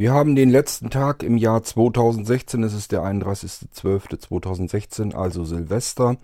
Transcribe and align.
Wir 0.00 0.14
haben 0.14 0.34
den 0.34 0.48
letzten 0.48 0.88
Tag 0.88 1.22
im 1.22 1.36
Jahr 1.36 1.62
2016, 1.62 2.62
es 2.62 2.72
ist 2.72 2.90
der 2.90 3.02
31.12.2016, 3.02 5.14
also 5.14 5.44
Silvester. 5.44 6.16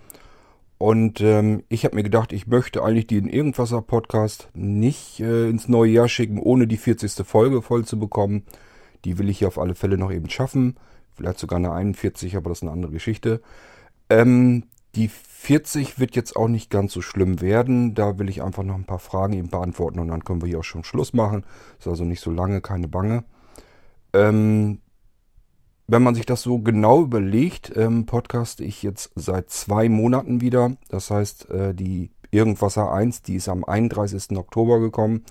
Und 0.78 1.20
ähm, 1.20 1.62
ich 1.68 1.84
habe 1.84 1.96
mir 1.96 2.02
gedacht, 2.02 2.32
ich 2.32 2.46
möchte 2.46 2.82
eigentlich 2.82 3.06
den 3.06 3.28
Irgendwasser-Podcast 3.28 4.48
nicht 4.54 5.20
äh, 5.20 5.50
ins 5.50 5.68
neue 5.68 5.90
Jahr 5.90 6.08
schicken, 6.08 6.38
ohne 6.38 6.66
die 6.66 6.78
40. 6.78 7.26
Folge 7.26 7.60
voll 7.60 7.84
zu 7.84 7.98
bekommen. 7.98 8.44
Die 9.04 9.18
will 9.18 9.28
ich 9.28 9.40
hier 9.40 9.48
auf 9.48 9.58
alle 9.58 9.74
Fälle 9.74 9.98
noch 9.98 10.10
eben 10.10 10.30
schaffen. 10.30 10.76
Vielleicht 11.14 11.38
sogar 11.38 11.58
eine 11.58 11.72
41, 11.72 12.34
aber 12.34 12.48
das 12.48 12.60
ist 12.60 12.62
eine 12.62 12.72
andere 12.72 12.92
Geschichte. 12.92 13.42
Ähm, 14.08 14.62
die 14.94 15.08
40 15.08 16.00
wird 16.00 16.16
jetzt 16.16 16.34
auch 16.34 16.48
nicht 16.48 16.70
ganz 16.70 16.94
so 16.94 17.02
schlimm 17.02 17.42
werden. 17.42 17.94
Da 17.94 18.18
will 18.18 18.30
ich 18.30 18.42
einfach 18.42 18.62
noch 18.62 18.76
ein 18.76 18.86
paar 18.86 19.00
Fragen 19.00 19.34
eben 19.34 19.50
beantworten 19.50 19.98
und 19.98 20.08
dann 20.08 20.24
können 20.24 20.40
wir 20.40 20.48
hier 20.48 20.60
auch 20.60 20.64
schon 20.64 20.82
Schluss 20.82 21.12
machen. 21.12 21.44
Ist 21.78 21.88
also 21.88 22.06
nicht 22.06 22.22
so 22.22 22.30
lange, 22.30 22.62
keine 22.62 22.88
Bange. 22.88 23.24
Ähm, 24.12 24.80
wenn 25.88 26.02
man 26.02 26.14
sich 26.14 26.26
das 26.26 26.42
so 26.42 26.58
genau 26.58 27.02
überlegt, 27.02 27.72
ähm, 27.76 28.06
podcast 28.06 28.60
ich 28.60 28.82
jetzt 28.82 29.12
seit 29.14 29.50
zwei 29.50 29.88
Monaten 29.88 30.40
wieder. 30.40 30.76
Das 30.88 31.10
heißt, 31.10 31.50
äh, 31.50 31.74
die 31.74 32.10
Irgendwasser 32.32 32.92
1, 32.92 33.22
die 33.22 33.36
ist 33.36 33.48
am 33.48 33.64
31. 33.64 34.36
Oktober 34.36 34.80
gekommen. 34.80 35.24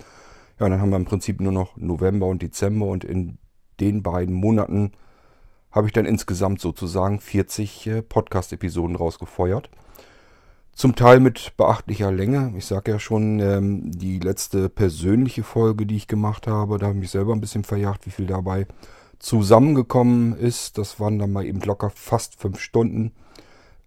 Ja, 0.58 0.68
dann 0.68 0.80
haben 0.80 0.90
wir 0.90 0.96
im 0.96 1.04
Prinzip 1.04 1.40
nur 1.40 1.52
noch 1.52 1.76
November 1.76 2.26
und 2.26 2.40
Dezember 2.40 2.86
und 2.86 3.04
in 3.04 3.38
den 3.80 4.02
beiden 4.02 4.34
Monaten 4.34 4.92
habe 5.70 5.86
ich 5.86 5.92
dann 5.92 6.06
insgesamt 6.06 6.60
sozusagen 6.60 7.20
40 7.20 7.86
äh, 7.86 8.02
Podcast-Episoden 8.02 8.96
rausgefeuert. 8.96 9.68
Zum 10.76 10.94
Teil 10.94 11.20
mit 11.20 11.56
beachtlicher 11.56 12.12
Länge. 12.12 12.52
Ich 12.54 12.66
sage 12.66 12.90
ja 12.90 12.98
schon, 12.98 13.40
ähm, 13.40 13.90
die 13.92 14.18
letzte 14.18 14.68
persönliche 14.68 15.42
Folge, 15.42 15.86
die 15.86 15.96
ich 15.96 16.06
gemacht 16.06 16.46
habe, 16.46 16.76
da 16.76 16.84
habe 16.84 16.96
ich 16.96 17.00
mich 17.00 17.10
selber 17.10 17.32
ein 17.32 17.40
bisschen 17.40 17.64
verjagt, 17.64 18.04
wie 18.04 18.10
viel 18.10 18.26
dabei 18.26 18.66
zusammengekommen 19.18 20.36
ist. 20.36 20.76
Das 20.76 21.00
waren 21.00 21.18
dann 21.18 21.32
mal 21.32 21.46
eben 21.46 21.62
locker 21.62 21.88
fast 21.88 22.38
fünf 22.38 22.60
Stunden. 22.60 23.12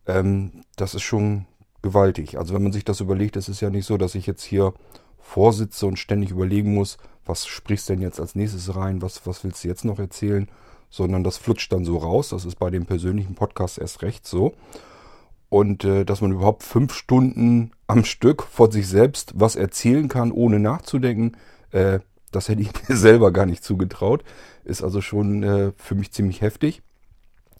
Ähm, 0.08 0.64
das 0.78 0.96
ist 0.96 1.04
schon 1.04 1.46
gewaltig. 1.84 2.40
Also 2.40 2.56
wenn 2.56 2.64
man 2.64 2.72
sich 2.72 2.86
das 2.86 3.02
überlegt, 3.02 3.36
es 3.38 3.50
ist 3.50 3.62
ja 3.62 3.70
nicht 3.70 3.86
so, 3.86 3.98
dass 3.98 4.16
ich 4.16 4.26
jetzt 4.26 4.42
hier 4.42 4.74
vorsitze 5.20 5.86
und 5.86 6.00
ständig 6.00 6.32
überlegen 6.32 6.74
muss, 6.74 6.98
was 7.24 7.46
sprichst 7.46 7.88
denn 7.90 8.02
jetzt 8.02 8.20
als 8.20 8.34
nächstes 8.34 8.76
rein, 8.76 9.04
was, 9.04 9.28
was 9.28 9.44
willst 9.44 9.64
du 9.64 9.68
jetzt 9.68 9.86
noch 9.86 10.00
erzählen, 10.00 10.50
sondern 10.90 11.24
das 11.24 11.38
flutscht 11.38 11.72
dann 11.72 11.86
so 11.86 11.98
raus. 11.98 12.30
Das 12.30 12.46
ist 12.46 12.58
bei 12.58 12.72
dem 12.72 12.88
persönlichen 12.88 13.36
Podcast 13.36 13.78
erst 13.78 14.02
recht 14.02 14.26
so. 14.26 14.56
Und 15.50 15.84
äh, 15.84 16.06
dass 16.06 16.22
man 16.22 16.32
überhaupt 16.32 16.64
fünf 16.64 16.94
Stunden 16.94 17.72
am 17.88 18.06
Stück 18.06 18.44
von 18.44 18.72
sich 18.72 18.88
selbst 18.88 19.34
was 19.36 19.56
erzählen 19.56 20.08
kann, 20.08 20.32
ohne 20.32 20.60
nachzudenken, 20.60 21.38
äh, 21.72 22.00
das 22.32 22.50
hätte 22.50 22.62
ich 22.62 22.72
mir 22.90 22.96
selber 22.96 23.32
gar 23.32 23.46
nicht 23.46 23.64
zugetraut. 23.64 24.24
Ist 24.64 24.84
also 24.84 25.02
schon 25.02 25.44
äh, 25.44 25.72
für 25.78 25.96
mich 25.96 26.12
ziemlich 26.12 26.42
heftig. 26.42 26.82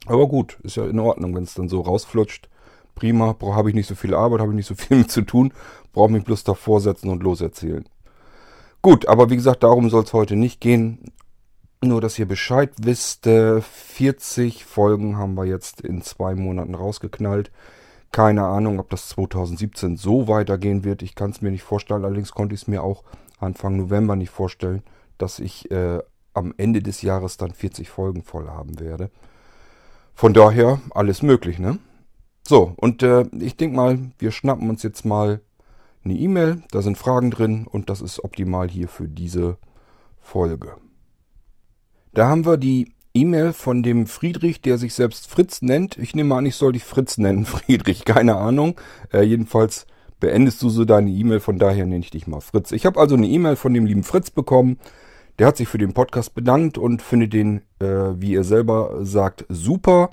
Aber 0.06 0.28
gut, 0.28 0.60
ist 0.64 0.78
ja 0.78 0.86
in 0.88 1.00
Ordnung, 1.00 1.36
wenn 1.36 1.44
es 1.44 1.56
dann 1.56 1.70
so 1.70 1.82
rausflutscht. 1.82 2.50
Prima, 2.96 3.36
habe 3.42 3.70
ich 3.70 3.76
nicht 3.76 3.88
so 3.88 3.96
viel 3.96 4.14
Arbeit, 4.14 4.42
habe 4.42 4.52
ich 4.52 4.56
nicht 4.56 4.68
so 4.68 4.76
viel 4.76 4.98
mit 4.98 5.12
zu 5.12 5.22
tun, 5.22 5.54
brauche 5.94 6.12
mich 6.12 6.24
bloß 6.24 6.44
davor 6.44 6.82
setzen 6.82 7.10
und 7.10 7.24
loserzählen. 7.24 7.86
Gut, 8.82 9.08
aber 9.08 9.30
wie 9.30 9.36
gesagt, 9.36 9.64
darum 9.64 9.90
soll 9.90 10.04
es 10.04 10.14
heute 10.14 10.36
nicht 10.36 10.62
gehen. 10.62 11.12
Nur, 11.82 12.02
dass 12.02 12.20
ihr 12.20 12.28
Bescheid 12.28 12.72
wisst, 12.82 13.26
40 13.26 14.66
Folgen 14.66 15.18
haben 15.18 15.36
wir 15.36 15.46
jetzt 15.46 15.82
in 15.82 16.02
zwei 16.02 16.36
Monaten 16.36 16.76
rausgeknallt. 16.76 17.52
Keine 18.12 18.46
Ahnung, 18.46 18.80
ob 18.80 18.90
das 18.90 19.10
2017 19.10 19.98
so 19.98 20.28
weitergehen 20.28 20.84
wird. 20.84 21.04
Ich 21.04 21.16
kann 21.16 21.32
es 21.32 21.42
mir 21.42 21.52
nicht 21.52 21.64
vorstellen. 21.64 22.06
Allerdings 22.06 22.32
konnte 22.32 22.56
ich 22.56 22.62
es 22.62 22.68
mir 22.68 22.84
auch 22.84 23.04
Anfang 23.40 23.78
November 23.78 24.16
nicht 24.16 24.32
vorstellen, 24.32 24.84
dass 25.18 25.40
ich 25.40 25.70
äh, 25.72 26.00
am 26.34 26.54
Ende 26.58 26.82
des 26.82 27.02
Jahres 27.02 27.38
dann 27.38 27.52
40 27.52 27.90
Folgen 27.90 28.24
voll 28.24 28.48
haben 28.48 28.80
werde. 28.80 29.12
Von 30.16 30.34
daher 30.34 30.82
alles 30.92 31.22
möglich, 31.22 31.60
ne? 31.60 31.80
So, 32.48 32.74
und 32.78 33.04
äh, 33.04 33.26
ich 33.40 33.58
denke 33.58 33.76
mal, 33.76 34.00
wir 34.18 34.32
schnappen 34.32 34.70
uns 34.70 34.84
jetzt 34.84 35.06
mal 35.06 35.42
eine 36.04 36.16
E-Mail. 36.16 36.64
Da 36.72 36.82
sind 36.82 36.98
Fragen 36.98 37.32
drin 37.32 37.68
und 37.68 37.90
das 37.90 38.02
ist 38.02 38.24
optimal 38.24 38.70
hier 38.70 38.88
für 38.88 39.08
diese 39.08 39.58
Folge. 40.20 40.78
Da 42.14 42.28
haben 42.28 42.46
wir 42.46 42.58
die 42.58 42.94
E-Mail 43.14 43.54
von 43.54 43.84
dem 43.84 44.08
Friedrich, 44.08 44.62
der 44.62 44.78
sich 44.78 44.94
selbst 44.94 45.30
Fritz 45.30 45.62
nennt. 45.62 45.98
Ich 45.98 46.16
nehme 46.16 46.36
an, 46.36 46.46
ich 46.46 46.56
soll 46.56 46.74
dich 46.74 46.84
Fritz 46.84 47.18
nennen, 47.18 47.46
Friedrich, 47.46 48.06
keine 48.06 48.36
Ahnung. 48.36 48.80
Äh, 49.12 49.24
jedenfalls 49.24 49.88
beendest 50.20 50.62
du 50.62 50.70
so 50.70 50.86
deine 50.86 51.10
E-Mail, 51.10 51.40
von 51.40 51.60
daher 51.60 51.86
nenne 51.86 52.04
ich 52.04 52.12
dich 52.12 52.28
mal 52.28 52.42
Fritz. 52.42 52.72
Ich 52.72 52.86
habe 52.86 53.00
also 53.00 53.16
eine 53.16 53.28
E-Mail 53.28 53.56
von 53.56 53.74
dem 53.74 53.86
lieben 53.86 54.04
Fritz 54.04 54.30
bekommen. 54.30 54.78
Der 55.40 55.48
hat 55.48 55.58
sich 55.58 55.70
für 55.70 55.78
den 55.78 55.94
Podcast 55.94 56.36
bedankt 56.36 56.78
und 56.78 57.02
findet 57.02 57.34
den, 57.34 57.62
äh, 57.80 58.14
wie 58.16 58.36
er 58.36 58.44
selber 58.44 58.98
sagt, 59.06 59.46
super. 59.48 60.10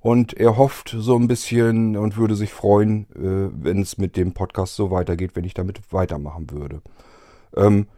Und 0.00 0.34
er 0.34 0.56
hofft 0.56 0.94
so 0.96 1.16
ein 1.16 1.26
bisschen 1.26 1.96
und 1.96 2.16
würde 2.16 2.36
sich 2.36 2.52
freuen, 2.52 3.06
äh, 3.16 3.50
wenn 3.52 3.80
es 3.80 3.98
mit 3.98 4.16
dem 4.16 4.34
Podcast 4.34 4.76
so 4.76 4.90
weitergeht, 4.90 5.32
wenn 5.34 5.44
ich 5.44 5.54
damit 5.54 5.80
weitermachen 5.90 6.50
würde. 6.50 6.82
Ähm, 7.56 7.88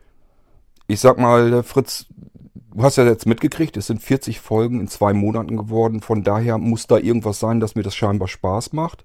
ich 0.86 1.00
sag 1.00 1.18
mal, 1.18 1.62
Fritz, 1.64 2.06
du 2.74 2.82
hast 2.82 2.96
ja 2.96 3.04
jetzt 3.04 3.26
mitgekriegt, 3.26 3.76
es 3.76 3.86
sind 3.86 4.02
40 4.02 4.40
Folgen 4.40 4.80
in 4.80 4.88
zwei 4.88 5.12
Monaten 5.12 5.56
geworden. 5.56 6.00
Von 6.00 6.22
daher 6.22 6.58
muss 6.58 6.86
da 6.86 6.98
irgendwas 6.98 7.40
sein, 7.40 7.60
dass 7.60 7.74
mir 7.74 7.82
das 7.82 7.94
scheinbar 7.94 8.28
Spaß 8.28 8.72
macht. 8.72 9.04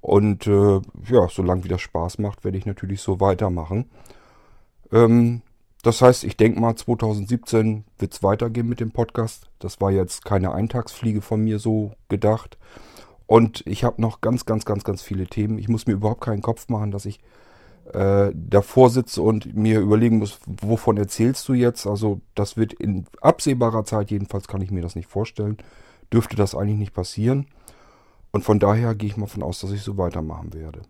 Und 0.00 0.46
äh, 0.46 0.80
ja, 1.10 1.28
solange 1.28 1.64
wie 1.64 1.68
das 1.68 1.80
Spaß 1.80 2.18
macht, 2.18 2.44
werde 2.44 2.58
ich 2.58 2.66
natürlich 2.66 3.00
so 3.00 3.20
weitermachen. 3.20 3.90
Ähm, 4.92 5.42
das 5.82 6.02
heißt, 6.02 6.24
ich 6.24 6.36
denke 6.36 6.60
mal, 6.60 6.74
2017 6.76 7.84
wird 7.98 8.12
es 8.12 8.22
weitergehen 8.22 8.68
mit 8.68 8.80
dem 8.80 8.90
Podcast. 8.90 9.48
Das 9.58 9.80
war 9.80 9.90
jetzt 9.90 10.24
keine 10.24 10.52
Eintagsfliege 10.52 11.20
von 11.20 11.42
mir 11.42 11.58
so 11.58 11.92
gedacht. 12.08 12.58
Und 13.26 13.62
ich 13.66 13.84
habe 13.84 14.00
noch 14.00 14.20
ganz, 14.20 14.46
ganz, 14.46 14.64
ganz, 14.64 14.84
ganz 14.84 15.02
viele 15.02 15.26
Themen. 15.26 15.58
Ich 15.58 15.68
muss 15.68 15.86
mir 15.86 15.92
überhaupt 15.94 16.22
keinen 16.22 16.42
Kopf 16.42 16.68
machen, 16.68 16.90
dass 16.90 17.06
ich 17.06 17.20
äh, 17.94 18.32
davor 18.34 18.90
sitze 18.90 19.22
und 19.22 19.54
mir 19.54 19.80
überlegen 19.80 20.18
muss, 20.18 20.38
wovon 20.46 20.96
erzählst 20.96 21.48
du 21.48 21.54
jetzt? 21.54 21.86
Also 21.86 22.20
das 22.34 22.56
wird 22.56 22.72
in 22.72 23.06
absehbarer 23.20 23.84
Zeit, 23.84 24.10
jedenfalls 24.10 24.48
kann 24.48 24.60
ich 24.60 24.70
mir 24.70 24.82
das 24.82 24.96
nicht 24.96 25.08
vorstellen, 25.08 25.58
dürfte 26.12 26.36
das 26.36 26.54
eigentlich 26.54 26.78
nicht 26.78 26.94
passieren. 26.94 27.46
Und 28.30 28.44
von 28.44 28.58
daher 28.58 28.94
gehe 28.94 29.08
ich 29.08 29.16
mal 29.16 29.26
von 29.26 29.42
aus, 29.42 29.60
dass 29.60 29.72
ich 29.72 29.82
so 29.82 29.96
weitermachen 29.96 30.52
werde. 30.52 30.82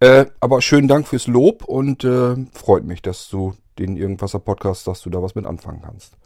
Äh, 0.00 0.26
aber 0.40 0.62
schönen 0.62 0.88
Dank 0.88 1.06
fürs 1.06 1.26
Lob 1.26 1.64
und 1.64 2.04
äh, 2.04 2.36
freut 2.52 2.84
mich, 2.84 3.02
dass 3.02 3.28
du 3.28 3.54
den 3.78 3.96
Irgendwasser 3.96 4.38
Podcast, 4.38 4.86
dass 4.86 5.02
du 5.02 5.10
da 5.10 5.22
was 5.22 5.34
mit 5.34 5.46
anfangen 5.46 5.82
kannst. 5.82 6.16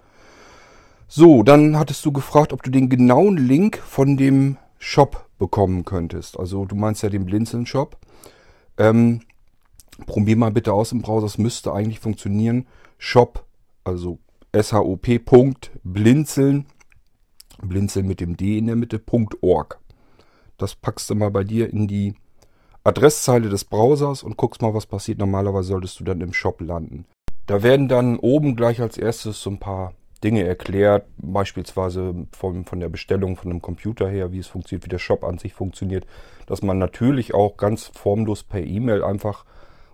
So, 1.09 1.43
dann 1.43 1.79
hattest 1.79 2.05
du 2.05 2.13
gefragt, 2.13 2.53
ob 2.53 2.63
du 2.63 2.71
den 2.71 2.89
genauen 2.89 3.37
Link 3.37 3.79
von 3.79 4.17
dem 4.17 4.59
Shop 4.79 5.27
bekommen 5.39 5.85
könntest. 5.85 6.39
Also 6.39 6.65
du 6.65 6.75
meinst 6.77 7.03
ja 7.03 7.09
den 7.09 7.25
Blinzeln 7.25 7.67
Shop. 7.67 7.97
Ähm, 8.79 9.21
probier 10.07 10.37
mal 10.37 10.51
bitte 10.51 10.73
aus 10.73 10.93
im 10.93 11.03
Browser, 11.03 11.27
es 11.27 11.39
müsste 11.39 11.73
eigentlich 11.73 12.01
funktionieren. 12.01 12.67
Shop, 12.99 13.45
also 13.85 14.19
S-H-O-P. 14.53 15.21
Blinzeln, 15.83 16.67
blinzeln 17.63 18.07
mit 18.07 18.21
dem 18.21 18.37
D 18.37 18.59
in 18.59 18.67
der 18.67 18.77
Mitte, 18.77 19.03
.org. 19.41 19.81
Das 20.59 20.75
packst 20.75 21.11
du 21.11 21.15
mal 21.15 21.31
bei 21.31 21.45
dir 21.45 21.73
in 21.73 21.89
die 21.89 22.15
Adresszeile 22.85 23.49
des 23.49 23.65
Browsers 23.65 24.23
und 24.23 24.37
guckst 24.37 24.63
mal, 24.63 24.75
was 24.75 24.87
passiert. 24.87 25.19
Normalerweise 25.19 25.69
solltest 25.69 25.99
du 25.99 26.05
dann 26.05 26.21
im 26.21 26.33
Shop 26.33 26.61
landen. 26.61 27.07
Da 27.47 27.63
werden 27.63 27.89
dann 27.89 28.19
oben 28.19 28.57
gleich 28.57 28.81
als 28.81 28.97
erstes 28.97 29.43
so 29.43 29.51
ein 29.51 29.59
paar 29.59 29.95
Dinge 30.25 30.45
erklärt, 30.45 31.07
beispielsweise 31.19 32.27
von, 32.33 32.65
von 32.65 32.81
der 32.81 32.89
Bestellung 32.89 33.37
von 33.37 33.51
einem 33.51 33.63
Computer 33.63 34.09
her, 34.09 34.33
wie 34.33 34.39
es 34.39 34.47
funktioniert, 34.47 34.87
wie 34.87 34.91
der 34.91 34.99
Shop 34.99 35.23
an 35.23 35.39
sich 35.39 35.53
funktioniert, 35.53 36.07
dass 36.47 36.63
man 36.63 36.79
natürlich 36.79 37.35
auch 37.35 37.59
ganz 37.59 37.91
formlos 37.95 38.43
per 38.43 38.63
E-Mail 38.63 39.05
einfach 39.05 39.45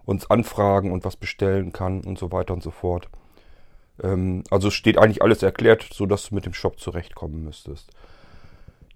uns 0.04 0.30
anfragen 0.30 0.92
und 0.92 1.04
was 1.04 1.16
bestellen 1.16 1.72
kann 1.72 2.02
und 2.02 2.18
so 2.18 2.32
weiter 2.32 2.54
und 2.54 2.62
so 2.62 2.70
fort. 2.70 3.08
Ähm, 4.02 4.44
also 4.50 4.70
steht 4.70 4.98
eigentlich 4.98 5.22
alles 5.22 5.42
erklärt, 5.42 5.86
sodass 5.92 6.28
du 6.28 6.36
mit 6.36 6.46
dem 6.46 6.54
Shop 6.54 6.78
zurechtkommen 6.78 7.44
müsstest. 7.44 7.90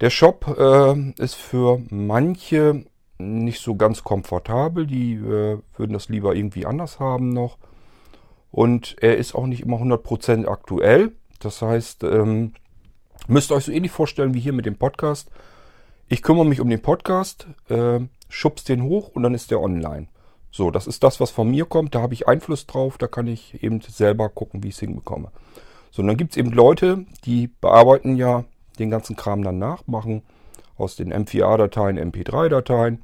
Der 0.00 0.10
Shop 0.10 0.56
äh, 0.56 1.10
ist 1.22 1.34
für 1.34 1.80
manche 1.90 2.84
nicht 3.19 3.60
so 3.60 3.75
ganz 3.76 4.04
komfortabel, 4.04 4.87
die 4.87 5.14
äh, 5.14 5.58
würden 5.76 5.92
das 5.92 6.08
lieber 6.08 6.34
irgendwie 6.34 6.66
anders 6.66 7.00
haben 7.00 7.30
noch. 7.30 7.58
Und 8.50 8.96
er 9.00 9.16
ist 9.16 9.34
auch 9.34 9.46
nicht 9.46 9.62
immer 9.62 9.78
100% 9.78 10.46
aktuell. 10.46 11.12
Das 11.44 11.62
heißt, 11.62 12.05
ähm, 12.05 12.52
müsst 13.26 13.50
ihr 13.50 13.56
euch 13.56 13.64
so 13.64 13.73
ähnlich 13.73 13.93
vorstellen 13.93 14.35
wie 14.35 14.41
hier 14.41 14.52
mit 14.52 14.67
dem 14.67 14.76
Podcast. 14.76 15.31
Ich 16.08 16.23
kümmere 16.23 16.46
mich 16.46 16.61
um 16.61 16.69
den 16.69 16.82
Podcast, 16.82 17.46
äh, 17.69 18.00
schubst 18.29 18.69
den 18.69 18.82
hoch 18.82 19.08
und 19.08 19.23
dann 19.23 19.35
ist 19.35 19.50
der 19.50 19.61
online. 19.61 20.08
So, 20.50 20.70
das 20.70 20.87
ist 20.87 21.02
das, 21.02 21.20
was 21.20 21.31
von 21.31 21.50
mir 21.50 21.64
kommt. 21.64 21.94
Da 21.94 22.00
habe 22.00 22.14
ich 22.14 22.29
Einfluss 22.29 22.67
drauf. 22.67 22.96
Da 22.96 23.08
kann 23.08 23.26
ich 23.26 23.62
eben 23.62 23.81
selber 23.81 24.29
gucken, 24.29 24.62
wie 24.62 24.69
ich 24.69 24.75
es 24.75 24.81
hinbekomme. 24.81 25.32
So, 25.91 26.02
und 26.02 26.08
dann 26.08 26.17
gibt 26.17 26.32
es 26.32 26.37
eben 26.37 26.52
Leute, 26.52 27.06
die 27.25 27.49
bearbeiten 27.61 28.17
ja 28.17 28.44
den 28.79 28.90
ganzen 28.90 29.17
Kram 29.17 29.43
dann 29.43 29.58
nach, 29.58 29.87
machen 29.87 30.23
aus 30.76 30.97
den 30.97 31.12
M4A-Dateien 31.12 31.99
MP3-Dateien. 31.99 33.02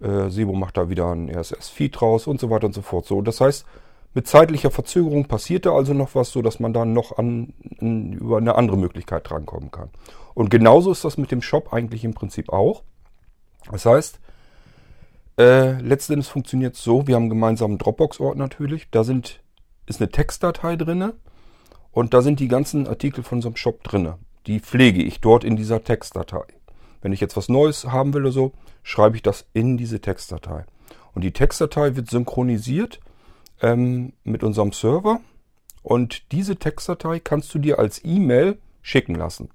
Äh, 0.00 0.30
Sebo 0.30 0.52
macht 0.52 0.76
da 0.76 0.88
wieder 0.88 1.12
ein 1.12 1.28
RSS-Feed 1.28 2.00
raus 2.02 2.26
und 2.26 2.40
so 2.40 2.50
weiter 2.50 2.66
und 2.66 2.72
so 2.72 2.82
fort. 2.82 3.06
So, 3.06 3.22
das 3.22 3.40
heißt, 3.40 3.66
Mit 4.16 4.26
zeitlicher 4.26 4.70
Verzögerung 4.70 5.26
passiert 5.26 5.66
da 5.66 5.74
also 5.74 5.92
noch 5.92 6.14
was, 6.14 6.30
so 6.30 6.40
dass 6.40 6.58
man 6.58 6.72
dann 6.72 6.94
noch 6.94 7.18
an, 7.18 7.52
über 7.78 8.38
eine 8.38 8.54
andere 8.54 8.78
Möglichkeit 8.78 9.28
drankommen 9.28 9.70
kann. 9.70 9.90
Und 10.32 10.48
genauso 10.48 10.90
ist 10.90 11.04
das 11.04 11.18
mit 11.18 11.30
dem 11.30 11.42
Shop 11.42 11.74
eigentlich 11.74 12.02
im 12.02 12.14
Prinzip 12.14 12.50
auch. 12.50 12.82
Das 13.70 13.84
heißt, 13.84 14.18
äh, 15.38 15.72
letztendlich 15.82 16.28
funktioniert 16.28 16.76
es 16.76 16.82
so, 16.82 17.06
wir 17.06 17.14
haben 17.14 17.24
einen 17.24 17.28
gemeinsamen 17.28 17.76
Dropbox-Ort 17.76 18.38
natürlich. 18.38 18.88
Da 18.90 19.04
sind, 19.04 19.42
ist 19.84 20.00
eine 20.00 20.10
Textdatei 20.10 20.76
drin 20.76 21.12
und 21.92 22.14
da 22.14 22.22
sind 22.22 22.40
die 22.40 22.48
ganzen 22.48 22.86
Artikel 22.86 23.22
von 23.22 23.36
unserem 23.36 23.56
Shop 23.56 23.84
drin. 23.84 24.14
Die 24.46 24.60
pflege 24.60 25.02
ich 25.02 25.20
dort 25.20 25.44
in 25.44 25.56
dieser 25.56 25.84
Textdatei. 25.84 26.44
Wenn 27.02 27.12
ich 27.12 27.20
jetzt 27.20 27.36
was 27.36 27.50
Neues 27.50 27.84
haben 27.84 28.14
will 28.14 28.22
oder 28.22 28.32
so, 28.32 28.52
schreibe 28.82 29.16
ich 29.16 29.22
das 29.22 29.44
in 29.52 29.76
diese 29.76 30.00
Textdatei. 30.00 30.64
Und 31.14 31.20
die 31.20 31.32
Textdatei 31.32 31.96
wird 31.96 32.08
synchronisiert 32.08 33.00
ähm, 33.62 34.12
mit 34.24 34.42
unserem 34.42 34.72
Server 34.72 35.20
und 35.82 36.32
diese 36.32 36.56
Textdatei 36.56 37.20
kannst 37.20 37.54
du 37.54 37.58
dir 37.58 37.78
als 37.78 38.04
E-Mail 38.04 38.58
schicken 38.82 39.14
lassen. 39.14 39.50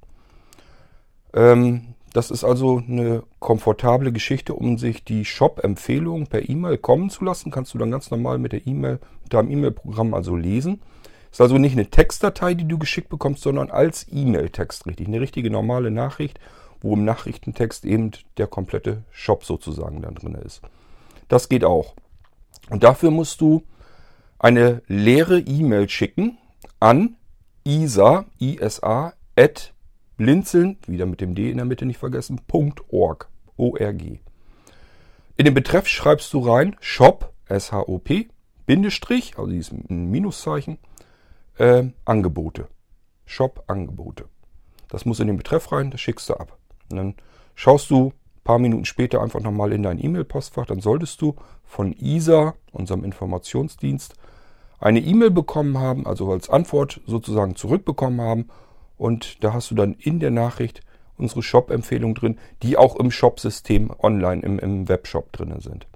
Ähm, 1.33 1.95
das 2.13 2.29
ist 2.29 2.43
also 2.43 2.77
eine 2.85 3.23
komfortable 3.39 4.11
Geschichte, 4.11 4.53
um 4.53 4.77
sich 4.77 5.03
die 5.03 5.23
Shop-Empfehlungen 5.23 6.27
per 6.27 6.47
E-Mail 6.47 6.77
kommen 6.77 7.09
zu 7.09 7.23
lassen. 7.23 7.51
Kannst 7.51 7.73
du 7.73 7.77
dann 7.77 7.91
ganz 7.91 8.11
normal 8.11 8.37
mit 8.37 8.51
der 8.51 8.67
E-Mail, 8.67 8.99
mit 9.23 9.33
deinem 9.33 9.49
E-Mail-Programm 9.49 10.13
also 10.13 10.35
lesen. 10.35 10.81
Ist 11.31 11.39
also 11.39 11.57
nicht 11.57 11.73
eine 11.73 11.89
Textdatei, 11.89 12.53
die 12.53 12.67
du 12.67 12.77
geschickt 12.77 13.07
bekommst, 13.07 13.43
sondern 13.43 13.71
als 13.71 14.07
E-Mail-Text 14.11 14.85
richtig. 14.85 15.07
Eine 15.07 15.21
richtige 15.21 15.49
normale 15.49 15.89
Nachricht, 15.89 16.39
wo 16.81 16.93
im 16.93 17.05
Nachrichtentext 17.05 17.85
eben 17.85 18.11
der 18.37 18.47
komplette 18.47 19.03
Shop 19.11 19.45
sozusagen 19.45 20.01
dann 20.01 20.15
drin 20.15 20.35
ist. 20.35 20.61
Das 21.29 21.47
geht 21.47 21.63
auch. 21.63 21.93
Und 22.69 22.83
dafür 22.83 23.11
musst 23.11 23.39
du 23.39 23.63
eine 24.41 24.81
leere 24.87 25.39
E-Mail 25.39 25.87
schicken 25.87 26.39
an 26.79 27.15
isa, 27.63 28.25
isa, 28.39 29.13
at 29.35 29.73
blinzeln, 30.17 30.77
wieder 30.87 31.05
mit 31.05 31.21
dem 31.21 31.35
D 31.35 31.51
in 31.51 31.57
der 31.57 31.65
Mitte 31.65 31.85
nicht 31.85 31.99
vergessen, 31.99 32.41
.org, 32.89 33.29
O-R-G. 33.55 34.19
In 35.37 35.45
den 35.45 35.53
Betreff 35.53 35.87
schreibst 35.87 36.33
du 36.33 36.39
rein 36.39 36.75
Shop, 36.79 37.31
S-H-O-P, 37.45 38.29
Bindestrich, 38.65 39.37
also 39.37 39.51
dieses 39.51 39.71
Minuszeichen, 39.89 40.79
äh, 41.57 41.83
Angebote. 42.05 42.67
Shop 43.25 43.63
Angebote. 43.67 44.25
Das 44.89 45.05
muss 45.05 45.19
in 45.19 45.27
den 45.27 45.37
Betreff 45.37 45.71
rein, 45.71 45.91
das 45.91 46.01
schickst 46.01 46.29
du 46.29 46.33
ab. 46.33 46.57
Und 46.89 46.97
dann 46.97 47.15
schaust 47.53 47.91
du 47.91 48.07
ein 48.07 48.43
paar 48.43 48.59
Minuten 48.59 48.85
später 48.85 49.21
einfach 49.21 49.39
nochmal 49.39 49.71
in 49.71 49.83
dein 49.83 50.03
E-Mail-Postfach, 50.03 50.65
dann 50.65 50.81
solltest 50.81 51.21
du 51.21 51.35
von 51.63 51.93
ISA, 51.93 52.55
unserem 52.71 53.03
Informationsdienst, 53.03 54.15
eine 54.81 54.99
E-Mail 54.99 55.31
bekommen 55.31 55.77
haben, 55.77 56.05
also 56.05 56.31
als 56.31 56.49
Antwort 56.49 56.99
sozusagen 57.05 57.55
zurückbekommen 57.55 58.19
haben. 58.19 58.49
Und 58.97 59.43
da 59.43 59.53
hast 59.53 59.71
du 59.71 59.75
dann 59.75 59.93
in 59.93 60.19
der 60.19 60.31
Nachricht 60.31 60.81
unsere 61.17 61.43
Shop-Empfehlungen 61.43 62.15
drin, 62.15 62.37
die 62.63 62.77
auch 62.77 62.95
im 62.97 63.11
Shop-System 63.11 63.91
online, 63.99 64.41
im, 64.41 64.59
im 64.59 64.89
Webshop 64.89 65.31
drin 65.31 65.53
sind. 65.59 65.87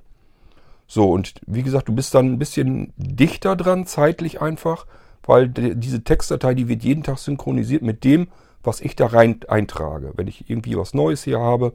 So, 0.87 1.11
und 1.11 1.33
wie 1.47 1.63
gesagt, 1.63 1.87
du 1.87 1.95
bist 1.95 2.13
dann 2.13 2.33
ein 2.33 2.39
bisschen 2.39 2.93
dichter 2.95 3.55
dran, 3.55 3.87
zeitlich 3.87 4.39
einfach, 4.39 4.85
weil 5.23 5.49
diese 5.49 6.03
Textdatei, 6.03 6.53
die 6.53 6.67
wird 6.67 6.83
jeden 6.83 7.01
Tag 7.01 7.17
synchronisiert 7.17 7.81
mit 7.81 8.03
dem, 8.03 8.27
was 8.61 8.81
ich 8.81 8.95
da 8.95 9.07
rein 9.07 9.39
eintrage. 9.47 10.13
Wenn 10.15 10.27
ich 10.27 10.47
irgendwie 10.47 10.77
was 10.77 10.93
Neues 10.93 11.23
hier 11.23 11.39
habe, 11.39 11.73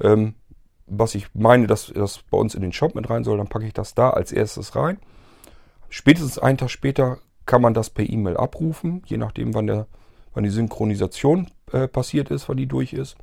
ähm, 0.00 0.34
was 0.86 1.14
ich 1.14 1.28
meine, 1.34 1.68
dass 1.68 1.92
das 1.94 2.22
bei 2.28 2.38
uns 2.38 2.56
in 2.56 2.62
den 2.62 2.72
Shop 2.72 2.96
mit 2.96 3.08
rein 3.08 3.22
soll, 3.22 3.38
dann 3.38 3.46
packe 3.46 3.66
ich 3.66 3.72
das 3.72 3.94
da 3.94 4.10
als 4.10 4.32
erstes 4.32 4.74
rein. 4.74 4.98
Spätestens 5.90 6.38
einen 6.38 6.56
Tag 6.56 6.70
später 6.70 7.18
kann 7.46 7.60
man 7.60 7.74
das 7.74 7.90
per 7.90 8.08
E-Mail 8.08 8.36
abrufen, 8.36 9.02
je 9.06 9.16
nachdem, 9.16 9.54
wann, 9.54 9.66
der, 9.66 9.86
wann 10.32 10.44
die 10.44 10.50
Synchronisation 10.50 11.50
äh, 11.72 11.88
passiert 11.88 12.30
ist, 12.30 12.48
wann 12.48 12.56
die 12.56 12.68
durch 12.68 12.92
ist. 12.92 13.16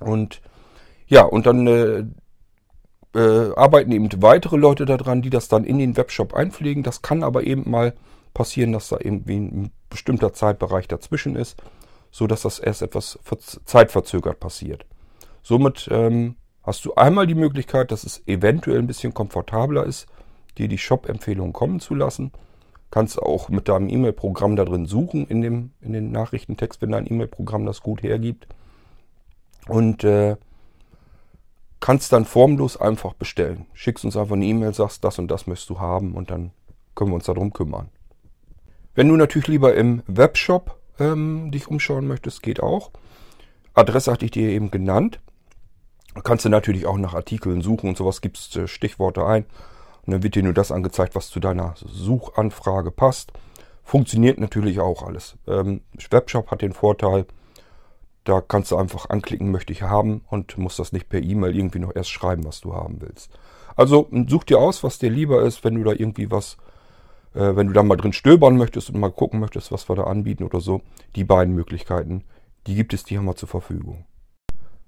Und 0.00 0.42
ja, 1.06 1.22
und 1.22 1.46
dann 1.46 1.66
äh, 1.66 2.04
äh, 3.14 3.54
arbeiten 3.54 3.90
eben 3.92 4.10
weitere 4.22 4.56
Leute 4.56 4.84
daran, 4.84 5.22
die 5.22 5.30
das 5.30 5.48
dann 5.48 5.64
in 5.64 5.78
den 5.78 5.96
Webshop 5.96 6.34
einpflegen. 6.34 6.82
Das 6.82 7.00
kann 7.00 7.22
aber 7.22 7.44
eben 7.44 7.68
mal 7.70 7.94
passieren, 8.34 8.72
dass 8.72 8.90
da 8.90 8.98
irgendwie 9.00 9.38
ein 9.38 9.70
bestimmter 9.88 10.34
Zeitbereich 10.34 10.86
dazwischen 10.86 11.34
ist, 11.34 11.60
so 12.10 12.26
dass 12.26 12.42
das 12.42 12.58
erst 12.58 12.82
etwas 12.82 13.18
zeitverzögert 13.64 14.38
passiert. 14.38 14.84
Somit 15.42 15.88
ähm, 15.90 16.36
hast 16.62 16.84
du 16.84 16.94
einmal 16.94 17.26
die 17.26 17.34
Möglichkeit, 17.34 17.90
dass 17.90 18.04
es 18.04 18.22
eventuell 18.26 18.78
ein 18.78 18.86
bisschen 18.86 19.14
komfortabler 19.14 19.84
ist, 19.84 20.06
dir 20.58 20.68
die 20.68 20.78
Shop-Empfehlungen 20.78 21.52
kommen 21.52 21.80
zu 21.80 21.94
lassen. 21.94 22.32
Kannst 22.90 23.20
auch 23.20 23.48
mit 23.48 23.68
deinem 23.68 23.88
E-Mail-Programm 23.88 24.56
da 24.56 24.64
drin 24.64 24.86
suchen 24.86 25.26
in 25.26 25.42
dem 25.42 25.72
in 25.80 25.92
den 25.92 26.10
Nachrichtentext, 26.10 26.80
wenn 26.80 26.92
dein 26.92 27.06
E-Mail-Programm 27.06 27.66
das 27.66 27.82
gut 27.82 28.02
hergibt. 28.02 28.46
Und 29.66 30.04
äh, 30.04 30.36
kannst 31.80 32.12
dann 32.12 32.24
formlos 32.24 32.76
einfach 32.76 33.14
bestellen. 33.14 33.66
Schickst 33.74 34.04
uns 34.04 34.16
einfach 34.16 34.34
eine 34.34 34.46
E-Mail, 34.46 34.74
sagst, 34.74 35.04
das 35.04 35.18
und 35.18 35.30
das 35.30 35.46
möchtest 35.46 35.70
du 35.70 35.80
haben 35.80 36.14
und 36.14 36.30
dann 36.30 36.52
können 36.94 37.10
wir 37.10 37.16
uns 37.16 37.26
darum 37.26 37.52
kümmern. 37.52 37.90
Wenn 38.94 39.08
du 39.08 39.16
natürlich 39.16 39.48
lieber 39.48 39.74
im 39.74 40.02
Webshop 40.06 40.76
ähm, 40.98 41.50
dich 41.52 41.68
umschauen 41.68 42.08
möchtest, 42.08 42.42
geht 42.42 42.60
auch. 42.60 42.90
Adresse 43.74 44.10
hatte 44.10 44.24
ich 44.24 44.32
dir 44.32 44.48
eben 44.48 44.70
genannt. 44.70 45.20
Kannst 46.24 46.44
du 46.44 46.48
natürlich 46.48 46.86
auch 46.86 46.96
nach 46.96 47.14
Artikeln 47.14 47.62
suchen 47.62 47.90
und 47.90 47.96
sowas, 47.96 48.20
gibst 48.20 48.56
äh, 48.56 48.66
Stichworte 48.66 49.24
ein. 49.24 49.44
Und 50.08 50.12
dann 50.12 50.22
wird 50.22 50.36
dir 50.36 50.42
nur 50.42 50.54
das 50.54 50.72
angezeigt, 50.72 51.14
was 51.14 51.28
zu 51.28 51.38
deiner 51.38 51.74
Suchanfrage 51.76 52.90
passt. 52.90 53.30
Funktioniert 53.84 54.40
natürlich 54.40 54.80
auch 54.80 55.02
alles. 55.02 55.36
Ähm, 55.46 55.82
Webshop 56.10 56.50
hat 56.50 56.62
den 56.62 56.72
Vorteil, 56.72 57.26
da 58.24 58.40
kannst 58.40 58.70
du 58.70 58.78
einfach 58.78 59.10
anklicken, 59.10 59.50
möchte 59.50 59.70
ich 59.74 59.82
haben 59.82 60.22
und 60.30 60.56
musst 60.56 60.78
das 60.78 60.92
nicht 60.94 61.10
per 61.10 61.20
E-Mail 61.20 61.54
irgendwie 61.54 61.78
noch 61.78 61.94
erst 61.94 62.08
schreiben, 62.08 62.46
was 62.46 62.62
du 62.62 62.72
haben 62.72 63.02
willst. 63.02 63.38
Also 63.76 64.08
such 64.28 64.44
dir 64.44 64.60
aus, 64.60 64.82
was 64.82 64.98
dir 64.98 65.10
lieber 65.10 65.42
ist, 65.42 65.62
wenn 65.62 65.74
du 65.74 65.84
da 65.84 65.92
irgendwie 65.92 66.30
was, 66.30 66.56
äh, 67.34 67.54
wenn 67.54 67.66
du 67.66 67.74
da 67.74 67.82
mal 67.82 67.96
drin 67.96 68.14
stöbern 68.14 68.56
möchtest 68.56 68.88
und 68.88 68.98
mal 68.98 69.12
gucken 69.12 69.40
möchtest, 69.40 69.70
was 69.72 69.90
wir 69.90 69.96
da 69.96 70.04
anbieten 70.04 70.44
oder 70.44 70.62
so. 70.62 70.80
Die 71.16 71.24
beiden 71.24 71.54
Möglichkeiten, 71.54 72.24
die 72.66 72.76
gibt 72.76 72.94
es, 72.94 73.04
die 73.04 73.18
haben 73.18 73.26
wir 73.26 73.36
zur 73.36 73.50
Verfügung. 73.50 74.06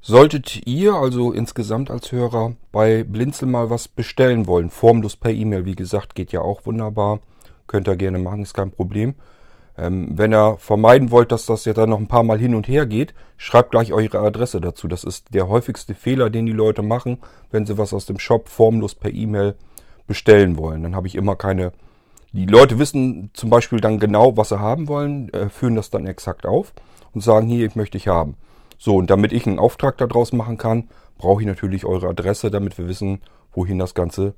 Solltet 0.02 0.66
ihr 0.66 0.94
also 0.94 1.30
insgesamt 1.30 1.90
als 1.90 2.10
Hörer 2.10 2.54
bei 2.72 3.04
Blinzel 3.04 3.46
mal 3.46 3.68
was 3.68 3.86
bestellen 3.86 4.46
wollen, 4.46 4.70
formlos 4.70 5.16
per 5.16 5.30
E-Mail, 5.30 5.66
wie 5.66 5.74
gesagt, 5.76 6.14
geht 6.14 6.32
ja 6.32 6.40
auch 6.40 6.64
wunderbar. 6.64 7.20
Könnt 7.66 7.86
ihr 7.86 7.96
gerne 7.96 8.18
machen, 8.18 8.42
ist 8.42 8.54
kein 8.54 8.70
Problem. 8.70 9.14
Ähm, 9.76 10.08
wenn 10.12 10.32
ihr 10.32 10.56
vermeiden 10.58 11.10
wollt, 11.10 11.32
dass 11.32 11.44
das 11.44 11.66
ja 11.66 11.74
dann 11.74 11.90
noch 11.90 11.98
ein 11.98 12.08
paar 12.08 12.22
Mal 12.22 12.38
hin 12.38 12.54
und 12.54 12.66
her 12.66 12.86
geht, 12.86 13.14
schreibt 13.36 13.72
gleich 13.72 13.92
eure 13.92 14.20
Adresse 14.20 14.60
dazu. 14.60 14.88
Das 14.88 15.04
ist 15.04 15.34
der 15.34 15.48
häufigste 15.48 15.94
Fehler, 15.94 16.30
den 16.30 16.46
die 16.46 16.52
Leute 16.52 16.82
machen, 16.82 17.18
wenn 17.50 17.66
sie 17.66 17.76
was 17.76 17.92
aus 17.92 18.06
dem 18.06 18.18
Shop 18.18 18.48
formlos 18.48 18.94
per 18.94 19.12
E-Mail 19.12 19.54
bestellen 20.06 20.56
wollen. 20.56 20.82
Dann 20.82 20.96
habe 20.96 21.08
ich 21.08 21.14
immer 21.14 21.36
keine. 21.36 21.72
Die 22.32 22.46
Leute 22.46 22.78
wissen 22.78 23.30
zum 23.34 23.50
Beispiel 23.50 23.80
dann 23.80 23.98
genau, 23.98 24.36
was 24.36 24.48
sie 24.48 24.60
haben 24.60 24.88
wollen, 24.88 25.32
äh, 25.34 25.50
führen 25.50 25.76
das 25.76 25.90
dann 25.90 26.06
exakt 26.06 26.46
auf 26.46 26.72
und 27.12 27.22
sagen, 27.22 27.48
hier, 27.48 27.66
ich 27.66 27.76
möchte 27.76 27.98
ich 27.98 28.08
haben. 28.08 28.36
So, 28.82 28.96
und 28.96 29.10
damit 29.10 29.34
ich 29.34 29.46
einen 29.46 29.58
Auftrag 29.58 29.98
daraus 29.98 30.32
machen 30.32 30.56
kann, 30.56 30.88
brauche 31.18 31.42
ich 31.42 31.46
natürlich 31.46 31.84
eure 31.84 32.08
Adresse, 32.08 32.50
damit 32.50 32.78
wir 32.78 32.88
wissen, 32.88 33.20
wohin 33.52 33.78
das 33.78 33.94
Ganze 33.94 34.34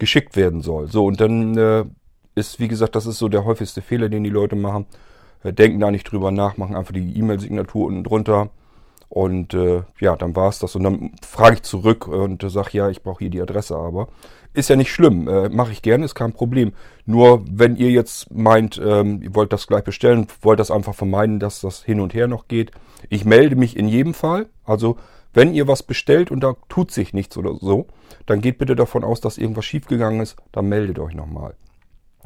geschickt 0.00 0.34
werden 0.34 0.60
soll. 0.60 0.88
So, 0.88 1.06
und 1.06 1.20
dann 1.20 1.56
äh, 1.56 1.84
ist, 2.34 2.58
wie 2.58 2.66
gesagt, 2.66 2.96
das 2.96 3.06
ist 3.06 3.18
so 3.18 3.28
der 3.28 3.44
häufigste 3.44 3.80
Fehler, 3.80 4.08
den 4.08 4.24
die 4.24 4.30
Leute 4.30 4.56
machen. 4.56 4.86
Äh, 5.44 5.52
denken 5.52 5.78
da 5.78 5.92
nicht 5.92 6.10
drüber 6.10 6.32
nach, 6.32 6.56
machen 6.56 6.74
einfach 6.74 6.92
die 6.92 7.16
E-Mail-Signatur 7.16 7.86
unten 7.86 8.02
drunter. 8.02 8.50
Und 9.08 9.54
äh, 9.54 9.82
ja, 10.00 10.16
dann 10.16 10.34
war 10.34 10.48
es 10.48 10.58
das. 10.58 10.74
Und 10.74 10.82
dann 10.82 11.12
frage 11.22 11.54
ich 11.54 11.62
zurück 11.62 12.08
und 12.08 12.42
äh, 12.42 12.50
sage, 12.50 12.70
ja, 12.72 12.90
ich 12.90 13.04
brauche 13.04 13.20
hier 13.20 13.30
die 13.30 13.40
Adresse 13.40 13.76
aber. 13.76 14.08
Ist 14.52 14.68
ja 14.68 14.74
nicht 14.74 14.90
schlimm, 14.92 15.28
äh, 15.28 15.48
mache 15.48 15.70
ich 15.70 15.80
gerne, 15.80 16.04
ist 16.04 16.16
kein 16.16 16.32
Problem. 16.32 16.72
Nur 17.06 17.44
wenn 17.48 17.76
ihr 17.76 17.90
jetzt 17.90 18.32
meint, 18.32 18.80
ähm, 18.84 19.22
ihr 19.22 19.32
wollt 19.36 19.52
das 19.52 19.68
gleich 19.68 19.84
bestellen, 19.84 20.26
wollt 20.42 20.58
das 20.58 20.72
einfach 20.72 20.94
vermeiden, 20.96 21.38
dass 21.38 21.60
das 21.60 21.84
hin 21.84 22.00
und 22.00 22.14
her 22.14 22.26
noch 22.26 22.48
geht. 22.48 22.72
Ich 23.08 23.24
melde 23.24 23.56
mich 23.56 23.76
in 23.76 23.88
jedem 23.88 24.14
Fall. 24.14 24.48
Also 24.64 24.96
wenn 25.32 25.54
ihr 25.54 25.68
was 25.68 25.82
bestellt 25.82 26.30
und 26.30 26.40
da 26.40 26.54
tut 26.68 26.90
sich 26.90 27.14
nichts 27.14 27.36
oder 27.36 27.54
so, 27.54 27.86
dann 28.26 28.40
geht 28.40 28.58
bitte 28.58 28.74
davon 28.74 29.04
aus, 29.04 29.20
dass 29.20 29.38
irgendwas 29.38 29.64
schiefgegangen 29.64 30.20
ist, 30.20 30.36
dann 30.52 30.68
meldet 30.68 30.98
euch 30.98 31.14
nochmal. 31.14 31.54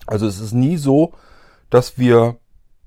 Also 0.06 0.26
es 0.26 0.40
ist 0.40 0.52
nie 0.52 0.76
so, 0.76 1.12
dass 1.70 1.98
wir, 1.98 2.36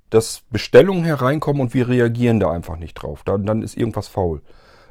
dass 0.10 0.44
Bestellungen 0.50 1.03
hereinkommen 1.03 1.62
und 1.62 1.74
wir 1.74 1.88
reagieren 1.88 2.39
da 2.39 2.51
einfach 2.51 2.77
nicht 2.77 2.96
drauf. 2.96 3.22
Dann, 3.24 3.46
dann 3.46 3.62
ist 3.62 3.77
irgendwas 3.77 4.08
faul. 4.08 4.41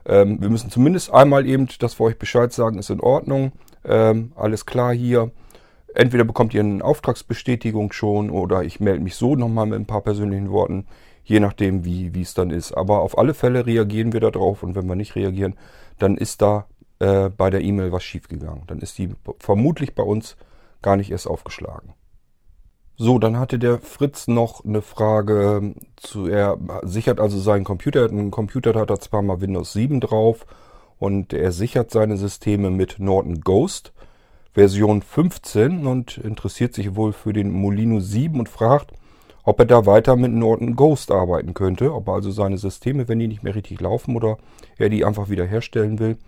Ähm, 0.04 0.40
wir 0.40 0.48
müssen 0.48 0.70
zumindest 0.70 1.12
einmal 1.12 1.46
eben, 1.46 1.68
dass 1.80 1.98
wir 1.98 2.04
euch 2.04 2.18
Bescheid 2.18 2.52
sagen, 2.52 2.78
ist 2.78 2.90
in 2.90 3.00
Ordnung 3.00 3.52
ähm, 3.84 4.32
alles 4.36 4.66
klar 4.66 4.94
hier. 4.94 5.30
Entweder 5.94 6.24
bekommt 6.24 6.52
ihr 6.54 6.60
eine 6.60 6.84
Auftragsbestätigung 6.84 7.92
schon 7.92 8.30
oder 8.30 8.62
ich 8.62 8.80
melde 8.80 9.02
mich 9.02 9.16
so 9.16 9.34
nochmal 9.34 9.66
mit 9.66 9.78
ein 9.78 9.86
paar 9.86 10.02
persönlichen 10.02 10.50
Worten, 10.50 10.86
je 11.26 11.40
nachdem, 11.40 11.84
wie 11.84 12.20
es 12.20 12.34
dann 12.34 12.50
ist. 12.50 12.72
Aber 12.72 13.00
auf 13.00 13.18
alle 13.18 13.34
Fälle 13.34 13.66
reagieren 13.66 14.12
wir 14.12 14.20
darauf 14.20 14.62
und 14.62 14.74
wenn 14.74 14.86
wir 14.86 14.94
nicht 14.94 15.16
reagieren, 15.16 15.54
dann 15.98 16.16
ist 16.16 16.40
da 16.40 16.66
äh, 17.00 17.28
bei 17.28 17.50
der 17.50 17.62
E-Mail 17.62 17.92
was 17.92 18.04
schiefgegangen. 18.04 18.62
Dann 18.66 18.78
ist 18.78 18.96
die 18.96 19.10
vermutlich 19.38 19.94
bei 19.94 20.04
uns 20.04 20.36
gar 20.82 20.96
nicht 20.96 21.10
erst 21.10 21.26
aufgeschlagen. 21.26 21.94
So, 22.96 23.18
dann 23.18 23.38
hatte 23.38 23.58
der 23.58 23.78
Fritz 23.78 24.26
noch 24.28 24.64
eine 24.64 24.80
Frage 24.80 25.74
zu, 25.96 26.28
er 26.28 26.58
sichert 26.82 27.20
also 27.20 27.38
seinen 27.38 27.64
Computer, 27.64 28.02
er 28.02 28.08
einen 28.08 28.30
Computer, 28.30 28.72
hat 28.74 28.88
er 28.88 29.00
zwar 29.00 29.20
mal 29.20 29.42
Windows 29.42 29.74
7 29.74 30.00
drauf 30.00 30.46
und 30.98 31.34
er 31.34 31.52
sichert 31.52 31.90
seine 31.90 32.16
Systeme 32.16 32.70
mit 32.70 32.98
Norton 32.98 33.42
Ghost 33.42 33.92
Version 34.54 35.02
15 35.02 35.86
und 35.86 36.16
interessiert 36.16 36.72
sich 36.72 36.96
wohl 36.96 37.12
für 37.12 37.34
den 37.34 37.50
Molino 37.50 38.00
7 38.00 38.40
und 38.40 38.48
fragt, 38.48 38.90
ob 39.46 39.60
er 39.60 39.64
da 39.64 39.86
weiter 39.86 40.16
mit 40.16 40.32
Norton 40.32 40.74
Ghost 40.74 41.12
arbeiten 41.12 41.54
könnte, 41.54 41.94
ob 41.94 42.08
er 42.08 42.14
also 42.14 42.32
seine 42.32 42.58
Systeme, 42.58 43.08
wenn 43.08 43.20
die 43.20 43.28
nicht 43.28 43.44
mehr 43.44 43.54
richtig 43.54 43.80
laufen 43.80 44.16
oder 44.16 44.38
er 44.76 44.88
die 44.88 45.04
einfach 45.04 45.30
wieder 45.30 45.46
herstellen 45.46 46.00
will, 46.00 46.18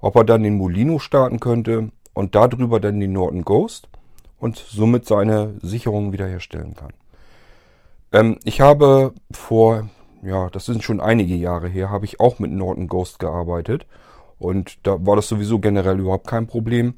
ob 0.00 0.16
er 0.16 0.24
dann 0.24 0.42
den 0.42 0.56
Molino 0.56 0.98
starten 0.98 1.38
könnte 1.38 1.90
und 2.12 2.34
darüber 2.34 2.80
dann 2.80 2.98
den 2.98 3.12
Norton 3.12 3.42
Ghost 3.42 3.88
und 4.40 4.56
somit 4.56 5.06
seine 5.06 5.54
Sicherung 5.62 6.12
wiederherstellen 6.12 6.74
kann. 6.74 6.92
Ähm, 8.12 8.38
ich 8.42 8.60
habe 8.60 9.14
vor, 9.30 9.88
ja, 10.22 10.50
das 10.50 10.66
sind 10.66 10.82
schon 10.82 11.00
einige 11.00 11.36
Jahre 11.36 11.68
her, 11.68 11.90
habe 11.90 12.04
ich 12.04 12.18
auch 12.18 12.40
mit 12.40 12.50
Norton 12.50 12.88
Ghost 12.88 13.20
gearbeitet 13.20 13.86
und 14.40 14.84
da 14.84 15.06
war 15.06 15.14
das 15.14 15.28
sowieso 15.28 15.60
generell 15.60 16.00
überhaupt 16.00 16.26
kein 16.26 16.48
Problem. 16.48 16.94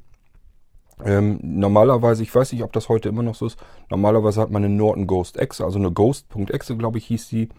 Ähm, 1.05 1.39
normalerweise, 1.41 2.23
ich 2.23 2.33
weiß 2.33 2.51
nicht, 2.51 2.63
ob 2.63 2.73
das 2.73 2.89
heute 2.89 3.09
immer 3.09 3.23
noch 3.23 3.35
so 3.35 3.45
ist, 3.45 3.57
normalerweise 3.89 4.41
hat 4.41 4.51
man 4.51 4.63
eine 4.63 4.73
Norton 4.73 5.07
Ghost 5.07 5.37
Exe, 5.37 5.63
also 5.63 5.79
eine 5.79 5.91
Ghost.exe, 5.91 6.75
glaube 6.75 6.97
ich, 6.97 7.05
hieß 7.05 7.29
die. 7.29 7.49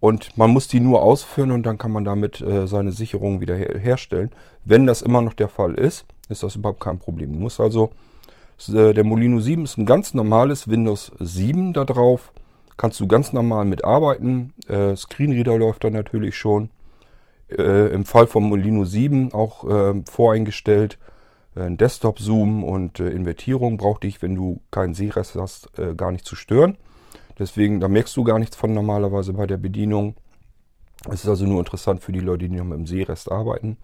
Und 0.00 0.36
man 0.36 0.50
muss 0.50 0.68
die 0.68 0.80
nur 0.80 1.02
ausführen 1.02 1.50
und 1.50 1.64
dann 1.64 1.78
kann 1.78 1.90
man 1.90 2.04
damit 2.04 2.40
äh, 2.40 2.66
seine 2.66 2.92
Sicherung 2.92 3.40
wieder 3.40 3.56
her 3.56 3.78
herstellen. 3.78 4.30
Wenn 4.64 4.86
das 4.86 5.02
immer 5.02 5.22
noch 5.22 5.32
der 5.32 5.48
Fall 5.48 5.74
ist, 5.74 6.04
ist 6.28 6.42
das 6.42 6.56
überhaupt 6.56 6.80
kein 6.80 6.98
Problem. 6.98 7.32
Du 7.32 7.38
musst 7.38 7.58
also 7.58 7.90
äh, 8.68 8.92
der 8.92 9.04
Molino 9.04 9.40
7 9.40 9.64
ist 9.64 9.76
ein 9.76 9.86
ganz 9.86 10.14
normales 10.14 10.68
Windows 10.68 11.12
7 11.18 11.72
da 11.72 11.84
drauf. 11.84 12.32
Kannst 12.76 13.00
du 13.00 13.08
ganz 13.08 13.32
normal 13.32 13.64
mitarbeiten. 13.64 14.52
Äh, 14.68 14.94
Screenreader 14.94 15.58
läuft 15.58 15.82
da 15.82 15.90
natürlich 15.90 16.36
schon. 16.36 16.70
Äh, 17.50 17.92
Im 17.92 18.04
Fall 18.04 18.28
vom 18.28 18.48
Molino 18.48 18.84
7 18.84 19.32
auch 19.32 19.64
äh, 19.68 20.02
voreingestellt. 20.08 20.98
Äh, 21.54 21.70
Desktop-Zoom 21.70 22.64
und 22.64 23.00
äh, 23.00 23.10
Invertierung 23.10 23.76
braucht 23.76 24.02
dich, 24.02 24.22
wenn 24.22 24.34
du 24.34 24.60
keinen 24.70 24.94
Sehrest 24.94 25.34
hast, 25.34 25.70
gar 25.96 26.12
nicht 26.12 26.24
zu 26.24 26.36
stören. 26.36 26.76
Deswegen, 27.38 27.80
da 27.80 27.88
merkst 27.88 28.16
du 28.16 28.24
gar 28.24 28.38
nichts 28.38 28.56
von 28.56 28.74
normalerweise 28.74 29.32
bei 29.32 29.46
der 29.46 29.58
Bedienung. 29.58 30.14
Es 31.08 31.22
ist 31.22 31.28
also 31.28 31.46
nur 31.46 31.60
interessant 31.60 32.02
für 32.02 32.12
die 32.12 32.20
Leute, 32.20 32.48
die 32.48 32.56
noch 32.56 32.64
mit 32.64 32.78
dem 32.78 32.86
Sehrest 32.86 33.30
arbeiten. 33.30 33.76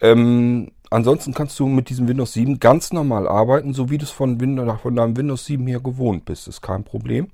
Ähm, 0.00 0.70
ansonsten 0.90 1.32
kannst 1.32 1.58
du 1.58 1.66
mit 1.66 1.88
diesem 1.88 2.06
Windows 2.06 2.34
7 2.34 2.60
ganz 2.60 2.92
normal 2.92 3.26
arbeiten, 3.26 3.72
so 3.72 3.90
wie 3.90 3.98
du 3.98 4.04
es 4.04 4.10
von, 4.10 4.38
Windows, 4.40 4.80
von 4.82 4.94
deinem 4.94 5.16
Windows 5.16 5.46
7 5.46 5.66
her 5.66 5.80
gewohnt 5.80 6.26
bist. 6.26 6.46
Ist 6.46 6.60
kein 6.60 6.84
Problem. 6.84 7.28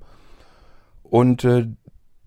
Und 1.03 1.43
äh, 1.43 1.67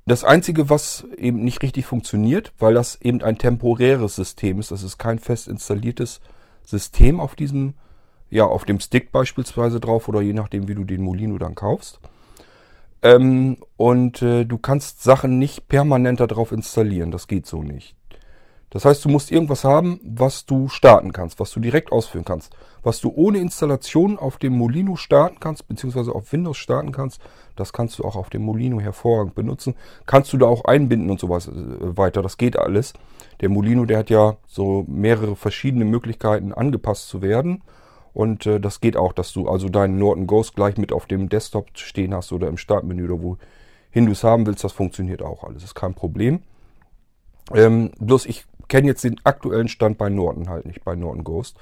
das 0.05 0.25
Einzige, 0.25 0.69
was 0.69 1.07
eben 1.17 1.43
nicht 1.43 1.63
richtig 1.63 1.87
funktioniert, 1.87 2.53
weil 2.59 2.75
das 2.75 3.01
eben 3.01 3.23
ein 3.23 3.39
temporäres 3.39 4.17
System 4.17 4.61
ist, 4.61 4.71
das 4.71 4.83
ist 4.83 4.99
kein 4.99 5.19
fest 5.19 5.49
installiertes 5.49 6.15
System 6.15 6.38
auf 7.21 7.35
diesem, 7.35 7.75
ja, 8.31 8.45
auf 8.45 8.65
dem 8.65 8.81
Stick 8.81 9.13
beispielsweise 9.13 9.81
drauf 9.81 10.09
oder 10.09 10.21
je 10.21 10.33
nachdem, 10.33 10.69
wie 10.69 10.75
du 10.75 10.85
den 10.85 11.03
Molino 11.03 11.39
dann 11.39 11.55
kaufst. 11.55 12.01
Ähm, 13.03 13.59
und 13.77 14.23
äh, 14.23 14.45
du 14.45 14.59
kannst 14.59 15.03
Sachen 15.03 15.39
nicht 15.39 15.69
permanent 15.69 16.21
darauf 16.21 16.53
installieren, 16.53 17.11
das 17.11 17.29
geht 17.29 17.47
so 17.47 17.63
nicht. 17.63 17.98
Das 18.71 18.85
heißt, 18.85 19.05
du 19.05 19.09
musst 19.09 19.33
irgendwas 19.33 19.65
haben, 19.65 19.99
was 20.05 20.45
du 20.45 20.69
starten 20.69 21.13
kannst, 21.13 21.41
was 21.41 21.51
du 21.53 21.61
direkt 21.61 21.91
ausführen 21.91 22.25
kannst, 22.25 22.55
was 22.83 23.01
du 23.01 23.11
ohne 23.15 23.39
Installation 23.39 24.19
auf 24.19 24.37
dem 24.37 24.57
Molino 24.57 24.97
starten 24.97 25.41
kannst, 25.41 25.67
beziehungsweise 25.69 26.15
auf 26.15 26.33
Windows 26.33 26.59
starten 26.59 26.93
kannst. 26.93 27.21
Das 27.57 27.73
kannst 27.73 27.99
du 27.99 28.05
auch 28.05 28.15
auf 28.15 28.29
dem 28.29 28.43
Molino 28.43 28.79
hervorragend 28.79 29.35
benutzen. 29.35 29.75
Kannst 30.05 30.33
du 30.33 30.37
da 30.37 30.47
auch 30.47 30.67
einbinden 30.67 31.11
und 31.11 31.19
sowas 31.19 31.49
äh, 31.49 31.53
weiter. 31.97 32.23
Das 32.23 32.37
geht 32.37 32.59
alles. 32.59 32.93
Der 33.41 33.49
Molino, 33.49 33.87
der 33.87 33.99
hat 33.99 34.11
ja 34.11 34.37
so 34.47 34.85
mehrere 34.87 35.35
verschiedene 35.35 35.87
Möglichkeiten 35.87 36.53
angepasst 36.53 37.09
zu 37.09 37.23
werden. 37.23 37.63
Und 38.13 38.47
äh, 38.47 38.61
das 38.61 38.81
geht 38.81 38.97
auch, 38.97 39.13
dass 39.13 39.33
du 39.33 39.49
also 39.49 39.69
deinen 39.69 39.99
Norton 39.99 40.27
Ghost 40.27 40.57
gleich 40.57 40.77
mit 40.77 40.93
auf 40.93 41.07
dem 41.07 41.31
Desktop 41.31 41.71
stehen 41.75 42.15
hast 42.15 42.33
oder 42.33 42.49
im 42.49 42.59
Startmenü 42.59 43.05
oder 43.05 43.23
wohin 43.23 44.07
du 44.07 44.13
es 44.13 44.25
haben 44.25 44.47
willst. 44.47 44.63
Das 44.63 44.73
funktioniert 44.73 45.23
auch 45.23 45.43
alles. 45.45 45.63
Das 45.63 45.71
ist 45.71 45.75
kein 45.75 45.95
Problem. 45.95 46.41
Ähm, 47.55 47.93
bloß 47.99 48.27
ich 48.27 48.45
kenne 48.69 48.89
jetzt 48.89 49.05
den 49.05 49.21
aktuellen 49.25 49.69
Stand 49.69 49.99
bei 49.99 50.09
Norton 50.09 50.49
halt 50.49 50.67
nicht, 50.67 50.85
bei 50.85 50.95
Norton 50.95 51.25
Ghost. 51.25 51.59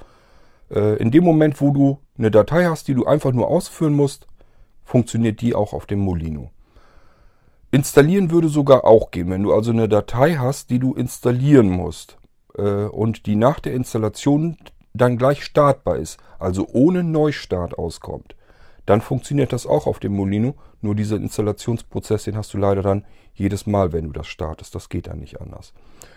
Äh, 0.71 0.97
in 0.97 1.11
dem 1.11 1.25
Moment, 1.25 1.61
wo 1.61 1.71
du 1.71 1.99
eine 2.19 2.31
Datei 2.31 2.65
hast, 2.65 2.89
die 2.89 2.95
du 2.95 3.07
einfach 3.07 3.33
nur 3.33 3.49
ausführen 3.49 3.95
musst, 3.95 4.27
funktioniert 4.85 5.41
die 5.41 5.55
auch 5.55 5.73
auf 5.73 5.87
dem 5.87 6.01
Molino. 6.01 6.51
Installieren 7.71 8.31
würde 8.31 8.49
sogar 8.49 8.85
auch 8.85 9.11
gehen, 9.11 9.31
wenn 9.31 9.43
du 9.43 9.53
also 9.53 9.73
eine 9.73 9.89
Datei 9.89 10.37
hast, 10.37 10.71
die 10.71 10.79
du 10.79 10.95
installieren 10.95 11.69
musst 11.69 12.19
äh, 12.57 12.85
und 12.85 13.27
die 13.27 13.37
nach 13.37 13.61
der 13.61 13.75
Installation 13.75 14.57
dann 14.95 15.19
gleich 15.19 15.45
startbar 15.45 15.97
ist, 15.97 16.19
also 16.39 16.69
ohne 16.73 17.03
Neustart 17.03 17.79
auskommt, 17.79 18.35
dann 18.87 19.01
funktioniert 19.01 19.53
das 19.53 19.67
auch 19.67 19.87
auf 19.87 19.99
dem 19.99 20.15
Molino. 20.15 20.55
Nur 20.81 20.95
dieser 20.95 21.17
Installationsprozess, 21.17 22.25
den 22.25 22.37
hast 22.37 22.55
du 22.55 22.59
leider 22.59 22.83
dann 22.83 23.05
jedes 23.35 23.67
Mal, 23.67 23.93
wenn 23.93 24.07
du 24.07 24.13
das 24.13 24.29
startest. 24.29 24.75
Das 24.75 24.89
geht 24.89 25.09
dann 25.09 25.19
nicht 25.19 25.41
anders. 25.41 25.73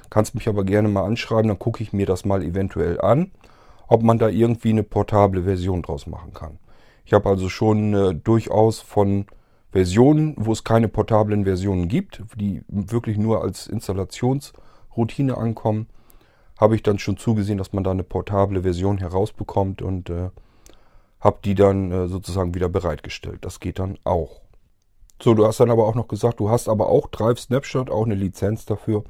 Kannst 0.09 0.35
mich 0.35 0.47
aber 0.47 0.63
gerne 0.63 0.87
mal 0.87 1.03
anschreiben, 1.03 1.49
dann 1.49 1.59
gucke 1.59 1.83
ich 1.83 1.93
mir 1.93 2.05
das 2.05 2.25
mal 2.25 2.43
eventuell 2.43 3.01
an, 3.01 3.31
ob 3.87 4.03
man 4.03 4.19
da 4.19 4.29
irgendwie 4.29 4.69
eine 4.69 4.83
portable 4.83 5.43
Version 5.43 5.81
draus 5.81 6.07
machen 6.07 6.33
kann. 6.33 6.59
Ich 7.05 7.13
habe 7.13 7.27
also 7.27 7.49
schon 7.49 7.93
äh, 7.93 8.15
durchaus 8.15 8.79
von 8.79 9.25
Versionen, 9.71 10.35
wo 10.37 10.51
es 10.51 10.63
keine 10.63 10.87
portablen 10.87 11.43
Versionen 11.43 11.87
gibt, 11.87 12.23
die 12.35 12.63
wirklich 12.67 13.17
nur 13.17 13.43
als 13.43 13.67
Installationsroutine 13.67 15.37
ankommen, 15.37 15.87
habe 16.59 16.75
ich 16.75 16.83
dann 16.83 16.99
schon 16.99 17.17
zugesehen, 17.17 17.57
dass 17.57 17.73
man 17.73 17.83
da 17.83 17.91
eine 17.91 18.03
portable 18.03 18.63
Version 18.63 18.97
herausbekommt 18.97 19.81
und 19.81 20.09
äh, 20.09 20.29
habe 21.19 21.39
die 21.43 21.55
dann 21.55 21.91
äh, 21.91 22.07
sozusagen 22.07 22.53
wieder 22.53 22.69
bereitgestellt. 22.69 23.39
Das 23.41 23.59
geht 23.59 23.79
dann 23.79 23.97
auch. 24.03 24.41
So, 25.21 25.33
du 25.33 25.45
hast 25.45 25.59
dann 25.59 25.71
aber 25.71 25.85
auch 25.85 25.95
noch 25.95 26.07
gesagt, 26.07 26.39
du 26.39 26.49
hast 26.49 26.69
aber 26.69 26.89
auch 26.89 27.07
Drive 27.07 27.39
Snapshot, 27.39 27.89
auch 27.89 28.05
eine 28.05 28.15
Lizenz 28.15 28.65
dafür. 28.65 29.03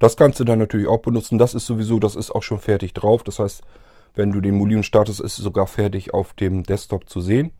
Das 0.00 0.16
kannst 0.16 0.40
du 0.40 0.44
dann 0.44 0.58
natürlich 0.58 0.88
auch 0.88 1.02
benutzen. 1.02 1.38
Das 1.38 1.54
ist 1.54 1.66
sowieso, 1.66 2.00
das 2.00 2.16
ist 2.16 2.32
auch 2.32 2.42
schon 2.42 2.58
fertig 2.58 2.92
drauf. 2.94 3.22
Das 3.22 3.38
heißt, 3.38 3.62
wenn 4.14 4.32
du 4.32 4.40
den 4.40 4.56
Molino 4.56 4.82
startest, 4.82 5.20
ist 5.20 5.38
es 5.38 5.44
sogar 5.44 5.68
fertig 5.68 6.12
auf 6.12 6.34
dem 6.34 6.64
Desktop 6.64 7.08
zu 7.08 7.20
sehen. 7.20 7.52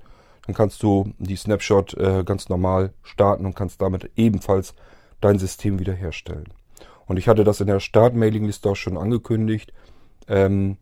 Dann 0.46 0.56
kannst 0.56 0.82
du 0.82 1.12
die 1.18 1.36
Snapshot 1.36 1.94
äh, 1.94 2.24
ganz 2.24 2.48
normal 2.48 2.92
starten 3.04 3.46
und 3.46 3.54
kannst 3.54 3.80
damit 3.80 4.10
ebenfalls 4.16 4.74
dein 5.20 5.38
System 5.38 5.78
wiederherstellen. 5.78 6.52
Und 7.06 7.16
ich 7.16 7.28
hatte 7.28 7.44
das 7.44 7.60
in 7.60 7.68
der 7.68 7.78
Start-Mailing-Liste 7.78 8.70
auch 8.70 8.76
schon 8.76 8.98
angekündigt. 8.98 9.72
Ähm, 10.26 10.78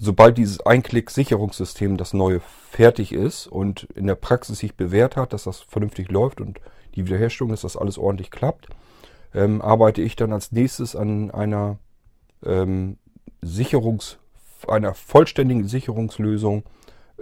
sobald 0.00 0.38
dieses 0.38 0.64
Einklick-Sicherungssystem, 0.64 1.98
das 1.98 2.14
neue, 2.14 2.40
fertig 2.70 3.12
ist 3.12 3.46
und 3.46 3.84
in 3.94 4.06
der 4.06 4.14
Praxis 4.14 4.58
sich 4.58 4.74
bewährt 4.74 5.16
hat, 5.16 5.32
dass 5.32 5.44
das 5.44 5.60
vernünftig 5.60 6.10
läuft 6.10 6.40
und 6.40 6.58
die 6.94 7.04
Wiederherstellung, 7.04 7.50
dass 7.50 7.60
das 7.60 7.76
alles 7.76 7.98
ordentlich 7.98 8.30
klappt, 8.30 8.68
ähm, 9.34 9.60
arbeite 9.60 10.00
ich 10.00 10.16
dann 10.16 10.32
als 10.32 10.52
nächstes 10.52 10.96
an 10.96 11.30
einer 11.30 11.78
ähm, 12.44 12.96
Sicherungs, 13.42 14.18
einer 14.66 14.94
vollständigen 14.94 15.68
Sicherungslösung 15.68 16.64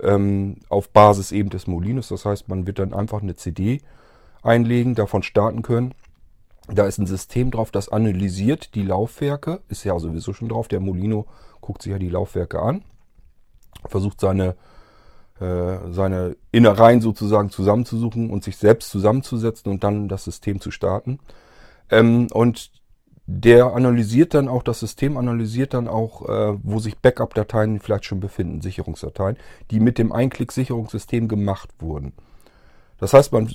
ähm, 0.00 0.58
auf 0.68 0.90
Basis 0.90 1.32
eben 1.32 1.50
des 1.50 1.66
Molinos. 1.66 2.08
Das 2.08 2.24
heißt, 2.24 2.48
man 2.48 2.66
wird 2.66 2.78
dann 2.78 2.94
einfach 2.94 3.22
eine 3.22 3.34
CD 3.34 3.80
einlegen, 4.42 4.94
davon 4.94 5.22
starten 5.22 5.62
können. 5.62 5.94
Da 6.68 6.86
ist 6.86 6.98
ein 6.98 7.06
System 7.06 7.50
drauf, 7.50 7.70
das 7.70 7.88
analysiert 7.88 8.74
die 8.74 8.82
Laufwerke. 8.82 9.60
Ist 9.68 9.84
ja 9.84 9.98
sowieso 9.98 10.32
schon 10.32 10.48
drauf. 10.48 10.68
Der 10.68 10.80
Molino 10.80 11.26
guckt 11.68 11.82
sich 11.82 11.92
ja 11.92 11.98
die 11.98 12.08
Laufwerke 12.08 12.62
an, 12.62 12.82
versucht 13.84 14.20
seine, 14.20 14.56
äh, 15.38 15.76
seine 15.90 16.34
Innereien 16.50 17.02
sozusagen 17.02 17.50
zusammenzusuchen 17.50 18.30
und 18.30 18.42
sich 18.42 18.56
selbst 18.56 18.88
zusammenzusetzen 18.88 19.70
und 19.70 19.84
dann 19.84 20.08
das 20.08 20.24
System 20.24 20.62
zu 20.62 20.70
starten. 20.70 21.18
Ähm, 21.90 22.28
und 22.32 22.70
der 23.26 23.74
analysiert 23.74 24.32
dann 24.32 24.48
auch, 24.48 24.62
das 24.62 24.80
System 24.80 25.18
analysiert 25.18 25.74
dann 25.74 25.88
auch, 25.88 26.26
äh, 26.26 26.56
wo 26.62 26.78
sich 26.78 26.96
Backup-Dateien 26.96 27.80
vielleicht 27.80 28.06
schon 28.06 28.20
befinden, 28.20 28.62
Sicherungsdateien, 28.62 29.36
die 29.70 29.78
mit 29.78 29.98
dem 29.98 30.10
Einklick-Sicherungssystem 30.10 31.28
gemacht 31.28 31.68
wurden. 31.80 32.14
Das 32.96 33.12
heißt, 33.12 33.30
mein 33.34 33.52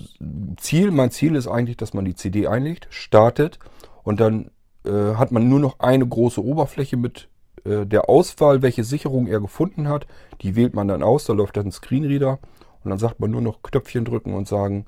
Ziel, 0.58 0.92
mein 0.92 1.10
Ziel 1.10 1.36
ist 1.36 1.48
eigentlich, 1.48 1.78
dass 1.78 1.96
man 1.96 2.06
die 2.06 2.14
CD 2.14 2.46
einlegt, 2.46 2.86
startet 2.92 3.58
und 4.04 4.20
dann 4.20 4.52
äh, 4.86 5.16
hat 5.16 5.32
man 5.32 5.50
nur 5.50 5.60
noch 5.60 5.80
eine 5.80 6.08
große 6.08 6.46
Oberfläche 6.46 6.96
mit 6.96 7.28
äh, 7.66 7.86
der 7.86 8.10
Auswahl, 8.10 8.62
welche 8.62 8.84
Sicherung 8.84 9.28
er 9.28 9.40
gefunden 9.40 9.88
hat. 9.88 10.08
Die 10.42 10.56
wählt 10.56 10.74
man 10.74 10.88
dann 10.88 11.04
aus, 11.04 11.26
da 11.26 11.34
läuft 11.34 11.58
dann 11.58 11.68
ein 11.68 11.72
Screenreader 11.72 12.40
und 12.84 12.90
dann 12.90 13.00
sagt 13.00 13.20
man 13.20 13.32
nur 13.32 13.42
noch 13.42 13.64
Knöpfchen 13.64 14.06
drücken 14.06 14.34
und 14.34 14.48
sagen, 14.48 14.86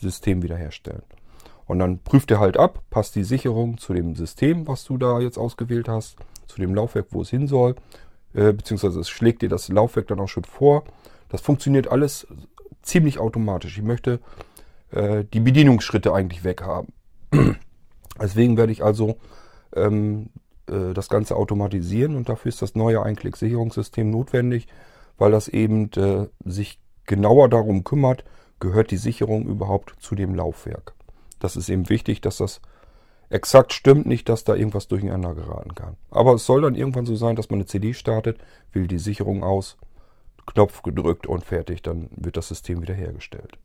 System 0.00 0.42
wiederherstellen. 0.42 1.02
Und 1.66 1.80
dann 1.80 1.98
prüft 1.98 2.30
er 2.30 2.40
halt 2.40 2.56
ab, 2.56 2.82
passt 2.90 3.14
die 3.14 3.24
Sicherung 3.24 3.78
zu 3.78 3.92
dem 3.92 4.16
System, 4.16 4.66
was 4.66 4.84
du 4.84 4.96
da 4.96 5.20
jetzt 5.20 5.38
ausgewählt 5.38 5.88
hast, 5.88 6.16
zu 6.46 6.60
dem 6.60 6.74
Laufwerk, 6.74 7.08
wo 7.10 7.20
es 7.22 7.30
hin 7.30 7.46
soll, 7.46 7.74
äh, 8.32 8.52
beziehungsweise 8.52 9.00
es 9.00 9.08
schlägt 9.08 9.42
dir 9.42 9.48
das 9.48 9.68
Laufwerk 9.68 10.06
dann 10.08 10.20
auch 10.20 10.28
schon 10.28 10.44
vor. 10.44 10.84
Das 11.28 11.42
funktioniert 11.42 11.88
alles 11.88 12.26
ziemlich 12.82 13.18
automatisch. 13.18 13.76
Ich 13.76 13.84
möchte 13.84 14.20
äh, 14.90 15.24
die 15.24 15.40
Bedienungsschritte 15.40 16.12
eigentlich 16.14 16.42
weghaben. 16.42 16.92
Deswegen 18.20 18.56
werde 18.56 18.72
ich 18.72 18.82
also 18.82 19.18
ähm, 19.76 20.30
äh, 20.68 20.94
das 20.94 21.08
Ganze 21.08 21.36
automatisieren 21.36 22.16
und 22.16 22.28
dafür 22.28 22.50
ist 22.50 22.62
das 22.62 22.74
neue 22.74 23.02
Einklick-Sicherungssystem 23.02 24.10
notwendig, 24.10 24.68
weil 25.16 25.30
das 25.30 25.48
eben 25.48 25.90
äh, 25.92 26.28
sich 26.44 26.80
genauer 27.04 27.48
darum 27.48 27.84
kümmert, 27.84 28.24
gehört 28.60 28.90
die 28.90 28.96
Sicherung 28.96 29.46
überhaupt 29.46 29.94
zu 30.00 30.14
dem 30.14 30.34
Laufwerk. 30.34 30.94
Das 31.38 31.56
ist 31.56 31.68
eben 31.68 31.88
wichtig, 31.88 32.20
dass 32.20 32.38
das 32.38 32.60
exakt 33.30 33.72
stimmt, 33.72 34.06
nicht, 34.06 34.28
dass 34.28 34.44
da 34.44 34.54
irgendwas 34.54 34.88
durcheinander 34.88 35.34
geraten 35.34 35.74
kann. 35.74 35.96
Aber 36.10 36.34
es 36.34 36.46
soll 36.46 36.62
dann 36.62 36.74
irgendwann 36.74 37.06
so 37.06 37.14
sein, 37.14 37.36
dass 37.36 37.50
man 37.50 37.58
eine 37.58 37.66
CD 37.66 37.94
startet, 37.94 38.38
wählt 38.72 38.90
die 38.90 38.98
Sicherung 38.98 39.42
aus, 39.44 39.76
Knopf 40.46 40.82
gedrückt 40.82 41.26
und 41.26 41.44
fertig, 41.44 41.82
dann 41.82 42.08
wird 42.16 42.36
das 42.36 42.48
System 42.48 42.80
wiederhergestellt. 42.80 43.58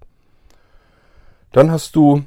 Dann 1.52 1.72
hast 1.72 1.96
du 1.96 2.24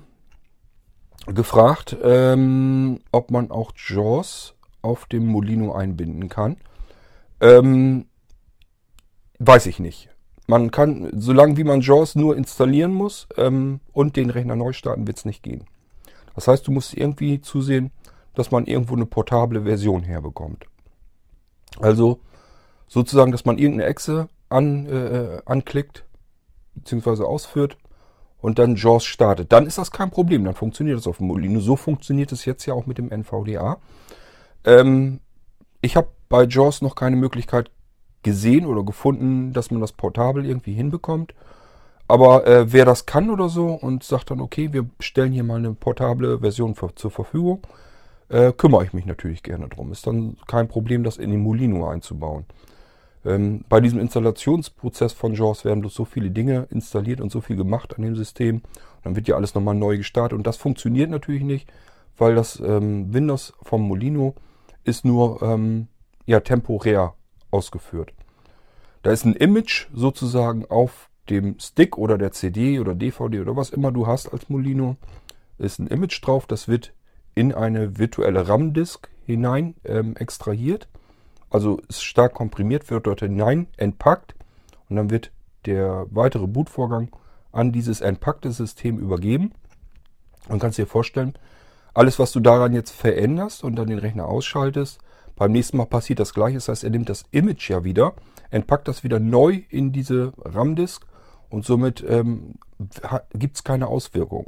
gefragt, 1.27 1.97
ähm, 2.03 3.01
ob 3.13 3.31
man 3.31 3.51
auch 3.51 3.73
JAWS 3.77 4.55
auf 4.87 5.07
dem 5.07 5.27
Molino 5.27 5.73
einbinden 5.73 6.29
kann. 6.29 6.57
Ähm, 7.41 8.07
weiß 9.39 9.67
ich 9.67 9.79
nicht. 9.79 10.09
Man 10.47 10.71
kann, 10.71 11.11
solange 11.13 11.57
wie 11.57 11.65
man 11.65 11.81
JAWS 11.81 12.15
nur 12.15 12.37
installieren 12.37 12.93
muss 12.93 13.27
ähm, 13.37 13.81
und 13.93 14.17
den 14.17 14.31
Rechner 14.31 14.57
neu 14.57 14.73
starten, 14.73 15.07
wird 15.07 15.19
es 15.19 15.25
nicht 15.25 15.43
gehen. 15.43 15.65
Das 16.35 16.47
heißt, 16.49 16.67
du 16.67 16.71
musst 16.71 16.95
irgendwie 16.95 17.41
zusehen, 17.41 17.91
dass 18.35 18.51
man 18.51 18.67
irgendwo 18.67 18.95
eine 18.95 19.07
portable 19.07 19.63
Version 19.63 20.03
herbekommt. 20.03 20.67
Also 21.81 22.21
sozusagen, 22.87 23.33
dass 23.33 23.45
man 23.45 23.59
irgendeine 23.59 23.91
Exe 23.91 24.29
an, 24.49 24.87
äh, 24.87 25.43
anklickt 25.47 26.05
bzw. 26.75 27.25
ausführt 27.25 27.77
und 28.41 28.59
dann 28.59 28.77
JAWS 28.77 29.05
startet. 29.05 29.53
Dann 29.53 29.67
ist 29.67 29.79
das 29.79 29.91
kein 29.91 30.11
Problem, 30.11 30.45
dann 30.45 30.55
funktioniert 30.55 30.99
das 30.99 31.07
auf 31.07 31.19
dem 31.19 31.27
Molino. 31.27 31.59
So 31.59 31.75
funktioniert 31.75 32.31
es 32.31 32.45
jetzt 32.45 32.67
ja 32.67 32.75
auch 32.75 32.87
mit 32.87 32.99
dem 32.99 33.11
NVDA. 33.11 33.79
Ähm, 34.67 35.21
ich 35.81 35.97
habe 35.97 36.09
bei 36.29 36.45
JAWS 36.45 36.83
noch 36.83 36.95
keine 36.95 37.17
Möglichkeit 37.17 37.71
gesehen 38.23 38.67
oder 38.67 38.83
gefunden, 38.83 39.53
dass 39.53 39.71
man 39.71 39.81
das 39.81 39.93
portabel 39.93 40.45
irgendwie 40.45 40.75
hinbekommt. 40.75 41.33
Aber 42.09 42.47
äh, 42.47 42.73
wer 42.73 42.85
das 42.85 43.07
kann 43.07 43.31
oder 43.31 43.49
so 43.49 43.69
und 43.69 44.05
sagt 44.05 44.31
dann, 44.31 44.41
okay, 44.41 44.73
wir 44.73 44.87
stellen 45.01 45.33
hier 45.33 45.45
mal 45.45 45.59
eine 45.59 45.73
portable 45.73 46.41
Version 46.41 46.75
für, 46.75 46.95
zur 46.95 47.11
Verfügung, 47.11 47.63
äh, 48.29 48.53
kümmere 48.53 48.85
ich 48.85 48.93
mich 48.93 49.07
natürlich 49.07 49.43
gerne 49.43 49.69
drum. 49.69 49.93
Ist 49.93 50.07
dann 50.07 50.37
kein 50.47 50.69
Problem, 50.69 51.05
das 51.05 51.17
in 51.17 51.31
den 51.31 51.41
Molino 51.41 51.89
einzubauen. 51.89 52.45
Ähm, 53.25 53.65
bei 53.69 53.81
diesem 53.81 53.99
Installationsprozess 53.99 55.13
von 55.13 55.35
JAWS 55.35 55.65
werden 55.65 55.81
bloß 55.81 55.95
so 55.95 56.05
viele 56.05 56.31
Dinge 56.31 56.69
installiert 56.71 57.21
und 57.21 57.33
so 57.33 57.41
viel 57.41 57.57
gemacht 57.57 57.97
an 57.97 58.03
dem 58.03 58.15
System. 58.15 58.63
dann 59.03 59.17
wird 59.17 59.29
ja 59.29 59.37
alles 59.37 59.55
nochmal 59.55 59.75
neu 59.75 59.97
gestartet. 59.97 60.37
Und 60.37 60.47
das 60.47 60.57
funktioniert 60.57 61.11
natürlich 61.11 61.43
nicht, 61.43 61.69
weil 62.17 62.35
das 62.35 62.61
ähm, 62.61 63.13
Windows 63.13 63.53
vom 63.63 63.83
Molino 63.83 64.35
ist 64.87 65.05
nur 65.05 65.43
ähm, 65.43 65.89
ja, 66.27 66.41
temporär 66.41 67.15
ausgeführt. 67.51 68.13
Da 69.03 69.13
ist 69.13 69.25
ein 69.25 69.35
Image 69.35 69.87
sozusagen 69.93 70.67
auf 70.67 71.11
dem 71.29 71.59
Stick 71.59 71.99
oder 71.99 72.19
der 72.19 72.33
CD 72.33 72.81
oder 72.81 72.95
DVD 72.95 73.41
oder 73.41 73.57
was 73.57 73.71
immer 73.71 73.93
du 73.93 74.07
hast 74.07 74.33
als 74.33 74.49
Molino. 74.49 74.97
Ist 75.59 75.79
ein 75.79 75.87
Image 75.87 76.25
drauf, 76.25 76.47
das 76.47 76.69
wird 76.69 76.93
in 77.35 77.53
eine 77.53 77.99
virtuelle 77.99 78.49
RAM-Disk 78.49 79.09
hinein 79.25 79.75
ähm, 79.85 80.17
extrahiert 80.17 80.89
also 81.51 81.81
ist 81.89 82.03
stark 82.03 82.35
komprimiert, 82.35 82.91
wird 82.91 83.07
dort 83.07 83.21
hinein 83.21 83.69
entpackt 83.77 84.35
und 84.89 84.97
dann 84.97 85.11
wird 85.11 85.33
der 85.65 86.07
weitere 86.11 86.47
Bootvorgang 86.47 87.11
an 87.53 87.73
dieses 87.73 88.01
entpackte 88.01 88.53
System 88.53 88.99
übergeben. 88.99 89.53
Man 90.49 90.59
kann 90.59 90.73
sich 90.73 90.85
dir 90.85 90.91
vorstellen, 90.91 91.35
alles, 91.97 92.19
was 92.19 92.33
du 92.33 92.41
daran 92.41 92.75
jetzt 92.75 92.91
veränderst 92.91 93.65
und 93.65 93.77
dann 93.77 93.89
den 93.89 93.99
Rechner 93.99 94.27
ausschaltest, 94.27 95.01
beim 95.35 95.53
nächsten 95.53 95.77
Mal 95.77 95.87
passiert 95.87 96.19
das 96.19 96.35
gleiche. 96.35 96.57
Das 96.57 96.69
heißt, 96.69 96.85
er 96.85 96.91
nimmt 96.91 97.09
das 97.09 97.25
Image 97.31 97.71
ja 97.71 97.85
wieder, 97.85 98.15
entpackt 98.51 98.89
das 98.89 99.03
wieder 99.03 99.19
neu 99.19 99.63
in 99.71 99.93
diese 99.93 100.33
RAM-Disk 100.45 101.07
und 101.49 101.65
somit 101.65 102.05
ähm, 102.07 102.55
gibt 103.33 103.57
es 103.57 103.65
keine 103.65 103.89
Auswirkung. 103.89 104.47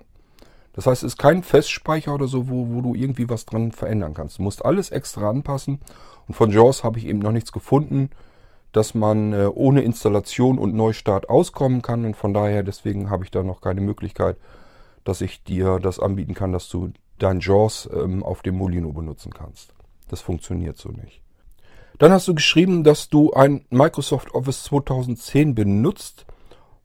Das 0.74 0.86
heißt, 0.86 1.02
es 1.02 1.14
ist 1.14 1.18
kein 1.18 1.42
Festspeicher 1.42 2.14
oder 2.14 2.28
so, 2.28 2.48
wo, 2.48 2.68
wo 2.68 2.80
du 2.82 2.94
irgendwie 2.94 3.28
was 3.28 3.46
dran 3.46 3.72
verändern 3.72 4.14
kannst. 4.14 4.38
Du 4.38 4.42
musst 4.42 4.64
alles 4.64 4.90
extra 4.90 5.28
anpassen 5.28 5.80
und 6.28 6.34
von 6.34 6.50
JAWS 6.50 6.84
habe 6.84 6.98
ich 6.98 7.06
eben 7.06 7.18
noch 7.18 7.32
nichts 7.32 7.52
gefunden, 7.52 8.10
dass 8.72 8.94
man 8.94 9.32
äh, 9.32 9.48
ohne 9.52 9.80
Installation 9.80 10.58
und 10.58 10.74
Neustart 10.74 11.30
auskommen 11.30 11.80
kann. 11.80 12.04
Und 12.04 12.14
von 12.14 12.34
daher, 12.34 12.62
deswegen 12.62 13.08
habe 13.08 13.24
ich 13.24 13.30
da 13.30 13.42
noch 13.42 13.62
keine 13.62 13.80
Möglichkeit, 13.80 14.36
dass 15.04 15.22
ich 15.22 15.42
dir 15.42 15.78
das 15.80 15.98
anbieten 15.98 16.34
kann, 16.34 16.52
dass 16.52 16.68
du 16.68 16.92
dein 17.22 17.40
JAWS 17.40 17.88
ähm, 17.92 18.22
auf 18.22 18.42
dem 18.42 18.56
Molino 18.56 18.92
benutzen 18.92 19.32
kannst. 19.32 19.72
Das 20.08 20.20
funktioniert 20.20 20.78
so 20.78 20.90
nicht. 20.90 21.22
Dann 21.98 22.12
hast 22.12 22.28
du 22.28 22.34
geschrieben, 22.34 22.84
dass 22.84 23.08
du 23.08 23.32
ein 23.32 23.64
Microsoft 23.70 24.34
Office 24.34 24.64
2010 24.64 25.54
benutzt. 25.54 26.26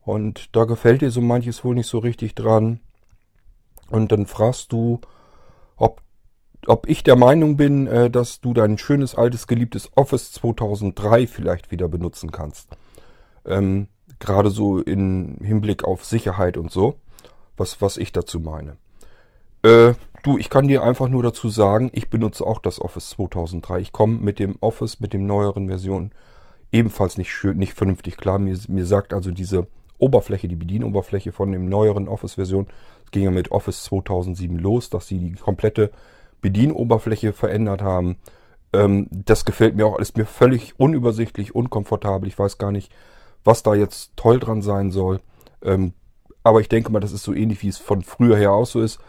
Und 0.02 0.56
da 0.56 0.66
gefällt 0.66 1.02
dir 1.02 1.12
so 1.12 1.22
manches 1.22 1.64
wohl 1.64 1.76
nicht 1.76 1.88
so 1.88 2.00
richtig 2.00 2.36
dran. 2.36 2.80
Und 3.90 4.12
dann 4.12 4.26
fragst 4.26 4.72
du, 4.72 5.00
ob 5.78 6.02
ob 6.66 6.88
ich 6.88 7.04
der 7.04 7.16
Meinung 7.16 7.58
bin, 7.58 7.88
äh, 7.88 8.10
dass 8.10 8.40
du 8.40 8.54
dein 8.54 8.78
schönes, 8.78 9.16
altes, 9.16 9.48
geliebtes 9.48 9.92
Office 9.96 10.32
2003 10.32 11.28
vielleicht 11.28 11.72
wieder 11.72 11.88
benutzen 11.88 12.32
kannst. 12.32 12.70
Ähm, 13.46 13.88
Gerade 14.20 14.50
so 14.50 14.80
im 14.80 15.38
Hinblick 15.42 15.84
auf 15.84 16.06
Sicherheit 16.06 16.56
und 16.56 16.72
so, 16.72 16.96
was, 17.58 17.82
was 17.82 17.98
ich 17.98 18.14
dazu 18.14 18.40
meine. 18.40 18.78
Äh, 19.64 19.96
du, 20.24 20.38
ich 20.38 20.50
kann 20.50 20.68
dir 20.68 20.84
einfach 20.84 21.08
nur 21.08 21.22
dazu 21.22 21.50
sagen, 21.50 21.92
ich 21.94 22.10
benutze 22.10 22.46
auch 22.46 22.60
das 22.60 22.82
Office 22.82 23.12
2003. 23.12 23.80
Ich 23.80 23.92
komme 23.92 24.18
mit 24.18 24.40
dem 24.40 24.56
Office, 24.62 25.00
mit 25.00 25.14
dem 25.14 25.28
neueren 25.28 25.68
Version 25.68 26.12
ebenfalls 26.72 27.18
nicht 27.18 27.32
schön, 27.32 27.58
nicht 27.58 27.74
vernünftig 27.74 28.18
klar. 28.18 28.40
Mir, 28.40 28.58
mir 28.68 28.86
sagt 28.86 29.14
also 29.14 29.30
diese 29.32 29.68
Oberfläche, 30.00 30.48
die 30.48 30.56
Bedienoberfläche 30.56 31.32
von 31.32 31.52
dem 31.52 31.70
neueren 31.70 32.08
Office-Version, 32.08 32.68
ging 33.12 33.24
ja 33.24 33.32
mit 33.32 33.52
Office 33.52 33.84
2007 33.84 34.58
los, 34.58 34.90
dass 34.90 35.08
sie 35.08 35.20
die 35.20 35.34
komplette 35.34 35.92
Bedienoberfläche 36.42 37.32
verändert 37.32 37.82
haben. 37.82 38.18
Ähm, 38.74 39.08
das 39.12 39.46
gefällt 39.46 39.76
mir 39.76 39.86
auch 39.86 39.98
alles 39.98 40.16
mir 40.16 40.26
völlig 40.26 40.80
unübersichtlich, 40.80 41.54
unkomfortabel. 41.54 42.28
Ich 42.28 42.40
weiß 42.40 42.58
gar 42.58 42.72
nicht, 42.72 42.92
was 43.44 43.62
da 43.62 43.76
jetzt 43.76 44.14
toll 44.16 44.40
dran 44.40 44.62
sein 44.62 44.90
soll. 44.90 45.22
Ähm, 45.64 45.94
aber 46.44 46.60
ich 46.60 46.70
denke 46.70 46.92
mal, 46.92 47.00
das 47.00 47.12
ist 47.12 47.24
so 47.24 47.34
ähnlich, 47.34 47.62
wie 47.62 47.70
es 47.70 47.78
von 47.78 48.02
früher 48.02 48.36
her 48.36 48.52
auch 48.52 48.66
so 48.66 48.82
ist. 48.82 49.00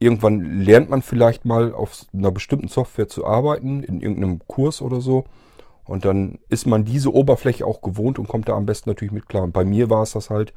Irgendwann 0.00 0.60
lernt 0.60 0.88
man 0.88 1.02
vielleicht 1.02 1.44
mal 1.44 1.74
auf 1.74 2.06
einer 2.12 2.30
bestimmten 2.32 2.68
Software 2.68 3.06
zu 3.06 3.26
arbeiten, 3.26 3.82
in 3.82 4.00
irgendeinem 4.00 4.40
Kurs 4.46 4.80
oder 4.80 5.00
so. 5.02 5.24
Und 5.84 6.06
dann 6.06 6.38
ist 6.48 6.66
man 6.66 6.84
diese 6.84 7.12
Oberfläche 7.12 7.66
auch 7.66 7.82
gewohnt 7.82 8.18
und 8.18 8.26
kommt 8.26 8.48
da 8.48 8.54
am 8.54 8.64
besten 8.64 8.88
natürlich 8.90 9.12
mit 9.12 9.28
klar. 9.28 9.42
Und 9.42 9.52
bei 9.52 9.64
mir 9.64 9.90
war 9.90 10.02
es 10.02 10.12
das 10.12 10.30
halt, 10.30 10.54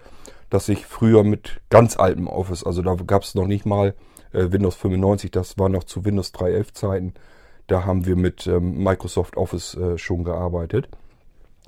dass 0.49 0.69
ich 0.69 0.85
früher 0.85 1.23
mit 1.23 1.61
ganz 1.69 1.97
altem 1.97 2.27
Office, 2.27 2.63
also 2.63 2.81
da 2.81 2.95
gab 2.95 3.23
es 3.23 3.35
noch 3.35 3.47
nicht 3.47 3.65
mal 3.65 3.95
äh, 4.31 4.51
Windows 4.51 4.75
95, 4.75 5.31
das 5.31 5.57
war 5.57 5.67
noch 5.67 5.83
zu 5.83 6.05
Windows 6.05 6.33
3.11 6.33 6.73
Zeiten. 6.73 7.13
Da 7.67 7.85
haben 7.85 8.05
wir 8.05 8.15
mit 8.15 8.47
ähm, 8.47 8.81
Microsoft 8.81 9.35
Office 9.35 9.75
äh, 9.75 9.97
schon 9.97 10.23
gearbeitet. 10.23 10.87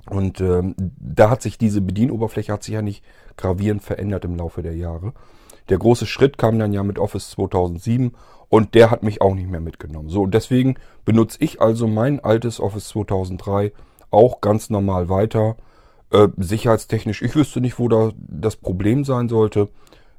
Und 0.08 0.40
ähm, 0.40 0.74
da 0.78 1.28
hat 1.28 1.42
sich 1.42 1.58
diese 1.58 1.80
Bedienoberfläche 1.80 2.52
hat 2.52 2.62
sich 2.62 2.74
ja 2.74 2.82
nicht 2.82 3.04
gravierend 3.36 3.82
verändert 3.82 4.24
im 4.24 4.36
Laufe 4.36 4.62
der 4.62 4.76
Jahre. 4.76 5.12
Der 5.68 5.78
große 5.78 6.06
Schritt 6.06 6.38
kam 6.38 6.58
dann 6.58 6.72
ja 6.72 6.82
mit 6.82 6.98
Office 6.98 7.30
2007 7.30 8.14
und 8.48 8.74
der 8.74 8.90
hat 8.90 9.02
mich 9.02 9.20
auch 9.20 9.34
nicht 9.34 9.50
mehr 9.50 9.60
mitgenommen. 9.60 10.08
So, 10.08 10.22
und 10.22 10.34
deswegen 10.34 10.76
benutze 11.04 11.38
ich 11.40 11.60
also 11.60 11.86
mein 11.86 12.20
altes 12.20 12.60
Office 12.60 12.88
2003 12.88 13.72
auch 14.10 14.40
ganz 14.40 14.70
normal 14.70 15.08
weiter. 15.08 15.56
Äh, 16.10 16.28
sicherheitstechnisch, 16.36 17.22
ich 17.22 17.34
wüsste 17.34 17.60
nicht, 17.60 17.78
wo 17.78 17.88
da 17.88 18.12
das 18.16 18.56
Problem 18.56 19.04
sein 19.04 19.28
sollte 19.28 19.68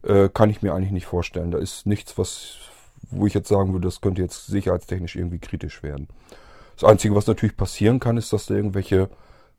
äh, 0.03 0.29
kann 0.29 0.49
ich 0.49 0.61
mir 0.61 0.73
eigentlich 0.73 0.91
nicht 0.91 1.05
vorstellen. 1.05 1.51
Da 1.51 1.57
ist 1.57 1.85
nichts, 1.85 2.17
was, 2.17 2.57
wo 3.09 3.27
ich 3.27 3.33
jetzt 3.33 3.49
sagen 3.49 3.73
würde, 3.73 3.87
das 3.87 4.01
könnte 4.01 4.21
jetzt 4.21 4.47
sicherheitstechnisch 4.47 5.15
irgendwie 5.15 5.39
kritisch 5.39 5.83
werden. 5.83 6.07
Das 6.79 6.89
Einzige, 6.89 7.15
was 7.15 7.27
natürlich 7.27 7.57
passieren 7.57 7.99
kann, 7.99 8.17
ist, 8.17 8.31
dass 8.33 8.45
da 8.45 8.55
irgendwelche 8.55 9.09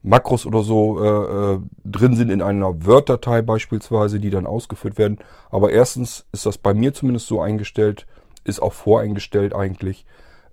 Makros 0.03 0.47
oder 0.47 0.63
so 0.63 1.03
äh, 1.03 1.55
äh, 1.55 1.59
drin 1.85 2.15
sind 2.15 2.31
in 2.31 2.41
einer 2.41 2.87
Word-Datei 2.87 3.43
beispielsweise, 3.43 4.21
die 4.21 4.31
dann 4.31 4.47
ausgeführt 4.47 4.97
werden. 4.97 5.19
Aber 5.51 5.71
erstens 5.71 6.27
ist 6.33 6.47
das 6.47 6.57
bei 6.59 6.73
mir 6.73 6.95
zumindest 6.95 7.27
so 7.27 7.41
eingestellt, 7.41 8.07
ist 8.45 8.63
auch 8.63 8.73
voreingestellt 8.73 9.55
eigentlich, 9.55 10.07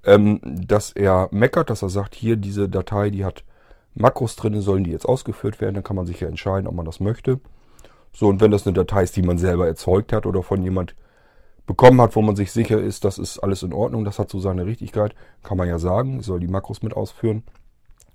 ähm, 0.03 0.39
dass 0.43 0.91
er 0.91 1.29
meckert, 1.31 1.69
dass 1.69 1.83
er 1.83 1.89
sagt, 1.89 2.15
hier 2.15 2.37
diese 2.37 2.69
Datei, 2.69 3.11
die 3.11 3.23
hat 3.23 3.43
Makros 3.93 4.35
drin, 4.35 4.59
sollen 4.61 4.83
die 4.83 4.91
jetzt 4.91 5.07
ausgeführt 5.07 5.61
werden. 5.61 5.75
Dann 5.75 5.83
kann 5.83 5.95
man 5.95 6.05
sich 6.05 6.19
ja 6.19 6.27
entscheiden, 6.27 6.67
ob 6.67 6.75
man 6.75 6.85
das 6.85 6.99
möchte. 6.99 7.39
So, 8.11 8.27
und 8.27 8.41
wenn 8.41 8.51
das 8.51 8.65
eine 8.65 8.73
Datei 8.73 9.03
ist, 9.03 9.15
die 9.15 9.21
man 9.21 9.37
selber 9.37 9.67
erzeugt 9.67 10.11
hat 10.11 10.25
oder 10.25 10.41
von 10.41 10.63
jemand 10.63 10.95
bekommen 11.65 12.01
hat, 12.01 12.15
wo 12.15 12.21
man 12.21 12.35
sich 12.35 12.51
sicher 12.51 12.79
ist, 12.79 13.05
das 13.05 13.17
ist 13.17 13.39
alles 13.39 13.63
in 13.63 13.73
Ordnung, 13.73 14.05
das 14.05 14.19
hat 14.19 14.29
so 14.29 14.39
seine 14.39 14.65
Richtigkeit, 14.65 15.15
kann 15.43 15.57
man 15.57 15.67
ja 15.67 15.79
sagen, 15.79 16.21
soll 16.21 16.39
die 16.39 16.47
Makros 16.47 16.81
mit 16.81 16.95
ausführen. 16.95 17.43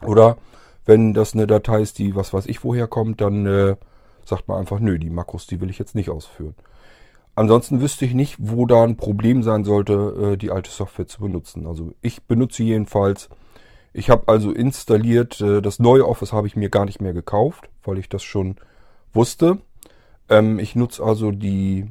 Oder 0.02 0.38
wenn 0.86 1.14
das 1.14 1.34
eine 1.34 1.46
Datei 1.46 1.82
ist, 1.82 1.98
die 1.98 2.14
was 2.14 2.32
weiß 2.32 2.46
ich 2.46 2.64
woher 2.64 2.86
kommt, 2.86 3.20
dann 3.20 3.46
äh, 3.46 3.76
sagt 4.24 4.48
man 4.48 4.58
einfach, 4.58 4.80
nö, 4.80 4.98
die 4.98 5.10
Makros, 5.10 5.46
die 5.46 5.60
will 5.60 5.70
ich 5.70 5.78
jetzt 5.78 5.94
nicht 5.94 6.10
ausführen. 6.10 6.54
Ansonsten 7.34 7.80
wüsste 7.80 8.04
ich 8.04 8.14
nicht, 8.14 8.36
wo 8.38 8.66
da 8.66 8.82
ein 8.84 8.96
Problem 8.96 9.42
sein 9.42 9.64
sollte, 9.64 10.32
äh, 10.32 10.36
die 10.36 10.50
alte 10.50 10.70
Software 10.70 11.06
zu 11.06 11.20
benutzen. 11.20 11.66
Also 11.66 11.92
ich 12.02 12.22
benutze 12.24 12.62
jedenfalls. 12.62 13.28
Ich 13.92 14.10
habe 14.10 14.28
also 14.28 14.52
installiert, 14.52 15.40
äh, 15.40 15.62
das 15.62 15.78
neue 15.78 16.06
Office 16.06 16.32
habe 16.32 16.46
ich 16.46 16.56
mir 16.56 16.70
gar 16.70 16.84
nicht 16.84 17.00
mehr 17.00 17.12
gekauft, 17.12 17.68
weil 17.82 17.98
ich 17.98 18.08
das 18.08 18.22
schon 18.22 18.56
wusste. 19.12 19.58
Ähm, 20.28 20.58
ich 20.58 20.76
nutze 20.76 21.02
also 21.02 21.30
die, 21.30 21.86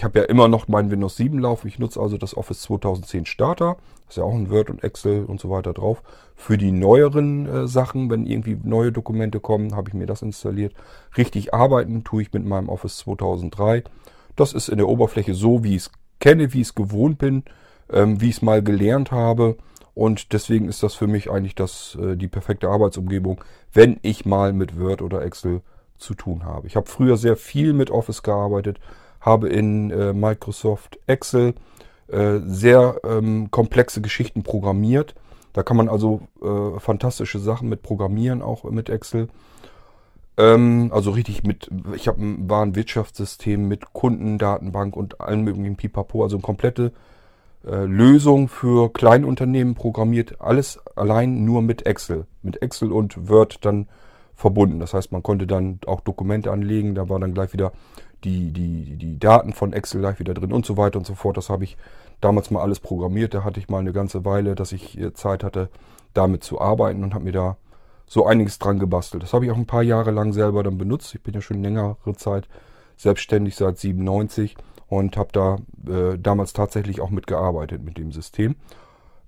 ich 0.00 0.04
habe 0.04 0.20
ja 0.20 0.24
immer 0.24 0.48
noch 0.48 0.66
meinen 0.66 0.90
Windows 0.90 1.18
7 1.18 1.38
Lauf. 1.38 1.66
Ich 1.66 1.78
nutze 1.78 2.00
also 2.00 2.16
das 2.16 2.34
Office 2.34 2.62
2010 2.62 3.26
Starter. 3.26 3.76
ist 4.08 4.16
ja 4.16 4.24
auch 4.24 4.32
ein 4.32 4.48
Word 4.48 4.70
und 4.70 4.82
Excel 4.82 5.26
und 5.26 5.38
so 5.38 5.50
weiter 5.50 5.74
drauf. 5.74 6.02
Für 6.36 6.56
die 6.56 6.72
neueren 6.72 7.44
äh, 7.46 7.68
Sachen, 7.68 8.08
wenn 8.08 8.24
irgendwie 8.24 8.58
neue 8.62 8.92
Dokumente 8.92 9.40
kommen, 9.40 9.76
habe 9.76 9.90
ich 9.90 9.94
mir 9.94 10.06
das 10.06 10.22
installiert. 10.22 10.72
Richtig 11.18 11.52
arbeiten 11.52 12.02
tue 12.02 12.22
ich 12.22 12.32
mit 12.32 12.46
meinem 12.46 12.70
Office 12.70 12.96
2003. 12.96 13.84
Das 14.36 14.54
ist 14.54 14.70
in 14.70 14.78
der 14.78 14.88
Oberfläche 14.88 15.34
so, 15.34 15.64
wie 15.64 15.76
ich 15.76 15.82
es 15.82 15.90
kenne, 16.18 16.54
wie 16.54 16.62
ich 16.62 16.68
es 16.68 16.74
gewohnt 16.74 17.18
bin, 17.18 17.44
ähm, 17.92 18.22
wie 18.22 18.30
ich 18.30 18.36
es 18.36 18.42
mal 18.42 18.62
gelernt 18.62 19.10
habe. 19.10 19.58
Und 19.92 20.32
deswegen 20.32 20.66
ist 20.66 20.82
das 20.82 20.94
für 20.94 21.08
mich 21.08 21.30
eigentlich 21.30 21.56
das, 21.56 21.98
äh, 22.00 22.16
die 22.16 22.28
perfekte 22.28 22.70
Arbeitsumgebung, 22.70 23.44
wenn 23.74 23.98
ich 24.00 24.24
mal 24.24 24.54
mit 24.54 24.80
Word 24.80 25.02
oder 25.02 25.20
Excel 25.20 25.60
zu 25.98 26.14
tun 26.14 26.46
habe. 26.46 26.68
Ich 26.68 26.76
habe 26.76 26.88
früher 26.88 27.18
sehr 27.18 27.36
viel 27.36 27.74
mit 27.74 27.90
Office 27.90 28.22
gearbeitet, 28.22 28.80
habe 29.20 29.48
in 29.48 29.90
äh, 29.90 30.12
Microsoft 30.12 30.98
Excel 31.06 31.54
äh, 32.08 32.40
sehr 32.44 33.00
ähm, 33.04 33.50
komplexe 33.50 34.00
Geschichten 34.00 34.42
programmiert. 34.42 35.14
Da 35.52 35.62
kann 35.62 35.76
man 35.76 35.88
also 35.88 36.22
äh, 36.42 36.78
fantastische 36.78 37.38
Sachen 37.38 37.68
mit 37.68 37.82
programmieren, 37.82 38.42
auch 38.42 38.64
mit 38.64 38.88
Excel. 38.88 39.28
Ähm, 40.36 40.90
also 40.92 41.10
richtig 41.10 41.42
mit, 41.44 41.70
ich 41.94 42.08
habe 42.08 42.22
ein 42.22 42.48
Warenwirtschaftssystem 42.48 43.66
mit 43.66 43.92
Kundendatenbank 43.92 44.96
und 44.96 45.20
allen 45.20 45.42
möglichen 45.42 45.76
Pipapo, 45.76 46.22
also 46.22 46.36
eine 46.36 46.42
komplette 46.42 46.92
äh, 47.66 47.84
Lösung 47.84 48.48
für 48.48 48.92
Kleinunternehmen 48.92 49.74
programmiert, 49.74 50.40
alles 50.40 50.80
allein 50.96 51.44
nur 51.44 51.62
mit 51.62 51.86
Excel. 51.86 52.26
Mit 52.42 52.62
Excel 52.62 52.90
und 52.90 53.28
Word 53.28 53.64
dann 53.64 53.88
verbunden. 54.34 54.80
Das 54.80 54.94
heißt, 54.94 55.12
man 55.12 55.22
konnte 55.22 55.46
dann 55.46 55.78
auch 55.86 56.00
Dokumente 56.00 56.50
anlegen, 56.50 56.94
da 56.94 57.08
war 57.08 57.20
dann 57.20 57.34
gleich 57.34 57.52
wieder 57.52 57.72
die, 58.24 58.52
die, 58.52 58.96
die 58.96 59.18
Daten 59.18 59.52
von 59.52 59.72
Excel 59.72 60.00
gleich 60.00 60.18
wieder 60.18 60.34
drin 60.34 60.52
und 60.52 60.66
so 60.66 60.76
weiter 60.76 60.98
und 60.98 61.06
so 61.06 61.14
fort. 61.14 61.36
Das 61.36 61.50
habe 61.50 61.64
ich 61.64 61.76
damals 62.20 62.50
mal 62.50 62.62
alles 62.62 62.80
programmiert. 62.80 63.34
Da 63.34 63.44
hatte 63.44 63.60
ich 63.60 63.68
mal 63.68 63.78
eine 63.78 63.92
ganze 63.92 64.24
Weile, 64.24 64.54
dass 64.54 64.72
ich 64.72 64.98
äh, 64.98 65.12
Zeit 65.12 65.44
hatte, 65.44 65.68
damit 66.14 66.44
zu 66.44 66.60
arbeiten 66.60 67.04
und 67.04 67.14
habe 67.14 67.24
mir 67.24 67.32
da 67.32 67.56
so 68.06 68.26
einiges 68.26 68.58
dran 68.58 68.78
gebastelt. 68.78 69.22
Das 69.22 69.32
habe 69.32 69.44
ich 69.44 69.50
auch 69.50 69.56
ein 69.56 69.66
paar 69.66 69.84
Jahre 69.84 70.10
lang 70.10 70.32
selber 70.32 70.62
dann 70.62 70.78
benutzt. 70.78 71.14
Ich 71.14 71.22
bin 71.22 71.34
ja 71.34 71.40
schon 71.40 71.62
längere 71.62 71.96
Zeit 72.16 72.48
selbstständig 72.96 73.54
seit 73.54 73.78
97 73.78 74.56
und 74.88 75.16
habe 75.16 75.30
da 75.32 75.56
äh, 75.86 76.18
damals 76.18 76.52
tatsächlich 76.52 77.00
auch 77.00 77.10
mitgearbeitet 77.10 77.82
mit 77.82 77.96
dem 77.96 78.10
System. 78.10 78.56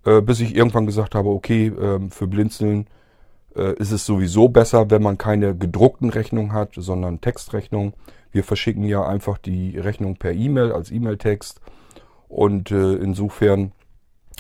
Äh, 0.05 0.21
bis 0.21 0.41
ich 0.41 0.57
irgendwann 0.57 0.87
gesagt 0.87 1.15
habe, 1.15 1.29
okay, 1.29 1.69
äh, 1.69 2.01
für 2.11 2.27
Blinzeln 2.27 2.89
äh, 3.55 3.75
ist 3.75 3.93
es 3.93 4.05
sowieso 4.05 4.49
besser, 4.49 4.91
wenn 4.91 5.03
man 5.03 5.17
keine 5.17 5.57
gedruckten 5.57 6.11
Rechnungen 6.11 6.53
hat, 6.53 6.71
sondern 6.77 7.21
Textrechnungen. 7.21 7.95
Wir 8.33 8.45
verschicken 8.45 8.85
ja 8.85 9.07
einfach 9.07 9.39
die 9.39 9.79
Rechnung 9.79 10.17
per 10.17 10.33
E-Mail 10.33 10.73
als 10.73 10.91
E-Mail-Text 10.91 11.61
und 12.29 12.71
äh, 12.71 12.95
insofern 12.95 13.73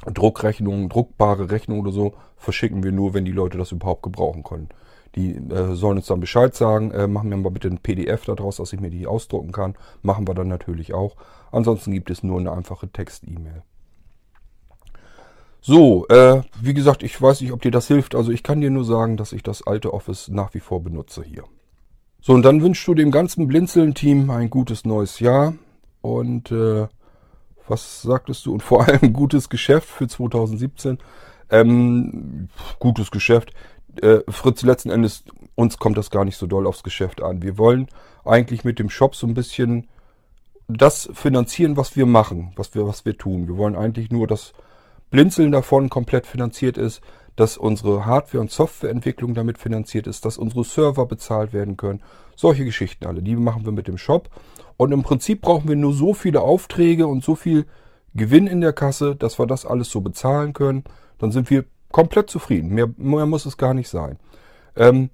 Druckrechnungen, 0.06 0.88
druckbare 0.88 1.50
Rechnungen 1.50 1.82
oder 1.82 1.92
so 1.92 2.14
verschicken 2.36 2.82
wir 2.82 2.90
nur, 2.90 3.14
wenn 3.14 3.24
die 3.24 3.32
Leute 3.32 3.58
das 3.58 3.70
überhaupt 3.70 4.02
gebrauchen 4.02 4.42
können. 4.42 4.68
Die 5.14 5.34
äh, 5.36 5.74
sollen 5.74 5.98
uns 5.98 6.06
dann 6.06 6.20
Bescheid 6.20 6.54
sagen, 6.54 6.90
äh, 6.90 7.06
machen 7.06 7.30
wir 7.30 7.36
mal 7.36 7.50
bitte 7.50 7.68
ein 7.68 7.78
PDF 7.78 8.24
daraus, 8.24 8.56
dass 8.56 8.72
ich 8.72 8.80
mir 8.80 8.90
die 8.90 9.06
ausdrucken 9.06 9.52
kann. 9.52 9.74
Machen 10.00 10.26
wir 10.26 10.34
dann 10.34 10.48
natürlich 10.48 10.94
auch. 10.94 11.16
Ansonsten 11.50 11.92
gibt 11.92 12.10
es 12.10 12.22
nur 12.22 12.40
eine 12.40 12.50
einfache 12.50 12.88
Text-E-Mail. 12.88 13.62
So, 15.60 16.08
äh, 16.08 16.42
wie 16.60 16.74
gesagt, 16.74 17.02
ich 17.02 17.20
weiß 17.20 17.42
nicht, 17.42 17.52
ob 17.52 17.60
dir 17.60 17.70
das 17.70 17.86
hilft. 17.86 18.14
Also 18.14 18.32
ich 18.32 18.42
kann 18.42 18.60
dir 18.60 18.70
nur 18.70 18.84
sagen, 18.84 19.16
dass 19.16 19.32
ich 19.32 19.42
das 19.42 19.64
alte 19.64 19.92
Office 19.92 20.28
nach 20.28 20.54
wie 20.54 20.60
vor 20.60 20.82
benutze 20.82 21.22
hier. 21.22 21.44
So, 22.24 22.34
und 22.34 22.42
dann 22.42 22.62
wünschst 22.62 22.86
du 22.86 22.94
dem 22.94 23.10
ganzen 23.10 23.48
Blinzeln-Team 23.48 24.30
ein 24.30 24.48
gutes 24.48 24.84
neues 24.84 25.18
Jahr. 25.18 25.54
Und 26.02 26.52
äh, 26.52 26.86
was 27.66 28.02
sagtest 28.02 28.46
du? 28.46 28.52
Und 28.52 28.62
vor 28.62 28.86
allem 28.86 29.12
gutes 29.12 29.48
Geschäft 29.48 29.88
für 29.88 30.06
2017. 30.06 30.98
Ähm, 31.50 32.48
gutes 32.78 33.10
Geschäft. 33.10 33.52
Äh, 34.00 34.20
Fritz, 34.28 34.62
letzten 34.62 34.90
Endes, 34.90 35.24
uns 35.56 35.78
kommt 35.78 35.98
das 35.98 36.10
gar 36.10 36.24
nicht 36.24 36.36
so 36.36 36.46
doll 36.46 36.68
aufs 36.68 36.84
Geschäft 36.84 37.20
an. 37.20 37.42
Wir 37.42 37.58
wollen 37.58 37.88
eigentlich 38.24 38.62
mit 38.62 38.78
dem 38.78 38.88
Shop 38.88 39.16
so 39.16 39.26
ein 39.26 39.34
bisschen 39.34 39.88
das 40.68 41.10
finanzieren, 41.12 41.76
was 41.76 41.96
wir 41.96 42.06
machen, 42.06 42.52
was 42.54 42.72
wir, 42.76 42.86
was 42.86 43.04
wir 43.04 43.18
tun. 43.18 43.48
Wir 43.48 43.56
wollen 43.56 43.74
eigentlich 43.74 44.12
nur, 44.12 44.28
dass 44.28 44.52
Blinzeln 45.10 45.50
davon 45.50 45.90
komplett 45.90 46.28
finanziert 46.28 46.78
ist, 46.78 47.02
dass 47.36 47.56
unsere 47.56 48.06
Hardware- 48.06 48.40
und 48.40 48.50
Softwareentwicklung 48.50 49.34
damit 49.34 49.58
finanziert 49.58 50.06
ist, 50.06 50.24
dass 50.24 50.38
unsere 50.38 50.64
Server 50.64 51.06
bezahlt 51.06 51.52
werden 51.52 51.76
können. 51.76 52.02
Solche 52.36 52.64
Geschichten 52.64 53.06
alle, 53.06 53.22
die 53.22 53.36
machen 53.36 53.64
wir 53.64 53.72
mit 53.72 53.88
dem 53.88 53.98
Shop. 53.98 54.28
Und 54.76 54.92
im 54.92 55.02
Prinzip 55.02 55.42
brauchen 55.42 55.68
wir 55.68 55.76
nur 55.76 55.94
so 55.94 56.14
viele 56.14 56.40
Aufträge 56.40 57.06
und 57.06 57.24
so 57.24 57.34
viel 57.34 57.66
Gewinn 58.14 58.46
in 58.46 58.60
der 58.60 58.72
Kasse, 58.72 59.16
dass 59.16 59.38
wir 59.38 59.46
das 59.46 59.64
alles 59.64 59.90
so 59.90 60.00
bezahlen 60.00 60.52
können 60.52 60.84
dann 61.22 61.30
sind 61.30 61.50
wir 61.50 61.64
komplett 61.92 62.28
zufrieden. 62.28 62.70
Mehr, 62.70 62.90
mehr 62.96 63.26
muss 63.26 63.46
es 63.46 63.56
gar 63.56 63.74
nicht 63.74 63.88
sein. 63.88 64.18
Ähm, 64.74 65.08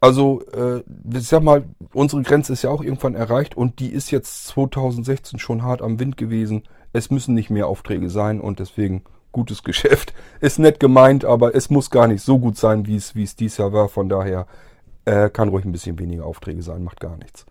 also, 0.00 0.42
äh, 0.52 0.82
ich 1.14 1.28
sag 1.28 1.44
mal, 1.44 1.64
unsere 1.92 2.22
Grenze 2.22 2.52
ist 2.52 2.62
ja 2.62 2.70
auch 2.70 2.82
irgendwann 2.82 3.14
erreicht 3.14 3.56
und 3.56 3.78
die 3.78 3.90
ist 3.92 4.10
jetzt 4.10 4.48
2016 4.48 5.38
schon 5.38 5.62
hart 5.62 5.80
am 5.80 6.00
Wind 6.00 6.16
gewesen. 6.16 6.64
Es 6.92 7.10
müssen 7.10 7.34
nicht 7.34 7.50
mehr 7.50 7.68
Aufträge 7.68 8.10
sein 8.10 8.40
und 8.40 8.58
deswegen 8.58 9.04
gutes 9.34 9.62
Geschäft. 9.62 10.14
Ist 10.40 10.58
nett 10.58 10.80
gemeint, 10.80 11.26
aber 11.26 11.54
es 11.54 11.68
muss 11.68 11.90
gar 11.90 12.06
nicht 12.06 12.22
so 12.22 12.38
gut 12.38 12.56
sein, 12.56 12.86
wie 12.86 12.96
es, 12.96 13.14
wie 13.14 13.24
es 13.24 13.36
dies 13.36 13.58
Jahr 13.58 13.74
war. 13.74 13.90
Von 13.90 14.08
daher 14.08 14.46
äh, 15.04 15.28
kann 15.28 15.50
ruhig 15.50 15.66
ein 15.66 15.72
bisschen 15.72 15.98
weniger 15.98 16.24
Aufträge 16.24 16.62
sein, 16.62 16.82
macht 16.82 17.00
gar 17.00 17.18
nichts. 17.18 17.44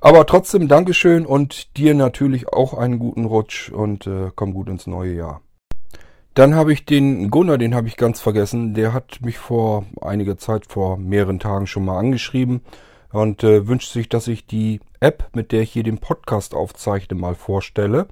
Aber 0.00 0.26
trotzdem 0.26 0.66
Dankeschön 0.66 1.26
und 1.26 1.76
dir 1.76 1.94
natürlich 1.94 2.48
auch 2.48 2.74
einen 2.74 2.98
guten 2.98 3.26
Rutsch 3.26 3.70
und 3.70 4.06
äh, 4.06 4.30
komm 4.34 4.54
gut 4.54 4.68
ins 4.68 4.86
neue 4.86 5.14
Jahr. 5.14 5.42
Dann 6.34 6.54
habe 6.54 6.72
ich 6.72 6.86
den 6.86 7.30
Gunnar, 7.30 7.58
den 7.58 7.74
habe 7.74 7.88
ich 7.88 7.96
ganz 7.96 8.20
vergessen. 8.20 8.72
Der 8.72 8.94
hat 8.94 9.20
mich 9.20 9.38
vor 9.38 9.84
einiger 10.00 10.38
Zeit, 10.38 10.66
vor 10.66 10.96
mehreren 10.96 11.38
Tagen 11.38 11.66
schon 11.66 11.84
mal 11.84 11.98
angeschrieben 11.98 12.62
und 13.12 13.44
äh, 13.44 13.68
wünscht 13.68 13.92
sich, 13.92 14.08
dass 14.08 14.28
ich 14.28 14.46
die 14.46 14.80
App, 14.98 15.28
mit 15.34 15.52
der 15.52 15.60
ich 15.60 15.72
hier 15.72 15.82
den 15.82 15.98
Podcast 15.98 16.54
aufzeichne, 16.54 17.16
mal 17.16 17.34
vorstelle 17.34 18.08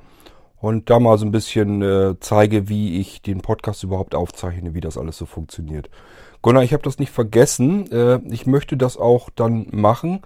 und 0.61 0.91
da 0.91 1.01
mal 1.01 1.19
so 1.19 1.25
ein 1.25 1.33
bisschen 1.33 1.83
äh, 1.83 2.15
zeige, 2.21 2.69
wie 2.69 3.01
ich 3.01 3.23
den 3.23 3.41
Podcast 3.41 3.83
überhaupt 3.83 4.15
aufzeichne, 4.15 4.75
wie 4.75 4.81
das 4.81 4.99
alles 4.99 5.17
so 5.17 5.27
funktioniert. 5.27 5.91
Gunnar, 6.43 6.63
ich 6.63 6.73
habe 6.73 6.83
das 6.83 6.99
nicht 6.99 7.13
vergessen. 7.13 7.91
Äh, 7.91 8.21
ich 8.31 8.47
möchte 8.47 8.77
das 8.77 8.97
auch 8.97 9.31
dann 9.31 9.67
machen. 9.71 10.21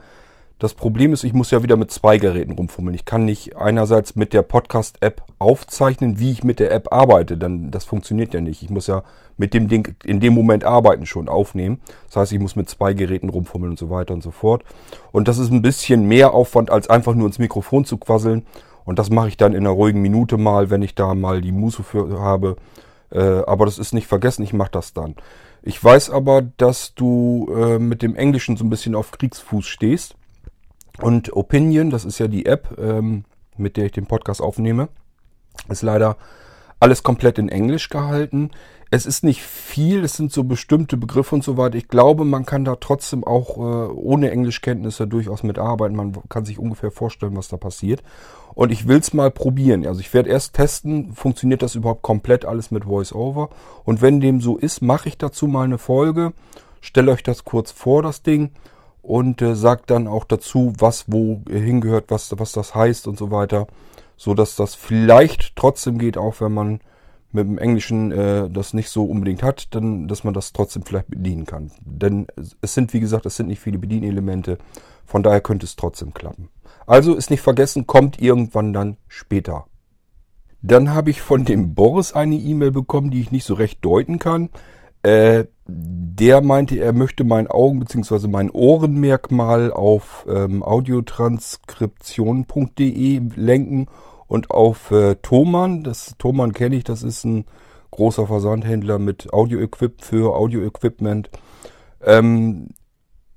Das 0.60 0.74
Problem 0.74 1.12
ist, 1.12 1.24
ich 1.24 1.32
muss 1.32 1.50
ja 1.50 1.64
wieder 1.64 1.76
mit 1.76 1.90
zwei 1.90 2.16
Geräten 2.16 2.52
rumfummeln. 2.52 2.94
Ich 2.94 3.04
kann 3.04 3.24
nicht 3.24 3.56
einerseits 3.56 4.14
mit 4.14 4.32
der 4.32 4.42
Podcast-App 4.42 5.22
aufzeichnen, 5.40 6.20
wie 6.20 6.30
ich 6.30 6.44
mit 6.44 6.60
der 6.60 6.70
App 6.70 6.92
arbeite. 6.92 7.36
Dann, 7.36 7.72
das 7.72 7.84
funktioniert 7.84 8.32
ja 8.34 8.40
nicht. 8.40 8.62
Ich 8.62 8.70
muss 8.70 8.86
ja 8.86 9.02
mit 9.36 9.52
dem 9.52 9.66
Ding 9.66 9.96
in 10.04 10.20
dem 10.20 10.32
Moment 10.32 10.64
arbeiten 10.64 11.06
schon 11.06 11.28
aufnehmen. 11.28 11.80
Das 12.06 12.16
heißt, 12.16 12.32
ich 12.32 12.38
muss 12.38 12.54
mit 12.54 12.70
zwei 12.70 12.94
Geräten 12.94 13.30
rumfummeln 13.30 13.72
und 13.72 13.78
so 13.78 13.90
weiter 13.90 14.14
und 14.14 14.22
so 14.22 14.30
fort. 14.30 14.62
Und 15.10 15.26
das 15.26 15.38
ist 15.38 15.50
ein 15.50 15.62
bisschen 15.62 16.06
mehr 16.06 16.32
Aufwand, 16.32 16.70
als 16.70 16.88
einfach 16.88 17.14
nur 17.14 17.26
ins 17.26 17.40
Mikrofon 17.40 17.84
zu 17.84 17.98
quasseln. 17.98 18.46
Und 18.84 18.98
das 18.98 19.10
mache 19.10 19.28
ich 19.28 19.36
dann 19.36 19.52
in 19.52 19.60
einer 19.60 19.70
ruhigen 19.70 20.02
Minute 20.02 20.36
mal, 20.36 20.70
wenn 20.70 20.82
ich 20.82 20.94
da 20.94 21.14
mal 21.14 21.40
die 21.40 21.52
Muße 21.52 21.82
für 21.82 22.20
habe. 22.20 22.56
Äh, 23.10 23.42
aber 23.46 23.64
das 23.64 23.78
ist 23.78 23.94
nicht 23.94 24.06
vergessen, 24.06 24.42
ich 24.42 24.52
mache 24.52 24.72
das 24.72 24.92
dann. 24.92 25.14
Ich 25.62 25.82
weiß 25.82 26.10
aber, 26.10 26.42
dass 26.42 26.94
du 26.94 27.48
äh, 27.56 27.78
mit 27.78 28.02
dem 28.02 28.16
Englischen 28.16 28.56
so 28.56 28.64
ein 28.64 28.70
bisschen 28.70 28.94
auf 28.94 29.12
Kriegsfuß 29.12 29.66
stehst. 29.66 30.14
Und 31.00 31.32
Opinion, 31.32 31.90
das 31.90 32.04
ist 32.04 32.18
ja 32.18 32.28
die 32.28 32.46
App, 32.46 32.78
ähm, 32.78 33.24
mit 33.56 33.76
der 33.76 33.86
ich 33.86 33.92
den 33.92 34.06
Podcast 34.06 34.42
aufnehme, 34.42 34.88
ist 35.68 35.82
leider 35.82 36.16
alles 36.80 37.02
komplett 37.02 37.38
in 37.38 37.48
Englisch 37.48 37.88
gehalten. 37.88 38.50
Es 38.94 39.06
ist 39.06 39.24
nicht 39.24 39.42
viel, 39.42 40.04
es 40.04 40.16
sind 40.16 40.30
so 40.30 40.44
bestimmte 40.44 40.96
Begriffe 40.96 41.34
und 41.34 41.42
so 41.42 41.56
weiter. 41.56 41.74
Ich 41.74 41.88
glaube, 41.88 42.24
man 42.24 42.46
kann 42.46 42.64
da 42.64 42.76
trotzdem 42.76 43.24
auch 43.24 43.56
äh, 43.56 43.92
ohne 43.92 44.30
Englischkenntnisse 44.30 45.08
durchaus 45.08 45.42
mitarbeiten. 45.42 45.96
Man 45.96 46.12
kann 46.28 46.44
sich 46.44 46.60
ungefähr 46.60 46.92
vorstellen, 46.92 47.36
was 47.36 47.48
da 47.48 47.56
passiert. 47.56 48.04
Und 48.54 48.70
ich 48.70 48.86
will 48.86 48.98
es 48.98 49.12
mal 49.12 49.32
probieren. 49.32 49.84
Also 49.84 49.98
ich 49.98 50.14
werde 50.14 50.30
erst 50.30 50.54
testen, 50.54 51.12
funktioniert 51.12 51.62
das 51.62 51.74
überhaupt 51.74 52.02
komplett 52.02 52.44
alles 52.44 52.70
mit 52.70 52.86
VoiceOver. 52.86 53.50
Und 53.84 54.00
wenn 54.00 54.20
dem 54.20 54.40
so 54.40 54.58
ist, 54.58 54.80
mache 54.80 55.08
ich 55.08 55.18
dazu 55.18 55.48
mal 55.48 55.64
eine 55.64 55.78
Folge. 55.78 56.32
Stelle 56.80 57.10
euch 57.10 57.24
das 57.24 57.44
kurz 57.44 57.72
vor, 57.72 58.00
das 58.00 58.22
Ding 58.22 58.52
und 59.02 59.42
äh, 59.42 59.56
sagt 59.56 59.90
dann 59.90 60.06
auch 60.06 60.22
dazu, 60.22 60.72
was 60.78 61.06
wo 61.08 61.40
hingehört, 61.50 62.12
was, 62.12 62.32
was 62.38 62.52
das 62.52 62.76
heißt 62.76 63.08
und 63.08 63.18
so 63.18 63.32
weiter, 63.32 63.66
so 64.16 64.34
dass 64.34 64.54
das 64.54 64.76
vielleicht 64.76 65.56
trotzdem 65.56 65.98
geht, 65.98 66.16
auch 66.16 66.40
wenn 66.40 66.54
man 66.54 66.80
mit 67.34 67.46
dem 67.46 67.58
Englischen 67.58 68.12
äh, 68.12 68.48
das 68.48 68.72
nicht 68.74 68.88
so 68.88 69.04
unbedingt 69.04 69.42
hat, 69.42 69.74
dann, 69.74 70.08
dass 70.08 70.24
man 70.24 70.32
das 70.34 70.52
trotzdem 70.52 70.84
vielleicht 70.84 71.08
bedienen 71.08 71.46
kann. 71.46 71.70
Denn 71.80 72.26
es 72.60 72.74
sind, 72.74 72.92
wie 72.94 73.00
gesagt, 73.00 73.26
es 73.26 73.36
sind 73.36 73.48
nicht 73.48 73.60
viele 73.60 73.78
Bedienelemente. 73.78 74.58
Von 75.04 75.22
daher 75.22 75.40
könnte 75.40 75.66
es 75.66 75.76
trotzdem 75.76 76.14
klappen. 76.14 76.48
Also 76.86 77.14
ist 77.14 77.30
nicht 77.30 77.42
vergessen, 77.42 77.86
kommt 77.86 78.22
irgendwann 78.22 78.72
dann 78.72 78.96
später. 79.08 79.66
Dann 80.62 80.94
habe 80.94 81.10
ich 81.10 81.20
von 81.20 81.44
dem 81.44 81.74
Boris 81.74 82.12
eine 82.12 82.36
E-Mail 82.36 82.70
bekommen, 82.70 83.10
die 83.10 83.20
ich 83.20 83.32
nicht 83.32 83.44
so 83.44 83.54
recht 83.54 83.84
deuten 83.84 84.18
kann. 84.18 84.48
Äh, 85.02 85.44
der 85.66 86.40
meinte, 86.40 86.76
er 86.76 86.92
möchte 86.92 87.24
mein 87.24 87.48
Augen- 87.48 87.80
bzw. 87.80 88.28
mein 88.28 88.50
Ohrenmerkmal 88.50 89.72
auf 89.72 90.24
ähm, 90.28 90.62
audiotranskription.de 90.62 93.22
lenken 93.34 93.88
und 94.34 94.50
auf 94.50 94.90
äh, 94.90 95.14
Thomann. 95.16 95.84
Das 95.84 96.14
Thomann 96.18 96.52
kenne 96.52 96.76
ich, 96.76 96.84
das 96.84 97.02
ist 97.02 97.24
ein 97.24 97.46
großer 97.92 98.26
Versandhändler 98.26 98.98
mit 98.98 99.32
Audio-Equip 99.32 100.02
für 100.02 100.34
Audio-Equipment. 100.36 101.30
Ähm, 102.02 102.68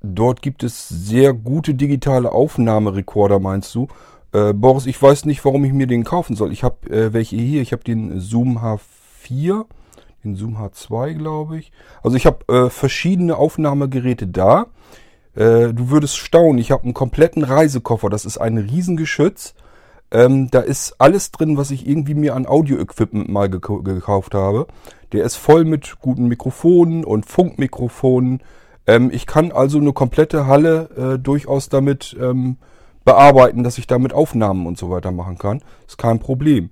dort 0.01 0.41
gibt 0.41 0.63
es 0.63 0.89
sehr 0.89 1.33
gute 1.33 1.75
digitale 1.75 2.31
Aufnahmerekorder, 2.31 3.39
meinst 3.39 3.73
du? 3.75 3.87
Äh, 4.33 4.53
Boris, 4.53 4.87
ich 4.87 5.01
weiß 5.01 5.25
nicht, 5.25 5.45
warum 5.45 5.63
ich 5.63 5.73
mir 5.73 5.87
den 5.87 6.03
kaufen 6.03 6.35
soll. 6.35 6.51
Ich 6.51 6.63
habe 6.63 6.89
äh, 6.89 7.13
welche 7.13 7.37
hier. 7.37 7.61
Ich 7.61 7.71
habe 7.71 7.83
den 7.83 8.19
Zoom 8.19 8.57
H4 8.57 9.65
den 10.23 10.35
Zoom 10.35 10.57
H2, 10.57 11.13
glaube 11.13 11.59
ich. 11.59 11.71
Also 12.03 12.17
ich 12.17 12.25
habe 12.25 12.47
äh, 12.53 12.69
verschiedene 12.69 13.37
Aufnahmegeräte 13.37 14.27
da. 14.27 14.67
Äh, 15.35 15.73
du 15.73 15.89
würdest 15.89 16.17
staunen, 16.17 16.57
ich 16.57 16.71
habe 16.71 16.83
einen 16.83 16.93
kompletten 16.93 17.43
Reisekoffer. 17.43 18.09
Das 18.09 18.25
ist 18.25 18.37
ein 18.37 18.57
Riesengeschütz. 18.57 19.53
Ähm, 20.11 20.49
da 20.51 20.59
ist 20.59 20.95
alles 20.99 21.31
drin, 21.31 21.57
was 21.57 21.71
ich 21.71 21.87
irgendwie 21.87 22.13
mir 22.13 22.35
an 22.35 22.47
Audio-Equipment 22.47 23.29
mal 23.29 23.49
gek 23.49 23.67
gekauft 23.83 24.33
habe. 24.33 24.67
Der 25.11 25.23
ist 25.23 25.35
voll 25.35 25.65
mit 25.65 25.97
guten 25.99 26.27
Mikrofonen 26.27 27.03
und 27.03 27.25
Funkmikrofonen. 27.25 28.41
Ähm, 28.85 29.09
ich 29.11 29.25
kann 29.25 29.51
also 29.51 29.79
eine 29.79 29.93
komplette 29.93 30.47
Halle 30.47 30.89
äh, 31.15 31.19
durchaus 31.19 31.69
damit 31.69 32.15
ähm, 32.19 32.57
bearbeiten, 33.03 33.63
dass 33.63 33.77
ich 33.77 33.87
damit 33.87 34.13
Aufnahmen 34.13 34.65
und 34.65 34.77
so 34.77 34.89
weiter 34.89 35.11
machen 35.11 35.37
kann. 35.37 35.61
Ist 35.87 35.97
kein 35.97 36.19
Problem. 36.19 36.69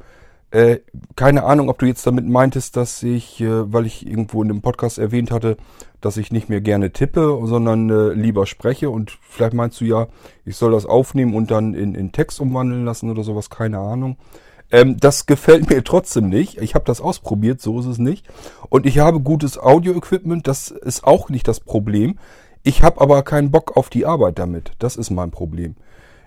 Äh, 0.56 0.80
keine 1.18 1.44
Ahnung, 1.44 1.68
ob 1.68 1.80
du 1.80 1.86
jetzt 1.86 2.08
damit 2.08 2.26
meintest, 2.26 2.78
dass 2.78 3.04
ich, 3.04 3.42
äh, 3.42 3.74
weil 3.74 3.86
ich 3.86 4.08
irgendwo 4.08 4.42
in 4.42 4.48
dem 4.48 4.62
Podcast 4.62 4.98
erwähnt 4.98 5.30
hatte, 5.30 5.58
dass 6.00 6.16
ich 6.16 6.32
nicht 6.32 6.48
mehr 6.48 6.62
gerne 6.62 6.94
tippe, 6.94 7.42
sondern 7.44 7.90
äh, 7.90 8.14
lieber 8.14 8.46
spreche. 8.46 8.90
Und 8.90 9.20
vielleicht 9.22 9.54
meinst 9.54 9.82
du 9.82 9.86
ja, 9.86 10.08
ich 10.46 10.56
soll 10.56 10.72
das 10.72 10.86
aufnehmen 10.86 11.34
und 11.36 11.52
dann 11.52 11.74
in, 11.74 11.94
in 11.94 12.14
Text 12.14 12.40
umwandeln 12.40 12.86
lassen 12.86 13.10
oder 13.10 13.26
sowas, 13.26 13.50
keine 13.50 13.80
Ahnung. 13.80 14.16
Ähm, 14.72 14.96
das 14.98 15.26
gefällt 15.26 15.70
mir 15.70 15.84
trotzdem 15.84 16.30
nicht. 16.30 16.58
Ich 16.62 16.74
habe 16.74 16.86
das 16.86 17.02
ausprobiert, 17.02 17.60
so 17.60 17.78
ist 17.82 17.88
es 17.88 17.98
nicht. 17.98 18.26
Und 18.70 18.86
ich 18.86 19.00
habe 19.00 19.20
gutes 19.20 19.60
Audio-Equipment, 19.60 20.48
das 20.48 20.72
ist 20.72 21.04
auch 21.04 21.28
nicht 21.28 21.50
das 21.50 21.60
Problem. 21.60 22.18
Ich 22.64 22.82
habe 22.82 23.02
aber 23.02 23.24
keinen 23.24 23.52
Bock 23.52 23.76
auf 23.76 23.90
die 23.90 24.06
Arbeit 24.06 24.40
damit. 24.40 24.72
Das 24.80 24.96
ist 24.96 25.10
mein 25.10 25.32
Problem. 25.32 25.76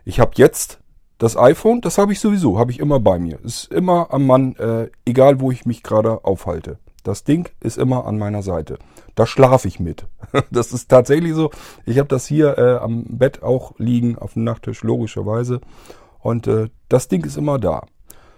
Ich 0.04 0.20
habe 0.20 0.32
jetzt 0.34 0.80
das 1.18 1.37
iPhone, 1.37 1.81
das 1.81 1.98
habe 1.98 2.12
ich 2.12 2.20
sowieso, 2.20 2.59
habe 2.59 2.70
ich 2.70 2.78
immer 2.78 3.00
bei 3.00 3.18
mir. 3.18 3.38
Ist 3.44 3.72
immer 3.72 4.12
am 4.12 4.26
Mann, 4.26 4.54
äh, 4.57 4.88
egal 5.04 5.40
wo 5.40 5.50
ich 5.50 5.66
mich 5.66 5.83
gerade 5.83 6.24
aufhalte. 6.24 6.78
Das 7.02 7.24
Ding 7.24 7.48
ist 7.61 7.78
immer 7.78 8.07
an 8.07 8.18
meiner 8.18 8.42
Seite. 8.42 8.78
Da 9.14 9.26
schlafe 9.26 9.68
ich 9.68 9.81
mit. 9.81 10.07
Das 10.50 10.72
ist 10.72 10.88
tatsächlich 10.88 11.35
so. 11.35 11.50
Ich 11.87 11.98
habe 11.98 12.09
das 12.09 12.26
hier 12.26 12.57
äh, 12.59 12.76
am 12.76 13.04
Bett 13.09 13.42
auch 13.42 13.72
liegen, 13.78 14.16
auf 14.16 14.35
dem 14.35 14.44
Nachttisch, 14.44 14.83
logischerweise. 14.83 15.61
Und 16.20 16.46
äh, 16.46 16.68
das 16.88 17.09
Ding 17.09 17.24
ist 17.24 17.37
immer 17.37 17.59
da. 17.59 17.83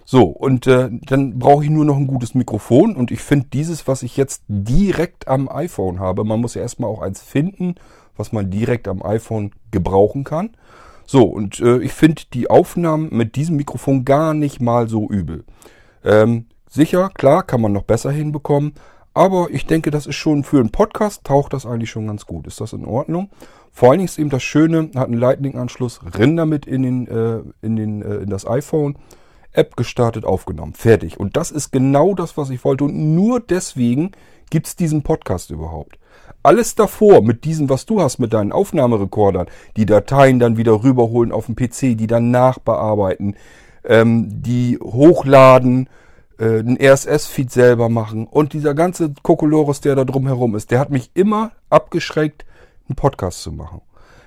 So, 0.05 0.25
und 0.25 0.66
äh, 0.66 0.88
dann 0.90 1.38
brauche 1.38 1.64
ich 1.64 1.71
nur 1.71 1.85
noch 1.85 1.97
ein 1.97 2.07
gutes 2.07 2.35
Mikrofon. 2.35 2.97
Und 2.97 3.11
ich 3.11 3.21
finde 3.21 3.49
dieses, 3.53 3.87
was 3.88 4.03
ich 4.03 4.16
jetzt 4.16 4.43
direkt 4.49 5.29
am 5.29 5.49
iPhone 5.49 6.01
habe, 6.01 6.25
man 6.25 6.40
muss 6.40 6.55
ja 6.55 6.62
erstmal 6.62 6.90
auch 6.90 7.03
eins 7.03 7.21
finden, 7.21 7.75
was 8.16 8.33
man 8.33 8.51
direkt 8.51 8.88
am 8.88 9.03
iPhone 9.03 9.53
gebrauchen 9.71 10.25
kann. 10.25 10.57
So, 11.12 11.25
und 11.25 11.59
äh, 11.59 11.79
ich 11.79 11.92
finde 11.92 12.23
die 12.33 12.49
Aufnahmen 12.49 13.09
mit 13.11 13.35
diesem 13.35 13.57
Mikrofon 13.57 14.05
gar 14.05 14.33
nicht 14.33 14.61
mal 14.61 14.88
so 14.88 15.09
übel. 15.09 15.42
Ähm, 16.05 16.46
sicher, 16.68 17.11
klar, 17.12 17.42
kann 17.42 17.61
man 17.61 17.73
noch 17.73 17.83
besser 17.83 18.12
hinbekommen. 18.12 18.75
Aber 19.12 19.49
ich 19.51 19.66
denke, 19.66 19.90
das 19.90 20.07
ist 20.07 20.14
schon 20.14 20.44
für 20.44 20.61
einen 20.61 20.70
Podcast, 20.70 21.25
taucht 21.25 21.53
das 21.53 21.66
eigentlich 21.66 21.90
schon 21.90 22.07
ganz 22.07 22.27
gut. 22.27 22.46
Ist 22.46 22.61
das 22.61 22.75
in 22.75 22.85
Ordnung? 22.85 23.29
Vor 23.73 23.90
allen 23.90 23.99
Dingen 23.99 24.07
ist 24.07 24.20
eben 24.20 24.31
das 24.31 24.44
Schöne, 24.44 24.92
hat 24.94 25.09
einen 25.09 25.18
Lightning-Anschluss, 25.18 25.99
renn 26.16 26.37
damit 26.37 26.64
in, 26.64 26.85
den, 26.85 27.09
äh, 27.09 27.40
in, 27.61 27.75
den, 27.75 28.03
äh, 28.03 28.18
in 28.18 28.31
das 28.31 28.46
iPhone, 28.46 28.96
App 29.51 29.75
gestartet, 29.75 30.25
aufgenommen, 30.25 30.75
fertig. 30.75 31.18
Und 31.18 31.37
das 31.37 31.51
ist 31.51 31.73
genau 31.73 32.14
das, 32.14 32.37
was 32.37 32.51
ich 32.51 32.64
wollte. 32.64 32.85
Und 32.85 33.16
nur 33.16 33.40
deswegen 33.40 34.12
gibt's 34.49 34.77
diesen 34.77 35.03
Podcast 35.03 35.51
überhaupt 35.51 35.99
alles 36.43 36.75
davor 36.75 37.23
mit 37.23 37.45
diesem, 37.45 37.69
was 37.69 37.87
du 37.87 38.01
hast, 38.01 38.19
mit 38.19 38.33
deinen 38.33 38.53
Aufnahmerekordern, 38.53 39.47
die 39.77 39.87
Dateien 39.87 40.38
dann 40.38 40.57
wieder 40.57 40.83
rüberholen 40.83 41.33
auf 41.33 41.47
den 41.47 41.57
PC, 41.57 41.97
die 41.97 42.07
dann 42.07 42.31
nachbearbeiten, 42.31 43.37
ähm, 43.85 44.43
die 44.43 44.79
hochladen, 44.79 45.88
äh, 46.38 46.61
einen 46.61 46.79
RSS-Feed 46.81 47.51
selber 47.51 47.88
machen 47.88 48.27
und 48.27 48.53
dieser 48.53 48.75
ganze 48.75 49.12
Kokolores, 49.23 49.81
der 49.81 49.95
da 49.95 50.05
drumherum 50.05 50.57
ist, 50.57 50.71
der 50.71 50.81
hat 50.81 50.90
mich 50.90 51.11
immer 51.14 51.53
abgeschreckt, 51.69 52.45
einen 52.88 52.97
Podcast 52.97 53.43
zu 53.43 53.53
machen. 53.53 53.83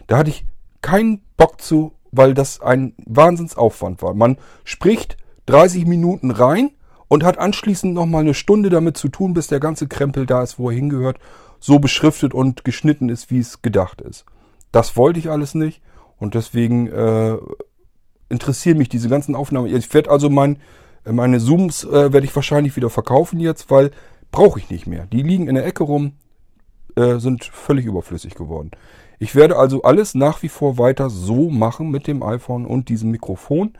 Da 0.08 0.18
hatte 0.18 0.30
ich 0.30 0.46
keinen 0.82 1.22
Bock 1.38 1.62
zu, 1.62 1.94
weil 2.12 2.34
das 2.34 2.62
ein 2.62 2.94
Wahnsinnsaufwand 3.06 4.02
war. 4.02 4.14
Man 4.14 4.38
spricht 4.64 5.18
30 5.48 5.86
Minuten 5.86 6.32
rein 6.32 6.72
und 7.08 7.24
hat 7.24 7.38
anschließend 7.38 7.94
nochmal 7.94 8.22
eine 8.22 8.34
Stunde 8.34 8.70
damit 8.70 8.98
zu 8.98 9.10
tun, 9.10 9.34
bis 9.34 9.48
der 9.48 9.60
ganze 9.60 9.88
Krempel 9.88 10.26
da 10.26 10.44
ist, 10.44 10.60
wo 10.60 10.70
er 10.70 10.76
hingehört 10.76 11.18
so 11.64 11.80
beschriftet 11.80 12.34
und 12.34 12.66
geschnitten 12.66 13.08
ist, 13.08 13.32
wie 13.32 13.40
es 13.40 13.62
gedacht 13.62 14.02
ist. 14.02 14.26
Das 14.74 14.98
wollte 14.98 15.18
ich 15.20 15.30
alles 15.30 15.56
nicht 15.56 15.82
und 16.18 16.34
deswegen 16.34 16.88
äh, 16.88 17.38
interessieren 18.28 18.78
mich 18.78 18.90
diese 18.90 19.08
ganzen 19.08 19.34
Aufnahmen. 19.34 19.74
Ich 19.74 19.94
werde 19.94 20.12
also 20.12 20.30
mein, 20.30 20.58
meine 21.06 21.40
Zooms 21.40 21.86
äh, 21.86 22.12
werde 22.12 22.26
ich 22.26 22.36
wahrscheinlich 22.36 22.76
wieder 22.76 22.90
verkaufen 22.90 23.40
jetzt, 23.40 23.72
weil 23.72 23.92
brauche 24.30 24.60
ich 24.60 24.70
nicht 24.70 24.88
mehr. 24.88 25.06
Die 25.06 25.22
liegen 25.22 25.48
in 25.48 25.56
der 25.56 25.66
Ecke 25.66 25.86
rum, 25.86 26.18
äh, 26.98 27.20
sind 27.20 27.46
völlig 27.46 27.86
überflüssig 27.86 28.36
geworden. 28.36 28.72
Ich 29.18 29.34
werde 29.34 29.56
also 29.56 29.84
alles 29.84 30.16
nach 30.16 30.44
wie 30.44 30.50
vor 30.50 30.78
weiter 30.78 31.10
so 31.10 31.50
machen 31.50 31.92
mit 31.92 32.08
dem 32.08 32.24
iPhone 32.24 32.66
und 32.66 32.90
diesem 32.90 33.10
Mikrofon. 33.10 33.72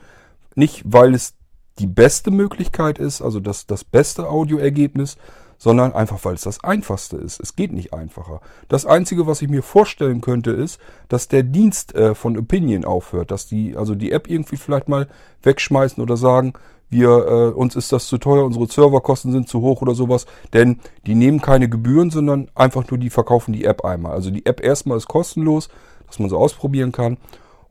Nicht, 0.56 0.84
weil 0.86 1.14
es 1.14 1.34
die 1.80 1.88
beste 1.88 2.32
Möglichkeit 2.32 2.98
ist, 2.98 3.22
also 3.22 3.42
das, 3.42 3.68
das 3.68 3.84
beste 3.84 4.30
Audioergebnis, 4.30 5.18
sondern 5.64 5.94
einfach, 5.94 6.20
weil 6.26 6.34
es 6.34 6.42
das 6.42 6.62
Einfachste 6.62 7.16
ist. 7.16 7.40
Es 7.40 7.56
geht 7.56 7.72
nicht 7.72 7.94
einfacher. 7.94 8.42
Das 8.68 8.86
Einzige, 8.86 9.28
was 9.28 9.42
ich 9.42 9.48
mir 9.48 9.64
vorstellen 9.64 10.20
könnte, 10.20 10.52
ist, 10.52 10.78
dass 11.08 11.30
der 11.30 11.44
Dienst 11.44 11.96
äh, 11.96 12.16
von 12.16 12.38
Opinion 12.38 12.84
aufhört, 12.84 13.32
dass 13.32 13.48
die, 13.48 13.78
also 13.78 13.96
die 13.96 14.12
App 14.12 14.30
irgendwie 14.30 14.58
vielleicht 14.58 14.90
mal 14.90 15.08
wegschmeißen 15.42 16.04
oder 16.04 16.18
sagen, 16.18 16.52
wir, 16.90 17.08
äh, 17.08 17.58
uns 17.58 17.78
ist 17.78 17.94
das 17.94 18.08
zu 18.08 18.18
teuer, 18.18 18.44
unsere 18.44 18.68
Serverkosten 18.68 19.32
sind 19.32 19.48
zu 19.48 19.62
hoch 19.62 19.82
oder 19.82 19.96
sowas, 19.96 20.26
denn 20.52 20.82
die 21.06 21.16
nehmen 21.16 21.40
keine 21.40 21.70
Gebühren, 21.70 22.10
sondern 22.10 22.52
einfach 22.56 22.92
nur 22.92 22.98
die 22.98 23.10
verkaufen 23.10 23.54
die 23.54 23.64
App 23.64 23.86
einmal. 23.86 24.12
Also 24.12 24.32
die 24.32 24.46
App 24.46 24.62
erstmal 24.62 24.98
ist 24.98 25.08
kostenlos, 25.08 25.70
dass 26.08 26.20
man 26.20 26.28
so 26.28 26.40
ausprobieren 26.40 26.92
kann 26.92 27.18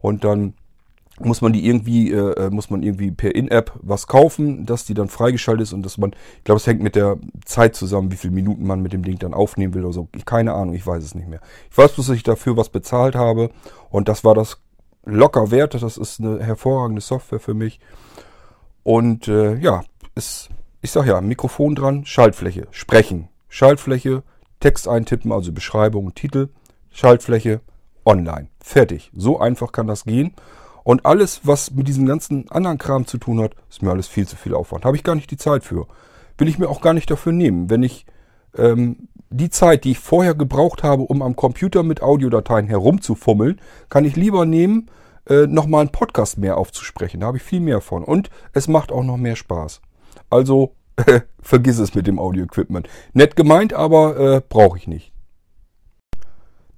und 0.00 0.24
dann 0.24 0.54
muss 1.24 1.40
man 1.40 1.52
die 1.52 1.66
irgendwie, 1.66 2.10
äh, 2.12 2.46
äh, 2.46 2.50
muss 2.50 2.70
man 2.70 2.82
irgendwie 2.82 3.10
per 3.10 3.34
In-App 3.34 3.72
was 3.82 4.06
kaufen, 4.06 4.66
dass 4.66 4.84
die 4.84 4.94
dann 4.94 5.08
freigeschaltet 5.08 5.64
ist 5.64 5.72
und 5.72 5.82
dass 5.82 5.98
man, 5.98 6.12
ich 6.38 6.44
glaube, 6.44 6.58
es 6.58 6.66
hängt 6.66 6.82
mit 6.82 6.96
der 6.96 7.18
Zeit 7.44 7.74
zusammen, 7.74 8.12
wie 8.12 8.16
viele 8.16 8.34
Minuten 8.34 8.66
man 8.66 8.82
mit 8.82 8.92
dem 8.92 9.02
Ding 9.02 9.18
dann 9.18 9.34
aufnehmen 9.34 9.74
will 9.74 9.84
oder 9.84 9.92
so. 9.92 10.08
Keine 10.24 10.54
Ahnung, 10.54 10.74
ich 10.74 10.86
weiß 10.86 11.02
es 11.02 11.14
nicht 11.14 11.28
mehr. 11.28 11.40
Ich 11.70 11.78
weiß 11.78 11.92
bloß, 11.92 12.06
dass 12.06 12.16
ich 12.16 12.22
dafür 12.22 12.56
was 12.56 12.68
bezahlt 12.68 13.14
habe 13.14 13.50
und 13.90 14.08
das 14.08 14.24
war 14.24 14.34
das 14.34 14.58
locker 15.04 15.50
wert. 15.50 15.74
Das 15.74 15.96
ist 15.96 16.20
eine 16.20 16.42
hervorragende 16.42 17.00
Software 17.00 17.40
für 17.40 17.54
mich. 17.54 17.80
Und 18.82 19.28
äh, 19.28 19.56
ja, 19.56 19.84
ist, 20.14 20.48
ich 20.80 20.90
sag 20.90 21.06
ja, 21.06 21.20
Mikrofon 21.20 21.74
dran, 21.74 22.04
Schaltfläche, 22.04 22.66
sprechen, 22.70 23.28
Schaltfläche, 23.48 24.22
Text 24.60 24.88
eintippen, 24.88 25.32
also 25.32 25.52
Beschreibung, 25.52 26.14
Titel, 26.14 26.48
Schaltfläche, 26.90 27.60
online. 28.04 28.48
Fertig. 28.60 29.10
So 29.14 29.40
einfach 29.40 29.72
kann 29.72 29.86
das 29.86 30.04
gehen. 30.04 30.34
Und 30.84 31.06
alles, 31.06 31.40
was 31.44 31.70
mit 31.70 31.88
diesem 31.88 32.06
ganzen 32.06 32.50
anderen 32.50 32.78
Kram 32.78 33.06
zu 33.06 33.18
tun 33.18 33.40
hat, 33.40 33.52
ist 33.70 33.82
mir 33.82 33.90
alles 33.90 34.08
viel 34.08 34.26
zu 34.26 34.36
viel 34.36 34.54
Aufwand. 34.54 34.84
Habe 34.84 34.96
ich 34.96 35.04
gar 35.04 35.14
nicht 35.14 35.30
die 35.30 35.36
Zeit 35.36 35.64
für. 35.64 35.86
Will 36.38 36.48
ich 36.48 36.58
mir 36.58 36.68
auch 36.68 36.80
gar 36.80 36.94
nicht 36.94 37.10
dafür 37.10 37.32
nehmen. 37.32 37.70
Wenn 37.70 37.82
ich 37.82 38.06
ähm, 38.56 39.08
die 39.30 39.50
Zeit, 39.50 39.84
die 39.84 39.92
ich 39.92 39.98
vorher 39.98 40.34
gebraucht 40.34 40.82
habe, 40.82 41.02
um 41.02 41.22
am 41.22 41.36
Computer 41.36 41.82
mit 41.82 42.02
Audiodateien 42.02 42.66
herumzufummeln, 42.66 43.60
kann 43.88 44.04
ich 44.04 44.16
lieber 44.16 44.44
nehmen, 44.44 44.90
äh, 45.28 45.46
nochmal 45.46 45.82
einen 45.82 45.92
Podcast 45.92 46.38
mehr 46.38 46.56
aufzusprechen. 46.56 47.20
Da 47.20 47.28
habe 47.28 47.36
ich 47.36 47.42
viel 47.42 47.60
mehr 47.60 47.80
von. 47.80 48.04
Und 48.04 48.30
es 48.52 48.68
macht 48.68 48.92
auch 48.92 49.04
noch 49.04 49.16
mehr 49.16 49.36
Spaß. 49.36 49.80
Also 50.30 50.74
vergiss 51.40 51.78
es 51.78 51.94
mit 51.94 52.06
dem 52.06 52.18
Audio-Equipment. 52.18 52.88
Nett 53.12 53.36
gemeint, 53.36 53.72
aber 53.72 54.18
äh, 54.18 54.42
brauche 54.46 54.78
ich 54.78 54.86
nicht. 54.86 55.11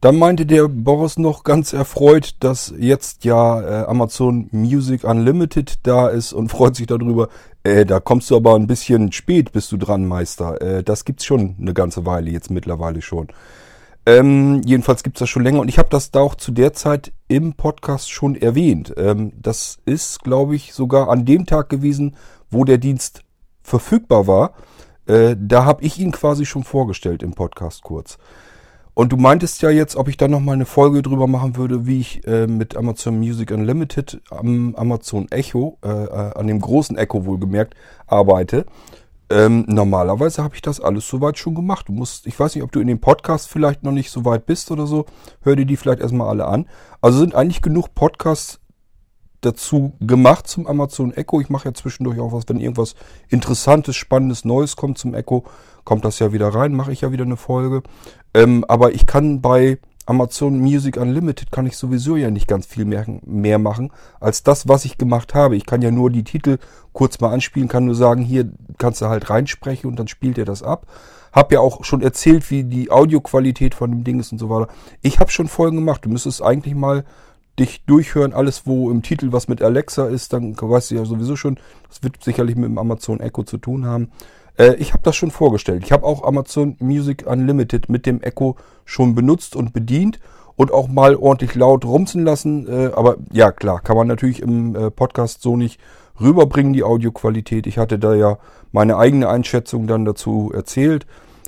Dann 0.04 0.18
meinte 0.18 0.44
der 0.44 0.68
Boris 0.68 1.16
noch 1.16 1.44
ganz 1.44 1.72
erfreut, 1.72 2.34
dass 2.40 2.74
jetzt 2.78 3.24
ja 3.24 3.62
äh, 3.62 3.86
Amazon 3.86 4.50
Music 4.52 5.02
Unlimited 5.02 5.78
da 5.84 6.08
ist 6.08 6.34
und 6.34 6.48
freut 6.50 6.76
sich 6.76 6.86
darüber. 6.86 7.30
Äh, 7.62 7.86
da 7.86 8.00
kommst 8.00 8.30
du 8.30 8.36
aber 8.36 8.54
ein 8.54 8.66
bisschen 8.66 9.12
spät, 9.12 9.52
bist 9.52 9.72
du 9.72 9.78
dran, 9.78 10.06
Meister. 10.06 10.60
Äh, 10.60 10.84
das 10.84 11.06
gibt's 11.06 11.24
schon 11.24 11.56
eine 11.58 11.72
ganze 11.72 12.04
Weile, 12.04 12.30
jetzt 12.30 12.50
mittlerweile 12.50 13.00
schon. 13.00 13.28
Ähm, 14.04 14.60
jedenfalls 14.66 15.04
gibt's 15.04 15.20
das 15.20 15.30
schon 15.30 15.42
länger 15.42 15.60
und 15.60 15.68
ich 15.68 15.78
habe 15.78 15.88
das 15.88 16.10
da 16.10 16.20
auch 16.20 16.34
zu 16.34 16.52
der 16.52 16.74
Zeit 16.74 17.10
im 17.28 17.54
Podcast 17.54 18.10
schon 18.10 18.36
erwähnt. 18.36 18.92
Ähm, 18.98 19.32
das 19.40 19.78
ist, 19.86 20.22
glaube 20.22 20.54
ich, 20.54 20.74
sogar 20.74 21.08
an 21.08 21.24
dem 21.24 21.46
Tag 21.46 21.70
gewesen, 21.70 22.14
wo 22.50 22.64
der 22.64 22.76
Dienst 22.76 23.22
verfügbar 23.62 24.26
war. 24.26 24.52
Äh, 25.06 25.34
da 25.38 25.64
habe 25.64 25.82
ich 25.82 25.98
ihn 25.98 26.12
quasi 26.12 26.44
schon 26.44 26.62
vorgestellt 26.62 27.22
im 27.22 27.32
Podcast 27.32 27.82
kurz. 27.82 28.18
Und 28.94 29.12
du 29.12 29.16
meintest 29.16 29.61
ja 29.61 29.70
jetzt, 29.70 29.96
ob 29.96 30.09
ich 30.09 30.16
da 30.16 30.28
nochmal 30.28 30.54
eine 30.54 30.66
Folge 30.66 31.02
drüber 31.02 31.26
machen 31.26 31.57
würde, 31.57 31.87
wie 31.87 31.98
ich 31.98 32.24
äh, 32.26 32.46
mit 32.46 32.76
Amazon 32.76 33.18
Music 33.18 33.50
Unlimited 33.50 34.20
am 34.30 34.74
Amazon 34.76 35.26
Echo, 35.30 35.78
äh, 35.85 35.88
äh, 35.88 36.33
an 36.35 36.46
dem 36.46 36.61
großen 36.61 36.96
Echo 36.96 37.26
wohlgemerkt, 37.26 37.74
arbeite. 38.07 38.66
Ähm, 39.30 39.64
normalerweise 39.66 40.44
habe 40.44 40.54
ich 40.54 40.62
das 40.62 40.80
alles 40.80 41.09
soweit 41.09 41.38
schon 41.38 41.57
gemacht. 41.57 41.88
Du 41.88 41.92
musst, 41.92 42.26
ich 42.26 42.38
weiß 42.38 42.54
nicht, 42.54 42.62
ob 42.62 42.70
du 42.70 42.78
in 42.78 42.87
dem 42.87 43.00
Podcast 43.00 43.48
vielleicht 43.48 43.83
noch 43.83 43.90
nicht 43.90 44.11
so 44.11 44.24
weit 44.24 44.46
bist 44.46 44.70
oder 44.70 44.87
so. 44.87 45.07
Hör 45.42 45.57
dir 45.57 45.66
die 45.66 45.76
vielleicht 45.76 46.00
erstmal 46.00 46.28
alle 46.28 46.46
an. 46.46 46.68
Also 47.00 47.18
sind 47.18 47.35
eigentlich 47.35 47.62
genug 47.62 47.94
Podcasts 47.94 48.61
dazu 49.40 49.92
gemacht 50.00 50.46
zum 50.46 50.66
Amazon 50.66 51.12
Echo. 51.12 51.40
Ich 51.40 51.50
mache 51.50 51.68
ja 51.68 51.74
zwischendurch 51.74 52.20
auch 52.20 52.33
was, 52.33 52.44
wenn 52.48 52.61
irgendwas 52.61 52.94
Interessantes, 53.28 53.96
Spannendes, 53.96 54.44
Neues 54.44 54.76
kommt 54.76 54.98
zum 54.98 55.14
Echo, 55.14 55.44
kommt 55.85 56.04
das 56.04 56.18
ja 56.18 56.33
wieder 56.33 56.48
rein, 56.48 56.72
mache 56.72 56.92
ich 56.92 57.02
ja 57.02 57.12
wieder 57.12 57.24
eine 57.24 57.37
Folge. 57.37 57.83
Ähm, 58.34 58.64
aber 58.68 58.92
ich 58.92 59.06
kann 59.06 59.40
bei 59.40 59.78
Amazon 60.06 60.58
Music 60.58 60.98
Unlimited 60.98 61.50
kann 61.50 61.66
ich 61.66 61.78
sowieso 61.78 62.16
ja 62.16 62.30
nicht 62.30 62.46
ganz 62.46 62.66
viel 62.66 62.84
mehr, 62.84 63.06
mehr 63.24 63.58
machen 63.58 63.90
als 64.20 64.42
das, 64.42 64.68
was 64.68 64.84
ich 64.84 64.98
gemacht 64.98 65.34
habe. 65.34 65.56
Ich 65.56 65.64
kann 65.64 65.80
ja 65.80 65.90
nur 65.90 66.10
die 66.10 66.24
Titel 66.24 66.58
kurz 66.92 67.20
mal 67.20 67.32
anspielen, 67.32 67.68
kann 67.68 67.86
nur 67.86 67.94
sagen, 67.94 68.22
hier 68.22 68.50
kannst 68.76 69.00
du 69.00 69.06
halt 69.06 69.30
reinsprechen 69.30 69.88
und 69.88 69.98
dann 69.98 70.08
spielt 70.08 70.36
er 70.36 70.44
das 70.44 70.62
ab. 70.62 70.86
Hab 71.32 71.52
ja 71.52 71.60
auch 71.60 71.84
schon 71.84 72.02
erzählt, 72.02 72.50
wie 72.50 72.64
die 72.64 72.90
Audioqualität 72.90 73.74
von 73.74 73.90
dem 73.90 74.04
Ding 74.04 74.20
ist 74.20 74.30
und 74.30 74.38
so 74.38 74.50
weiter. 74.50 74.68
Ich 75.00 75.20
habe 75.20 75.30
schon 75.30 75.48
Folgen 75.48 75.76
gemacht. 75.76 76.04
Du 76.04 76.10
müsstest 76.10 76.42
eigentlich 76.42 76.74
mal 76.74 77.04
dich 77.58 77.84
durchhören, 77.86 78.32
alles 78.32 78.66
wo 78.66 78.90
im 78.90 79.02
Titel 79.02 79.32
was 79.32 79.48
mit 79.48 79.62
Alexa 79.62 80.06
ist, 80.06 80.32
dann 80.32 80.56
weißt 80.60 80.90
du 80.90 80.96
ja 80.96 81.04
sowieso 81.04 81.36
schon, 81.36 81.58
das 81.88 82.02
wird 82.02 82.22
sicherlich 82.22 82.56
mit 82.56 82.66
dem 82.66 82.78
Amazon 82.78 83.20
Echo 83.20 83.44
zu 83.44 83.58
tun 83.58 83.86
haben. 83.86 84.10
Äh, 84.58 84.74
ich 84.74 84.92
habe 84.92 85.02
das 85.02 85.16
schon 85.16 85.30
vorgestellt. 85.30 85.82
Ich 85.84 85.92
habe 85.92 86.04
auch 86.04 86.24
Amazon 86.24 86.76
Music 86.78 87.26
Unlimited 87.26 87.88
mit 87.88 88.06
dem 88.06 88.22
Echo 88.22 88.56
schon 88.84 89.14
benutzt 89.14 89.56
und 89.56 89.72
bedient 89.72 90.20
und 90.56 90.72
auch 90.72 90.88
mal 90.88 91.16
ordentlich 91.16 91.54
laut 91.54 91.84
rumzen 91.84 92.24
lassen. 92.24 92.68
Äh, 92.68 92.90
aber 92.94 93.16
ja, 93.32 93.52
klar, 93.52 93.80
kann 93.80 93.96
man 93.96 94.06
natürlich 94.06 94.40
im 94.40 94.76
äh, 94.76 94.90
Podcast 94.90 95.42
so 95.42 95.56
nicht 95.56 95.80
rüberbringen, 96.20 96.72
die 96.72 96.84
Audioqualität. 96.84 97.66
Ich 97.66 97.78
hatte 97.78 97.98
da 97.98 98.14
ja 98.14 98.38
meine 98.70 98.96
eigene 98.96 99.28
Einschätzung 99.28 99.86
dann 99.86 100.04
dazu 100.04 100.52
erzählt 100.54 101.06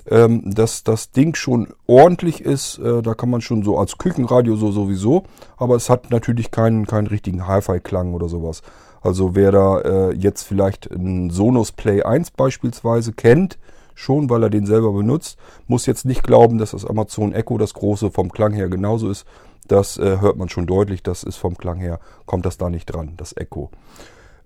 ähm, 0.09 0.43
dass 0.55 0.85
das 0.85 1.11
Ding 1.11 1.35
schon 1.35 1.67
ordentlich 1.85 2.39
ist. 2.39 2.79
Da 2.81 3.13
kann 3.13 3.29
man 3.29 3.41
schon 3.41 3.63
so 3.63 3.77
als 3.77 3.97
Küchenradio 3.97 4.55
so 4.55 4.71
sowieso, 4.71 5.23
aber 5.57 5.75
es 5.75 5.89
hat 5.89 6.11
natürlich 6.11 6.49
keinen, 6.49 6.85
keinen 6.87 7.07
richtigen 7.07 7.45
Hi-Fi-Klang 7.45 8.13
oder 8.13 8.29
sowas. 8.29 8.61
Also 9.07 9.35
wer 9.35 9.53
da 9.53 9.79
äh, 9.79 10.13
jetzt 10.15 10.43
vielleicht 10.43 10.91
einen 10.91 11.29
Sonos 11.29 11.71
Play 11.71 12.03
1 12.03 12.31
beispielsweise 12.31 13.13
kennt, 13.13 13.57
schon 13.95 14.29
weil 14.29 14.43
er 14.43 14.49
den 14.49 14.65
selber 14.65 14.91
benutzt, 14.91 15.37
muss 15.65 15.85
jetzt 15.85 16.03
nicht 16.03 16.23
glauben, 16.23 16.57
dass 16.57 16.71
das 16.71 16.85
Amazon 16.85 17.31
Echo 17.31 17.57
das 17.57 17.73
große 17.73 18.11
vom 18.11 18.29
Klang 18.29 18.51
her 18.51 18.67
genauso 18.67 19.09
ist. 19.09 19.25
Das 19.69 19.97
äh, 19.97 20.19
hört 20.19 20.35
man 20.35 20.49
schon 20.49 20.65
deutlich, 20.67 21.03
das 21.03 21.23
ist 21.23 21.37
vom 21.37 21.57
Klang 21.57 21.79
her, 21.79 22.01
kommt 22.25 22.45
das 22.45 22.57
da 22.57 22.69
nicht 22.69 22.87
dran, 22.87 23.13
das 23.15 23.31
Echo. 23.37 23.71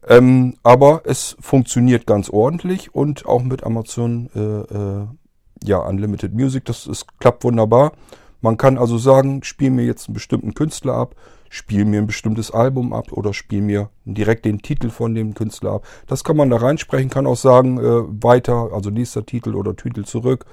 Ähm, 0.07 0.53
aber 0.61 1.01
es 1.05 1.35
funktioniert 1.39 2.05
ganz 2.05 2.29
ordentlich 2.29 2.93
und 2.93 3.25
auch 3.25 3.41
mit 3.41 3.63
Amazon 3.63 4.29
äh, 4.35 4.39
äh, 4.39 5.07
ja, 5.63 5.79
Unlimited 5.79 6.35
Music, 6.35 6.65
das 6.65 6.85
ist, 6.85 7.17
klappt 7.17 7.43
wunderbar. 7.43 7.93
Man 8.41 8.57
kann 8.57 8.77
also 8.77 8.99
sagen, 8.99 9.41
spiel 9.41 9.71
mir 9.71 9.85
jetzt 9.85 10.07
einen 10.07 10.13
bestimmten 10.13 10.53
Künstler 10.53 10.93
ab, 10.93 11.15
spiel 11.51 11.83
mir 11.83 11.99
ein 11.99 12.07
bestimmtes 12.07 12.49
Album 12.49 12.93
ab 12.93 13.11
oder 13.11 13.33
spiel 13.33 13.61
mir 13.61 13.89
direkt 14.05 14.45
den 14.45 14.61
Titel 14.61 14.89
von 14.89 15.13
dem 15.13 15.33
Künstler 15.33 15.73
ab. 15.73 15.87
Das 16.07 16.23
kann 16.23 16.37
man 16.37 16.49
da 16.49 16.55
reinsprechen, 16.55 17.09
kann 17.09 17.27
auch 17.27 17.35
sagen, 17.35 17.77
äh, 17.77 18.23
weiter, 18.23 18.69
also 18.73 18.89
nächster 18.89 19.25
Titel 19.25 19.55
oder 19.55 19.75
Titel 19.75 20.05
zurück 20.05 20.45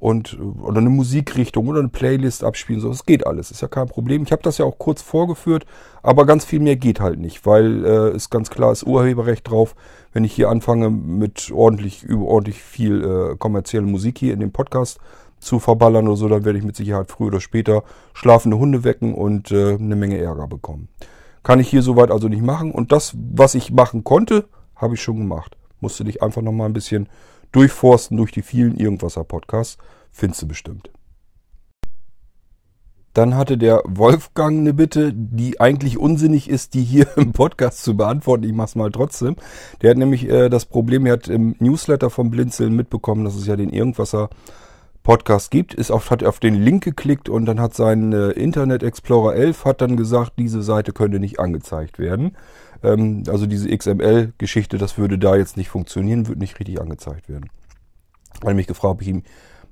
und 0.00 0.32
äh, 0.32 0.62
oder 0.62 0.78
eine 0.78 0.88
Musikrichtung 0.88 1.68
oder 1.68 1.80
eine 1.80 1.90
Playlist 1.90 2.44
abspielen. 2.44 2.80
So, 2.80 2.88
das 2.88 3.04
geht 3.04 3.26
alles, 3.26 3.50
ist 3.50 3.60
ja 3.60 3.68
kein 3.68 3.88
Problem. 3.88 4.22
Ich 4.22 4.32
habe 4.32 4.42
das 4.42 4.56
ja 4.56 4.64
auch 4.64 4.78
kurz 4.78 5.02
vorgeführt, 5.02 5.66
aber 6.02 6.24
ganz 6.24 6.46
viel 6.46 6.60
mehr 6.60 6.76
geht 6.76 6.98
halt 7.00 7.20
nicht, 7.20 7.44
weil 7.44 7.84
äh, 7.84 8.16
ist 8.16 8.30
ganz 8.30 8.48
klar, 8.48 8.72
ist 8.72 8.84
Urheberrecht 8.86 9.50
drauf. 9.50 9.74
Wenn 10.14 10.24
ich 10.24 10.32
hier 10.32 10.48
anfange 10.48 10.88
mit 10.88 11.52
ordentlich, 11.52 12.04
überordentlich 12.04 12.62
viel 12.62 13.04
äh, 13.04 13.36
kommerzielle 13.36 13.86
Musik 13.86 14.16
hier 14.16 14.32
in 14.32 14.40
dem 14.40 14.50
Podcast 14.50 14.98
zu 15.42 15.58
verballern 15.58 16.08
oder 16.08 16.16
so, 16.16 16.28
dann 16.28 16.44
werde 16.44 16.58
ich 16.58 16.64
mit 16.64 16.76
Sicherheit 16.76 17.10
früher 17.10 17.28
oder 17.28 17.40
später 17.40 17.82
schlafende 18.14 18.58
Hunde 18.58 18.84
wecken 18.84 19.14
und 19.14 19.50
äh, 19.50 19.74
eine 19.74 19.96
Menge 19.96 20.18
Ärger 20.18 20.46
bekommen. 20.46 20.88
Kann 21.42 21.60
ich 21.60 21.68
hier 21.68 21.82
soweit 21.82 22.10
also 22.10 22.28
nicht 22.28 22.42
machen. 22.42 22.70
Und 22.70 22.92
das, 22.92 23.14
was 23.16 23.54
ich 23.54 23.72
machen 23.72 24.04
konnte, 24.04 24.46
habe 24.76 24.94
ich 24.94 25.02
schon 25.02 25.18
gemacht. 25.18 25.56
Musste 25.80 26.04
dich 26.04 26.22
einfach 26.22 26.42
noch 26.42 26.52
mal 26.52 26.66
ein 26.66 26.72
bisschen 26.72 27.08
durchforsten 27.50 28.16
durch 28.16 28.32
die 28.32 28.42
vielen 28.42 28.76
Irgendwasser-Podcasts. 28.76 29.78
Findest 30.12 30.42
du 30.42 30.48
bestimmt. 30.48 30.90
Dann 33.14 33.36
hatte 33.36 33.58
der 33.58 33.82
Wolfgang 33.84 34.60
eine 34.60 34.72
Bitte, 34.72 35.12
die 35.12 35.60
eigentlich 35.60 35.98
unsinnig 35.98 36.48
ist, 36.48 36.74
die 36.74 36.82
hier 36.82 37.06
im 37.16 37.32
Podcast 37.32 37.82
zu 37.82 37.96
beantworten. 37.96 38.44
Ich 38.44 38.52
mach's 38.52 38.74
mal 38.74 38.90
trotzdem. 38.90 39.36
Der 39.82 39.90
hat 39.90 39.98
nämlich 39.98 40.28
äh, 40.28 40.48
das 40.48 40.64
Problem, 40.64 41.04
er 41.06 41.14
hat 41.14 41.28
im 41.28 41.56
Newsletter 41.58 42.08
vom 42.08 42.30
Blinzeln 42.30 42.74
mitbekommen, 42.74 43.24
dass 43.24 43.34
es 43.34 43.46
ja 43.46 43.56
den 43.56 43.70
Irgendwasser 43.70 44.30
Podcast 45.02 45.50
gibt, 45.50 45.74
ist 45.74 45.90
auf, 45.90 46.10
hat 46.10 46.22
auf 46.24 46.38
den 46.38 46.54
Link 46.54 46.84
geklickt 46.84 47.28
und 47.28 47.46
dann 47.46 47.60
hat 47.60 47.74
sein 47.74 48.12
äh, 48.12 48.30
Internet 48.30 48.82
Explorer 48.82 49.34
11 49.34 49.64
hat 49.64 49.80
dann 49.80 49.96
gesagt, 49.96 50.34
diese 50.38 50.62
Seite 50.62 50.92
könnte 50.92 51.18
nicht 51.18 51.40
angezeigt 51.40 51.98
werden. 51.98 52.36
Ähm, 52.82 53.24
also 53.28 53.46
diese 53.46 53.68
XML-Geschichte, 53.76 54.78
das 54.78 54.98
würde 54.98 55.18
da 55.18 55.36
jetzt 55.36 55.56
nicht 55.56 55.68
funktionieren, 55.68 56.28
würde 56.28 56.40
nicht 56.40 56.58
richtig 56.60 56.80
angezeigt 56.80 57.28
werden. 57.28 57.50
Weil 58.40 58.54
mich 58.54 58.66
gefragt, 58.66 58.94
ob 58.94 59.02
ich 59.02 59.08
ihm 59.08 59.22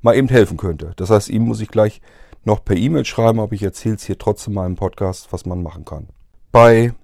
mal 0.03 0.16
eben 0.16 0.29
helfen 0.29 0.57
könnte. 0.57 0.93
Das 0.97 1.11
heißt, 1.11 1.29
ihm 1.29 1.43
muss 1.43 1.61
ich 1.61 1.69
gleich 1.69 2.01
noch 2.45 2.64
per 2.64 2.77
E-Mail 2.77 3.05
schreiben, 3.05 3.40
aber 3.40 3.53
ich 3.53 3.62
erzähle 3.62 3.97
es 3.97 4.05
hier 4.05 4.19
trotzdem 4.19 4.55
mal 4.55 4.66
im 4.66 4.77
Podcast, 4.77 5.33
was 5.33 5.47
man 5.47 5.62
machen 5.62 5.85
kann. 5.85 6.09
Bei 6.53 6.95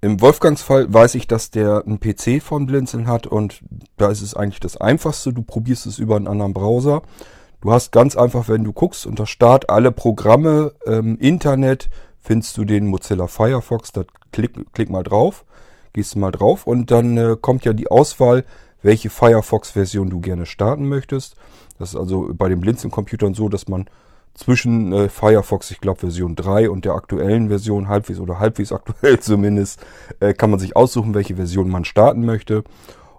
im 0.00 0.20
Wolfgangs 0.20 0.62
Fall 0.62 0.92
weiß 0.92 1.14
ich, 1.14 1.28
dass 1.28 1.50
der 1.50 1.84
einen 1.86 2.00
PC 2.00 2.42
von 2.42 2.66
Blinzeln 2.66 3.06
hat 3.06 3.28
und 3.28 3.62
da 3.96 4.10
ist 4.10 4.20
es 4.20 4.34
eigentlich 4.34 4.58
das 4.58 4.76
Einfachste. 4.76 5.32
Du 5.32 5.42
probierst 5.42 5.86
es 5.86 6.00
über 6.00 6.16
einen 6.16 6.26
anderen 6.26 6.52
Browser. 6.52 7.02
Du 7.62 7.70
hast 7.70 7.92
ganz 7.92 8.16
einfach, 8.16 8.48
wenn 8.48 8.64
du 8.64 8.72
guckst 8.72 9.06
unter 9.06 9.24
Start 9.24 9.70
alle 9.70 9.92
Programme, 9.92 10.72
ähm, 10.84 11.16
Internet, 11.20 11.90
findest 12.20 12.58
du 12.58 12.64
den 12.64 12.88
Mozilla 12.88 13.28
Firefox. 13.28 13.92
Da 13.92 14.02
klick, 14.32 14.52
klick 14.74 14.90
mal 14.90 15.04
drauf, 15.04 15.44
gehst 15.92 16.16
mal 16.16 16.32
drauf 16.32 16.66
und 16.66 16.90
dann 16.90 17.16
äh, 17.16 17.36
kommt 17.40 17.64
ja 17.64 17.72
die 17.72 17.88
Auswahl, 17.88 18.44
welche 18.82 19.10
Firefox-Version 19.10 20.10
du 20.10 20.18
gerne 20.18 20.44
starten 20.44 20.88
möchtest. 20.88 21.36
Das 21.78 21.90
ist 21.90 21.96
also 21.96 22.30
bei 22.34 22.48
den 22.48 22.60
Blinzeln-Computern 22.60 23.32
so, 23.32 23.48
dass 23.48 23.68
man 23.68 23.86
zwischen 24.34 24.92
äh, 24.92 25.08
Firefox, 25.08 25.70
ich 25.70 25.80
glaube 25.80 26.00
Version 26.00 26.34
3 26.34 26.68
und 26.68 26.84
der 26.84 26.94
aktuellen 26.94 27.46
Version, 27.46 27.86
halbwegs 27.86 28.18
oder 28.18 28.40
halbwegs 28.40 28.72
aktuell 28.72 29.20
zumindest, 29.20 29.78
äh, 30.18 30.34
kann 30.34 30.50
man 30.50 30.58
sich 30.58 30.74
aussuchen, 30.74 31.14
welche 31.14 31.36
Version 31.36 31.70
man 31.70 31.84
starten 31.84 32.24
möchte. 32.26 32.64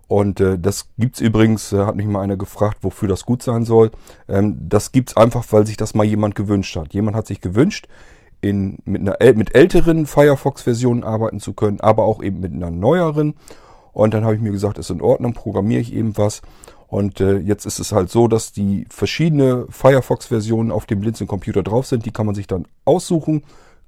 Und 0.07 0.39
äh, 0.39 0.59
das 0.59 0.89
gibt's 0.97 1.21
übrigens, 1.21 1.71
äh, 1.73 1.85
hat 1.85 1.95
mich 1.95 2.05
mal 2.05 2.21
einer 2.21 2.37
gefragt, 2.37 2.79
wofür 2.81 3.07
das 3.07 3.25
gut 3.25 3.41
sein 3.41 3.65
soll. 3.65 3.91
Ähm, 4.27 4.57
das 4.61 4.91
gibt's 4.91 5.17
einfach, 5.17 5.45
weil 5.51 5.65
sich 5.65 5.77
das 5.77 5.93
mal 5.93 6.03
jemand 6.03 6.35
gewünscht 6.35 6.75
hat. 6.75 6.93
Jemand 6.93 7.15
hat 7.15 7.27
sich 7.27 7.41
gewünscht, 7.41 7.87
in, 8.41 8.79
mit, 8.85 9.01
einer, 9.01 9.33
mit 9.35 9.55
älteren 9.55 10.05
Firefox-Versionen 10.05 11.03
arbeiten 11.03 11.39
zu 11.39 11.53
können, 11.53 11.79
aber 11.79 12.03
auch 12.03 12.21
eben 12.21 12.41
mit 12.41 12.51
einer 12.51 12.71
neueren. 12.71 13.35
Und 13.93 14.13
dann 14.13 14.25
habe 14.25 14.35
ich 14.35 14.41
mir 14.41 14.51
gesagt, 14.51 14.77
ist 14.77 14.89
in 14.89 15.01
Ordnung, 15.01 15.33
programmiere 15.33 15.81
ich 15.81 15.93
eben 15.93 16.17
was. 16.17 16.41
Und 16.87 17.21
äh, 17.21 17.37
jetzt 17.37 17.65
ist 17.65 17.79
es 17.79 17.91
halt 17.91 18.09
so, 18.09 18.27
dass 18.27 18.51
die 18.51 18.85
verschiedene 18.89 19.65
Firefox-Versionen 19.69 20.71
auf 20.71 20.85
dem 20.85 20.99
Blinzeln-Computer 20.99 21.63
drauf 21.63 21.87
sind. 21.87 22.05
Die 22.05 22.11
kann 22.11 22.25
man 22.25 22.35
sich 22.35 22.45
dann 22.45 22.67
aussuchen, 22.85 23.43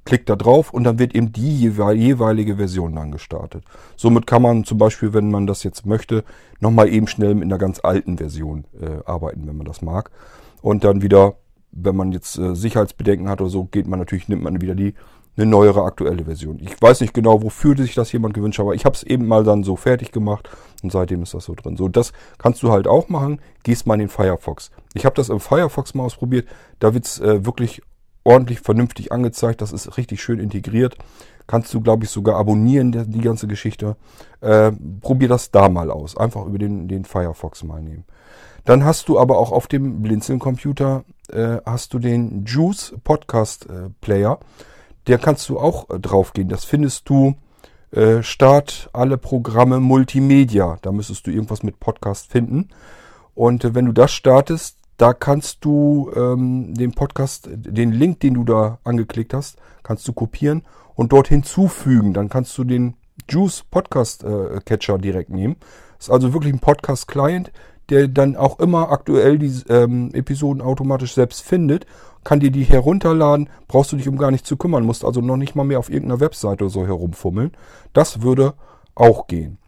klickt 0.06 0.30
da 0.30 0.36
drauf 0.36 0.72
und 0.72 0.84
dann 0.84 0.99
wird 0.99 1.16
eben 1.16 1.34
die 1.34 1.58
jeweilige 1.58 2.56
Version 2.58 2.95
dann 2.95 3.12
gestartet. 3.12 3.64
Somit 3.95 4.28
kann 4.28 4.41
man 4.41 4.64
zum 4.64 4.78
Beispiel, 4.78 5.14
wenn 5.14 5.32
man 5.32 5.47
das 5.47 5.64
jetzt 5.64 5.86
möchte, 5.86 6.24
nochmal 6.60 6.89
eben 6.89 7.08
schnell 7.08 7.34
mit 7.34 7.45
einer 7.45 7.58
ganz 7.58 7.80
alten 7.84 8.18
Version 8.18 8.66
äh, 8.80 9.03
arbeiten, 9.06 9.47
wenn 9.47 9.58
man 9.58 9.66
das 9.66 9.82
mag. 9.82 10.12
Und 10.62 10.84
dann 10.84 11.01
wieder, 11.01 11.36
wenn 11.72 11.95
man 11.95 12.12
jetzt 12.12 12.38
äh, 12.38 12.56
Sicherheitsbedenken 12.56 13.28
hat 13.28 13.41
oder 13.41 13.49
so, 13.49 13.66
geht 13.66 13.88
man 13.88 13.99
natürlich, 13.99 14.30
nimmt 14.30 14.43
man 14.43 14.62
wieder 14.62 14.76
die 14.76 14.93
eine 15.38 15.47
neuere 15.47 15.84
aktuelle 15.84 16.24
Version. 16.24 16.60
Ich 16.62 16.82
weiß 16.82 17.01
nicht 17.01 17.14
genau, 17.14 17.43
wofür 17.43 17.76
sich 17.76 17.93
das 17.93 18.12
jemand 18.12 18.34
gewünscht 18.34 18.60
hat, 18.60 18.64
aber 18.64 18.76
ich 18.76 18.86
habe 18.86 18.95
es 18.95 19.03
eben 19.03 19.28
mal 19.28 19.43
dann 19.43 19.64
so 19.64 19.76
fertig 19.76 20.12
gemacht 20.12 20.49
und 20.82 20.91
seitdem 20.91 21.24
ist 21.24 21.34
das 21.34 21.45
so 21.45 21.56
drin. 21.56 21.76
So, 21.76 21.89
das 21.89 22.14
kannst 22.38 22.64
du 22.64 22.72
halt 22.72 22.88
auch 22.88 23.10
machen. 23.10 23.41
Gehst 23.64 23.86
mal 23.86 23.95
in 23.95 24.01
den 24.01 24.10
Firefox. 24.10 24.72
Ich 24.93 25.03
habe 25.03 25.16
das 25.16 25.30
im 25.30 25.39
Firefox 25.39 25.93
mal 25.93 26.03
ausprobiert. 26.03 26.47
Da 26.80 26.93
wird's 26.93 27.20
äh, 27.20 27.45
wirklich 27.45 27.82
ordentlich, 28.26 28.59
vernünftig 28.59 29.13
angezeigt. 29.13 29.61
Das 29.61 29.71
ist 29.71 29.97
richtig 29.97 30.21
schön 30.21 30.39
integriert. 30.39 30.97
Kannst 31.47 31.73
du, 31.73 31.80
glaube 31.80 32.03
ich, 32.03 32.09
sogar 32.09 32.36
abonnieren, 32.36 32.91
die, 32.91 33.07
die 33.07 33.21
ganze 33.21 33.47
Geschichte. 33.47 33.95
Äh, 34.41 34.71
probier 34.99 35.30
das 35.30 35.51
da 35.51 35.69
mal 35.69 35.91
aus. 35.91 36.17
Einfach 36.17 36.45
über 36.45 36.57
den, 36.57 36.89
den 36.89 37.05
Firefox 37.05 37.63
mal 37.63 37.82
nehmen. 37.82 38.03
Dann 38.65 38.84
hast 38.84 39.07
du 39.07 39.19
aber 39.19 39.38
auch 39.38 39.51
auf 39.51 39.67
dem 39.67 40.01
Blinzeln-Computer 40.01 41.05
äh, 41.32 41.57
hast 41.65 41.93
du 41.93 41.99
den 41.99 42.45
Juice 42.45 42.95
Podcast 43.03 43.69
äh, 43.69 43.89
Player. 44.01 44.39
Der 45.07 45.19
kannst 45.19 45.47
du 45.49 45.59
auch 45.59 45.89
äh, 45.89 45.99
draufgehen. 45.99 46.49
Das 46.49 46.65
findest 46.65 47.07
du 47.07 47.36
äh, 47.91 48.23
Start 48.23 48.89
alle 48.91 49.17
Programme 49.17 49.80
Multimedia. 49.80 50.78
Da 50.82 50.91
müsstest 50.91 51.28
du 51.28 51.32
irgendwas 51.32 51.61
mit 51.61 51.80
Podcast 51.80 52.32
finden. 52.32 52.69
Und 53.36 53.63
äh, 53.63 53.76
wenn 53.76 53.86
du 53.86 53.91
das 53.91 54.11
startest, 54.11 54.80
da 54.97 55.13
kannst 55.13 55.65
du 55.65 56.11
ähm, 56.15 56.73
den 56.73 56.93
Podcast, 56.93 57.49
den 57.51 57.91
Link, 57.91 58.21
den 58.21 58.35
du 58.35 58.43
da 58.43 58.79
angeklickt 58.83 59.33
hast, 59.33 59.57
kannst 59.83 60.07
du 60.07 60.13
kopieren 60.13 60.63
und 60.95 61.11
dort 61.11 61.27
hinzufügen. 61.27 62.13
Dann 62.13 62.29
kannst 62.29 62.57
du 62.57 62.63
den 62.63 62.95
Juice 63.29 63.63
Podcast 63.63 64.23
äh, 64.23 64.59
Catcher 64.63 64.97
direkt 64.97 65.29
nehmen. 65.29 65.57
ist 65.99 66.09
also 66.09 66.33
wirklich 66.33 66.53
ein 66.53 66.59
Podcast 66.59 67.07
Client, 67.07 67.51
der 67.89 68.07
dann 68.07 68.35
auch 68.35 68.59
immer 68.59 68.91
aktuell 68.91 69.37
die 69.37 69.51
ähm, 69.69 70.11
Episoden 70.13 70.61
automatisch 70.61 71.13
selbst 71.13 71.41
findet, 71.41 71.85
kann 72.23 72.39
dir 72.39 72.51
die 72.51 72.63
herunterladen, 72.63 73.49
brauchst 73.67 73.91
du 73.91 73.97
dich 73.97 74.07
um 74.07 74.17
gar 74.17 74.31
nicht 74.31 74.47
zu 74.47 74.57
kümmern, 74.57 74.85
musst 74.85 75.05
also 75.05 75.21
noch 75.21 75.37
nicht 75.37 75.55
mal 75.55 75.63
mehr 75.63 75.79
auf 75.79 75.89
irgendeiner 75.89 76.19
Webseite 76.19 76.63
oder 76.63 76.71
so 76.71 76.87
herumfummeln. 76.87 77.51
Das 77.93 78.21
würde 78.21 78.53
auch 78.95 79.27
gehen. 79.27 79.59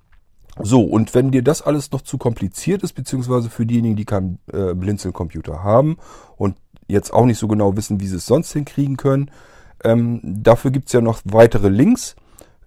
So, 0.60 0.82
und 0.82 1.14
wenn 1.14 1.32
dir 1.32 1.44
das 1.44 1.62
alles 1.62 1.92
noch 1.92 2.02
zu 2.02 2.18
kompliziert 2.18 2.84
ist, 2.84 2.94
beziehungsweise 2.94 3.50
für 3.50 3.66
diejenigen, 3.66 3.96
die 3.96 4.06
keinen 4.06 4.40
äh, 4.52 4.74
Blinzeln-Computer 4.74 5.64
haben 5.64 5.98
und 6.36 6.58
jetzt 6.88 7.14
auch 7.14 7.26
nicht 7.26 7.38
so 7.38 7.48
genau 7.48 7.78
wissen, 7.78 8.00
wie 8.00 8.08
sie 8.08 8.16
es 8.18 8.26
sonst 8.26 8.54
hinkriegen 8.54 8.98
können, 8.98 9.30
ähm, 9.84 10.20
dafür 10.24 10.72
gibt's 10.72 10.94
ja 10.94 11.02
noch 11.02 11.22
weitere 11.26 11.70
Links. 11.70 12.16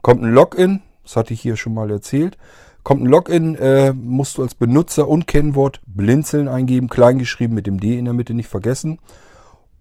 Kommt 0.00 0.22
ein 0.22 0.32
Login, 0.32 0.82
das 1.02 1.16
hatte 1.16 1.34
ich 1.34 1.40
hier 1.40 1.56
schon 1.56 1.74
mal 1.74 1.90
erzählt. 1.90 2.38
Kommt 2.82 3.02
ein 3.02 3.06
Login, 3.06 3.54
äh, 3.54 3.92
musst 3.92 4.38
du 4.38 4.42
als 4.42 4.54
Benutzer 4.54 5.06
und 5.06 5.26
Kennwort 5.26 5.80
blinzeln 5.86 6.48
eingeben, 6.48 6.88
kleingeschrieben 6.88 7.54
mit 7.54 7.66
dem 7.66 7.78
D 7.78 7.98
in 7.98 8.06
der 8.06 8.14
Mitte 8.14 8.34
nicht 8.34 8.48
vergessen. 8.48 8.98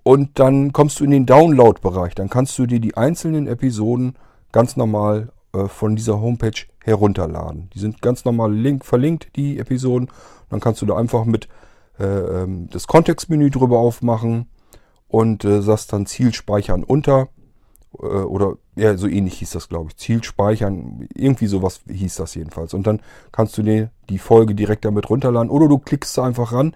Und 0.03 0.39
dann 0.39 0.71
kommst 0.71 0.99
du 0.99 1.03
in 1.03 1.11
den 1.11 1.25
Download-Bereich. 1.25 2.15
Dann 2.15 2.29
kannst 2.29 2.57
du 2.59 2.65
dir 2.65 2.79
die 2.79 2.97
einzelnen 2.97 3.47
Episoden 3.47 4.15
ganz 4.51 4.75
normal 4.77 5.31
äh, 5.53 5.67
von 5.67 5.95
dieser 5.95 6.21
Homepage 6.21 6.65
herunterladen. 6.83 7.69
Die 7.73 7.79
sind 7.79 8.01
ganz 8.01 8.25
normal 8.25 8.53
link, 8.53 8.85
verlinkt, 8.85 9.35
die 9.35 9.59
Episoden. 9.59 10.09
Dann 10.49 10.59
kannst 10.59 10.81
du 10.81 10.85
da 10.85 10.95
einfach 10.95 11.25
mit 11.25 11.47
äh, 11.99 12.05
ähm, 12.05 12.69
das 12.71 12.87
Kontextmenü 12.87 13.49
drüber 13.49 13.79
aufmachen 13.79 14.47
und 15.07 15.43
äh, 15.45 15.61
sagst 15.61 15.93
dann 15.93 16.05
Ziel 16.05 16.33
speichern 16.33 16.83
unter. 16.83 17.29
Äh, 17.99 18.05
oder 18.05 18.55
ja, 18.75 18.95
so 18.97 19.07
ähnlich 19.07 19.39
hieß 19.39 19.51
das, 19.51 19.69
glaube 19.69 19.89
ich. 19.89 19.97
Ziel 19.97 20.23
speichern, 20.23 21.07
irgendwie 21.13 21.47
sowas 21.47 21.81
hieß 21.89 22.15
das 22.15 22.35
jedenfalls. 22.35 22.73
Und 22.73 22.87
dann 22.87 23.01
kannst 23.31 23.57
du 23.57 23.63
dir 23.63 23.91
die 24.09 24.19
Folge 24.19 24.55
direkt 24.55 24.85
damit 24.85 25.09
runterladen 25.09 25.49
oder 25.49 25.67
du 25.67 25.77
klickst 25.77 26.17
einfach 26.19 26.53
ran. 26.53 26.75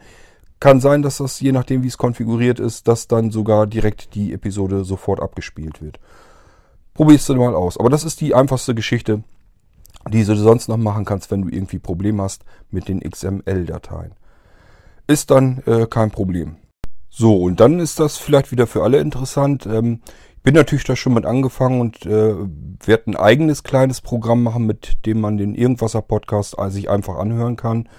Kann 0.60 0.80
sein, 0.80 1.02
dass 1.02 1.18
das, 1.18 1.40
je 1.42 1.52
nachdem 1.52 1.84
wie 1.84 1.88
es 1.88 1.98
konfiguriert 1.98 2.60
ist, 2.60 2.88
dass 2.88 3.08
dann 3.08 3.30
sogar 3.30 3.68
direkt 3.68 4.16
die 4.16 4.34
Episode 4.34 4.86
sofort 4.86 5.20
abgespielt 5.20 5.82
wird. 5.82 6.00
Probierst 6.94 7.28
du 7.28 7.36
mal 7.36 7.56
aus. 7.56 7.78
Aber 7.78 7.90
das 7.90 8.06
ist 8.06 8.22
die 8.22 8.34
einfachste 8.34 8.74
Geschichte, 8.74 9.24
die 10.10 10.24
du 10.24 10.36
sonst 10.36 10.70
noch 10.70 10.78
machen 10.78 11.04
kannst, 11.04 11.30
wenn 11.30 11.42
du 11.42 11.50
irgendwie 11.50 11.80
Probleme 11.80 12.24
hast 12.24 12.46
mit 12.72 12.88
den 12.88 13.02
XML-Dateien. 13.02 14.14
Ist 15.08 15.30
dann 15.30 15.62
äh, 15.66 15.88
kein 15.88 16.10
Problem. 16.10 16.56
So, 17.10 17.44
und 17.44 17.60
dann 17.60 17.80
ist 17.80 18.00
das 18.00 18.18
vielleicht 18.18 18.52
wieder 18.52 18.66
für 18.66 18.84
alle 18.84 19.00
interessant. 19.00 19.66
Ähm, 19.66 20.02
bin 20.46 20.54
natürlich 20.54 20.84
da 20.84 20.96
schon 20.96 21.16
mit 21.16 21.26
angefangen 21.26 21.82
und 21.82 22.06
äh, 22.06 22.36
werde 22.86 23.12
ein 23.12 23.16
eigenes 23.18 23.64
kleines 23.64 24.00
Programm 24.00 24.44
machen, 24.44 24.68
mit 24.68 25.06
dem 25.08 25.20
man 25.20 25.38
den 25.38 25.56
Irgendwasser-Podcast 25.56 26.56
sich 26.68 26.88
einfach 26.90 27.18
anhören 27.18 27.56
kann. 27.56 27.90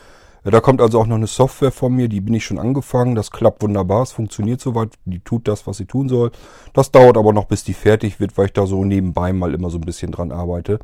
Da 0.44 0.60
kommt 0.60 0.80
also 0.80 1.00
auch 1.00 1.06
noch 1.06 1.16
eine 1.16 1.26
Software 1.26 1.72
von 1.72 1.92
mir, 1.92 2.08
die 2.08 2.20
bin 2.20 2.34
ich 2.34 2.44
schon 2.44 2.60
angefangen. 2.60 3.16
Das 3.16 3.32
klappt 3.32 3.64
wunderbar, 3.64 4.04
es 4.04 4.12
funktioniert 4.12 4.60
soweit, 4.60 4.90
die 5.04 5.18
tut 5.18 5.48
das, 5.48 5.66
was 5.66 5.78
sie 5.78 5.86
tun 5.86 6.08
soll. 6.08 6.30
Das 6.72 6.92
dauert 6.92 7.16
aber 7.16 7.32
noch, 7.32 7.46
bis 7.46 7.64
die 7.64 7.74
fertig 7.74 8.20
wird, 8.20 8.38
weil 8.38 8.46
ich 8.46 8.52
da 8.52 8.64
so 8.64 8.84
nebenbei 8.84 9.32
mal 9.32 9.52
immer 9.52 9.70
so 9.70 9.78
ein 9.78 9.84
bisschen 9.84 10.12
dran 10.12 10.30
arbeite. 10.30 10.78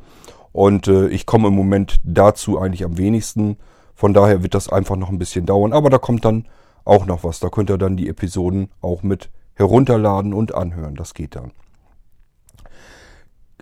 Und 0.51 0.89
äh, 0.89 1.07
ich 1.07 1.25
komme 1.25 1.47
im 1.47 1.55
Moment 1.55 2.01
dazu 2.03 2.59
eigentlich 2.59 2.83
am 2.83 2.97
wenigsten. 2.97 3.55
Von 3.95 4.13
daher 4.13 4.43
wird 4.43 4.53
das 4.53 4.67
einfach 4.67 4.97
noch 4.97 5.09
ein 5.09 5.17
bisschen 5.17 5.45
dauern. 5.45 5.71
Aber 5.71 5.89
da 5.89 5.97
kommt 5.97 6.25
dann 6.25 6.45
auch 6.83 7.05
noch 7.05 7.23
was. 7.23 7.39
Da 7.39 7.47
könnt 7.47 7.69
ihr 7.69 7.77
dann 7.77 7.95
die 7.95 8.09
Episoden 8.09 8.69
auch 8.81 9.01
mit 9.01 9.29
herunterladen 9.55 10.33
und 10.33 10.55
anhören. 10.55 10.95
Das 10.95 11.13
geht 11.13 11.35
dann. 11.35 11.51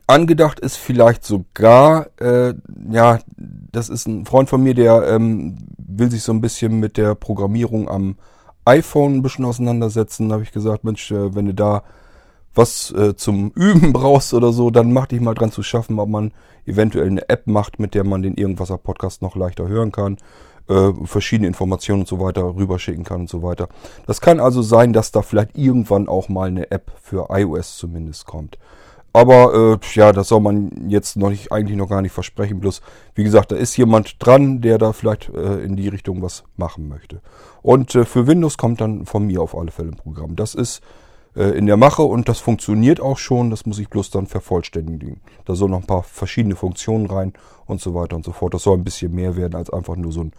Angedacht 0.08 0.60
ist 0.60 0.76
vielleicht 0.76 1.24
sogar, 1.24 2.08
äh, 2.20 2.54
ja, 2.90 3.20
das 3.38 3.88
ist 3.88 4.08
ein 4.08 4.26
Freund 4.26 4.50
von 4.50 4.62
mir, 4.62 4.74
der 4.74 5.08
ähm, 5.08 5.58
will 5.78 6.12
sich 6.12 6.24
so 6.24 6.34
ein 6.34 6.42
bisschen 6.42 6.80
mit 6.80 6.98
der 6.98 7.16
Programmierung 7.16 7.88
am 7.88 8.18
iPhone 8.66 9.16
ein 9.16 9.22
bisschen 9.22 9.46
auseinandersetzen. 9.46 10.28
Da 10.28 10.34
habe 10.34 10.44
ich 10.44 10.52
gesagt, 10.52 10.84
Mensch, 10.84 11.12
äh, 11.12 11.34
wenn 11.34 11.46
du 11.46 11.54
da 11.54 11.84
was 12.54 12.92
äh, 12.92 13.16
zum 13.16 13.52
Üben 13.52 13.94
brauchst 13.94 14.34
oder 14.34 14.52
so, 14.52 14.70
dann 14.70 14.92
mach 14.92 15.08
dich 15.08 15.22
mal 15.22 15.34
dran 15.34 15.52
zu 15.52 15.64
schaffen, 15.64 16.00
ob 16.00 16.10
man 16.10 16.34
eventuell 16.66 17.08
eine 17.08 17.30
App 17.30 17.48
macht, 17.48 17.80
mit 17.80 17.96
der 17.96 18.04
man 18.04 18.22
den 18.22 18.36
Irgendwasser 18.36 18.78
Podcast 18.78 19.22
noch 19.22 19.36
leichter 19.36 19.68
hören 19.68 19.92
kann, 19.92 20.18
äh, 20.72 20.94
verschiedene 21.06 21.48
Informationen 21.48 22.02
und 22.02 22.08
so 22.08 22.20
weiter 22.20 22.56
rüberschicken 22.56 23.04
kann 23.04 23.22
und 23.22 23.30
so 23.30 23.44
weiter. 23.44 23.68
Das 24.08 24.22
kann 24.22 24.40
also 24.40 24.62
sein, 24.62 24.94
dass 24.94 25.12
da 25.12 25.22
vielleicht 25.22 25.58
irgendwann 25.58 26.08
auch 26.08 26.30
mal 26.30 26.48
eine 26.48 26.72
App 26.72 26.92
für 27.02 27.28
iOS 27.30 27.78
zumindest 27.78 28.26
kommt. 28.26 28.58
Aber 29.14 29.80
äh, 29.82 29.86
ja, 29.94 30.14
das 30.14 30.30
soll 30.30 30.40
man 30.40 30.90
jetzt 30.90 31.18
noch 31.18 31.30
nicht, 31.30 31.52
eigentlich 31.52 31.78
noch 31.78 31.90
gar 31.90 32.02
nicht 32.02 32.14
versprechen. 32.14 32.62
Bloß, 32.62 32.82
wie 33.14 33.26
gesagt, 33.26 33.52
da 33.52 33.58
ist 33.58 33.76
jemand 33.76 34.16
dran, 34.20 34.62
der 34.62 34.78
da 34.78 34.94
vielleicht 34.94 35.30
äh, 35.30 35.60
in 35.60 35.76
die 35.76 35.90
Richtung 35.90 36.22
was 36.22 36.46
machen 36.56 36.88
möchte. 36.88 37.20
Und 37.62 37.94
äh, 37.94 38.06
für 38.06 38.26
Windows 38.26 38.58
kommt 38.58 38.80
dann 38.80 39.06
von 39.06 39.28
mir 39.28 39.42
auf 39.42 39.58
alle 39.58 39.72
Fälle 39.72 39.90
ein 39.90 39.98
Programm. 39.98 40.38
Das 40.38 40.56
ist 40.56 40.82
äh, 41.36 41.58
in 41.58 41.66
der 41.66 41.78
Mache 41.78 42.04
und 42.04 42.30
das 42.30 42.40
funktioniert 42.40 43.02
auch 43.02 43.18
schon. 43.18 43.50
Das 43.50 43.66
muss 43.66 43.80
ich 43.80 43.90
bloß 43.90 44.12
dann 44.12 44.28
vervollständigen. 44.28 45.20
Da 45.44 45.56
soll 45.56 45.70
noch 45.70 45.82
ein 45.82 45.88
paar 45.88 46.04
verschiedene 46.04 46.56
Funktionen 46.56 47.08
rein 47.08 47.34
und 47.66 47.82
so 47.82 47.94
weiter 47.94 48.16
und 48.16 48.26
so 48.26 48.32
fort. 48.32 48.54
Das 48.54 48.64
soll 48.64 48.78
ein 48.78 48.84
bisschen 48.84 49.14
mehr 49.14 49.36
werden 49.36 49.56
als 49.56 49.70
einfach 49.70 49.96
nur 49.96 50.12
so 50.12 50.22
ein 50.22 50.32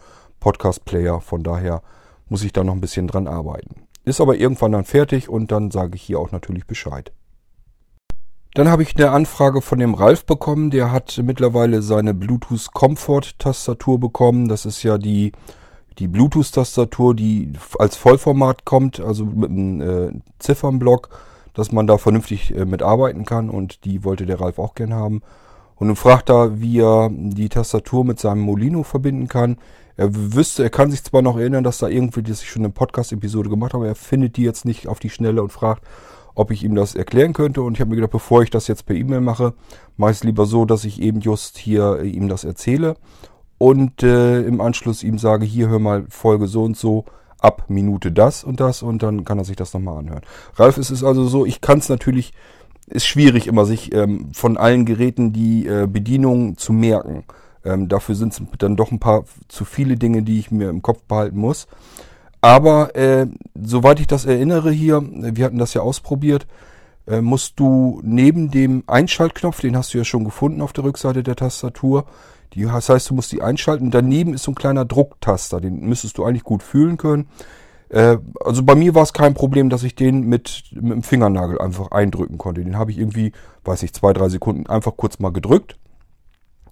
Podcast-Player. 0.43 1.21
Von 1.21 1.41
daher 1.41 1.81
muss 2.27 2.43
ich 2.43 2.51
da 2.51 2.65
noch 2.65 2.73
ein 2.73 2.81
bisschen 2.81 3.07
dran 3.07 3.27
arbeiten. 3.27 3.87
Ist 4.03 4.19
aber 4.19 4.35
irgendwann 4.35 4.73
dann 4.73 4.83
fertig 4.83 5.29
und 5.29 5.51
dann 5.53 5.71
sage 5.71 5.95
ich 5.95 6.01
hier 6.01 6.19
auch 6.19 6.31
natürlich 6.31 6.67
Bescheid. 6.67 7.13
Dann 8.53 8.67
habe 8.67 8.83
ich 8.83 8.95
eine 8.95 9.11
Anfrage 9.11 9.61
von 9.61 9.79
dem 9.79 9.93
Ralf 9.93 10.25
bekommen. 10.25 10.69
Der 10.69 10.91
hat 10.91 11.19
mittlerweile 11.23 11.81
seine 11.81 12.13
Bluetooth 12.13 12.73
Comfort 12.73 13.39
Tastatur 13.39 13.99
bekommen. 13.99 14.49
Das 14.49 14.65
ist 14.65 14.83
ja 14.83 14.97
die, 14.97 15.31
die 15.97 16.09
Bluetooth 16.09 16.51
Tastatur, 16.51 17.15
die 17.15 17.53
als 17.79 17.95
Vollformat 17.95 18.65
kommt, 18.65 18.99
also 18.99 19.25
mit 19.25 19.49
einem 19.49 19.81
äh, 19.81 20.11
Ziffernblock, 20.39 21.09
dass 21.53 21.71
man 21.71 21.87
da 21.87 21.97
vernünftig 21.97 22.53
äh, 22.53 22.65
mitarbeiten 22.65 23.23
kann. 23.23 23.49
Und 23.49 23.85
die 23.85 24.03
wollte 24.03 24.25
der 24.25 24.41
Ralf 24.41 24.59
auch 24.59 24.75
gern 24.75 24.93
haben. 24.93 25.21
Und 25.75 25.87
nun 25.87 25.95
fragt 25.95 26.29
er, 26.29 26.59
wie 26.59 26.81
er 26.81 27.09
die 27.11 27.49
Tastatur 27.49 28.03
mit 28.03 28.19
seinem 28.19 28.41
Molino 28.41 28.83
verbinden 28.83 29.29
kann. 29.29 29.57
Er 29.95 30.09
wüsste, 30.11 30.63
er 30.63 30.69
kann 30.69 30.91
sich 30.91 31.03
zwar 31.03 31.21
noch 31.21 31.37
erinnern, 31.37 31.63
dass 31.63 31.77
da 31.77 31.87
irgendwie, 31.87 32.23
dass 32.23 32.41
ich 32.41 32.49
schon 32.49 32.63
eine 32.63 32.73
Podcast-Episode 32.73 33.49
gemacht 33.49 33.73
habe, 33.73 33.87
er 33.87 33.95
findet 33.95 34.37
die 34.37 34.43
jetzt 34.43 34.65
nicht 34.65 34.87
auf 34.87 34.99
die 34.99 35.09
Schnelle 35.09 35.43
und 35.43 35.51
fragt, 35.51 35.83
ob 36.35 36.51
ich 36.51 36.63
ihm 36.63 36.75
das 36.75 36.95
erklären 36.95 37.33
könnte. 37.33 37.61
Und 37.61 37.73
ich 37.73 37.79
habe 37.79 37.91
mir 37.91 37.97
gedacht, 37.97 38.11
bevor 38.11 38.41
ich 38.41 38.49
das 38.49 38.67
jetzt 38.67 38.85
per 38.85 38.95
E-Mail 38.95 39.21
mache, 39.21 39.53
mache 39.97 40.11
ich 40.11 40.17
es 40.17 40.23
lieber 40.23 40.45
so, 40.45 40.65
dass 40.65 40.83
ich 40.85 41.01
eben 41.01 41.19
just 41.19 41.57
hier 41.57 41.99
äh, 42.01 42.07
ihm 42.07 42.27
das 42.27 42.43
erzähle 42.43 42.95
und 43.57 44.03
äh, 44.03 44.41
im 44.41 44.59
Anschluss 44.59 45.03
ihm 45.03 45.17
sage, 45.17 45.45
hier 45.45 45.69
hör 45.69 45.79
mal 45.79 46.05
Folge 46.09 46.47
so 46.47 46.63
und 46.63 46.75
so 46.75 47.05
ab 47.39 47.65
Minute 47.69 48.11
das 48.11 48.43
und 48.43 48.59
das 48.59 48.81
und 48.83 49.03
dann 49.03 49.25
kann 49.25 49.37
er 49.37 49.45
sich 49.45 49.55
das 49.55 49.73
nochmal 49.73 49.99
anhören. 49.99 50.23
Ralf, 50.55 50.77
es 50.77 50.91
ist 50.91 51.03
also 51.03 51.25
so, 51.27 51.45
ich 51.45 51.61
kann 51.61 51.79
es 51.79 51.89
natürlich, 51.89 52.33
ist 52.87 53.05
schwierig 53.05 53.47
immer 53.47 53.65
sich 53.65 53.93
ähm, 53.93 54.31
von 54.33 54.57
allen 54.57 54.85
Geräten 54.85 55.33
die 55.33 55.67
äh, 55.67 55.87
Bedienung 55.87 56.57
zu 56.57 56.73
merken. 56.73 57.23
Ähm, 57.65 57.87
dafür 57.87 58.15
sind 58.15 58.33
es 58.33 58.41
dann 58.57 58.75
doch 58.75 58.91
ein 58.91 58.99
paar 58.99 59.25
zu 59.47 59.65
viele 59.65 59.95
Dinge, 59.95 60.23
die 60.23 60.39
ich 60.39 60.51
mir 60.51 60.69
im 60.69 60.81
Kopf 60.81 61.03
behalten 61.03 61.37
muss. 61.37 61.67
Aber 62.41 62.95
äh, 62.95 63.27
soweit 63.55 63.99
ich 63.99 64.07
das 64.07 64.25
erinnere 64.25 64.71
hier, 64.71 65.01
wir 65.01 65.45
hatten 65.45 65.59
das 65.59 65.73
ja 65.73 65.81
ausprobiert, 65.81 66.45
äh, 67.07 67.21
musst 67.21 67.59
du 67.59 68.01
neben 68.03 68.51
dem 68.51 68.83
Einschaltknopf, 68.87 69.61
den 69.61 69.77
hast 69.77 69.93
du 69.93 69.97
ja 69.97 70.03
schon 70.03 70.25
gefunden 70.25 70.61
auf 70.61 70.73
der 70.73 70.83
Rückseite 70.83 71.23
der 71.23 71.35
Tastatur, 71.35 72.05
die, 72.53 72.63
das 72.63 72.89
heißt, 72.89 73.09
du 73.09 73.15
musst 73.15 73.31
die 73.31 73.41
einschalten. 73.41 73.91
Daneben 73.91 74.33
ist 74.33 74.43
so 74.43 74.51
ein 74.51 74.55
kleiner 74.55 74.85
Drucktaster, 74.85 75.59
den 75.59 75.81
müsstest 75.81 76.17
du 76.17 76.25
eigentlich 76.25 76.43
gut 76.43 76.61
fühlen 76.63 76.97
können. 76.97 77.27
Äh, 77.89 78.17
also 78.39 78.63
bei 78.63 78.75
mir 78.75 78.95
war 78.95 79.03
es 79.03 79.13
kein 79.13 79.33
Problem, 79.33 79.69
dass 79.69 79.83
ich 79.83 79.95
den 79.95 80.27
mit, 80.27 80.65
mit 80.71 80.91
dem 80.91 81.03
Fingernagel 81.03 81.59
einfach 81.59 81.91
eindrücken 81.91 82.37
konnte. 82.37 82.63
Den 82.63 82.77
habe 82.77 82.91
ich 82.91 82.99
irgendwie, 82.99 83.31
weiß 83.63 83.83
ich, 83.83 83.93
zwei, 83.93 84.13
drei 84.13 84.29
Sekunden 84.29 84.67
einfach 84.67 84.97
kurz 84.97 85.19
mal 85.19 85.31
gedrückt. 85.31 85.77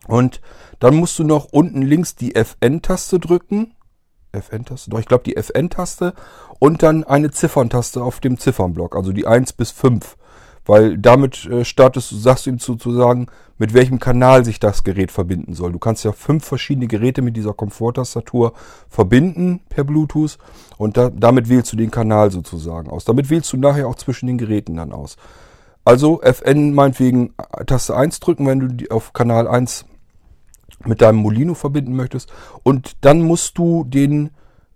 Und 0.07 0.41
dann 0.79 0.95
musst 0.95 1.17
du 1.19 1.23
noch 1.23 1.45
unten 1.51 1.81
links 1.81 2.15
die 2.15 2.35
FN-Taste 2.35 3.19
drücken. 3.19 3.73
FN-Taste? 4.31 4.89
Doch, 4.89 4.99
ich 4.99 5.05
glaube 5.05 5.23
die 5.23 5.35
FN-Taste 5.35 6.13
und 6.59 6.83
dann 6.83 7.03
eine 7.03 7.31
Zifferntaste 7.31 8.03
auf 8.03 8.19
dem 8.19 8.37
Ziffernblock, 8.37 8.95
also 8.95 9.11
die 9.11 9.27
1 9.27 9.53
bis 9.53 9.71
5. 9.71 10.17
Weil 10.65 10.97
damit 10.97 11.45
äh, 11.45 11.65
startest 11.65 12.11
du, 12.11 12.15
sagst 12.17 12.45
du 12.45 12.51
ihm 12.51 12.59
sozusagen, 12.59 13.27
mit 13.57 13.73
welchem 13.73 13.99
Kanal 13.99 14.45
sich 14.45 14.59
das 14.59 14.83
Gerät 14.83 15.11
verbinden 15.11 15.53
soll. 15.53 15.71
Du 15.71 15.79
kannst 15.79 16.03
ja 16.03 16.11
fünf 16.11 16.45
verschiedene 16.45 16.87
Geräte 16.87 17.21
mit 17.21 17.35
dieser 17.35 17.53
Komforttastatur 17.53 18.53
verbinden 18.87 19.61
per 19.69 19.83
Bluetooth 19.83 20.37
und 20.77 20.97
da, 20.97 21.09
damit 21.09 21.49
wählst 21.49 21.73
du 21.73 21.77
den 21.77 21.91
Kanal 21.91 22.31
sozusagen 22.31 22.89
aus. 22.89 23.05
Damit 23.05 23.29
wählst 23.29 23.51
du 23.53 23.57
nachher 23.57 23.87
auch 23.87 23.95
zwischen 23.95 24.27
den 24.27 24.37
Geräten 24.37 24.75
dann 24.75 24.93
aus. 24.93 25.17
Also 25.83 26.21
FN 26.21 26.73
meinetwegen 26.73 27.33
äh, 27.37 27.65
Taste 27.65 27.95
1 27.95 28.19
drücken, 28.19 28.45
wenn 28.45 28.77
du 28.77 28.91
auf 28.91 29.13
Kanal 29.13 29.47
1 29.47 29.85
mit 30.85 31.01
deinem 31.01 31.17
Molino 31.17 31.53
verbinden 31.53 31.95
möchtest. 31.95 32.31
Und 32.63 32.97
dann 33.01 33.21
musst 33.21 33.57
du 33.57 33.83
den 33.83 34.31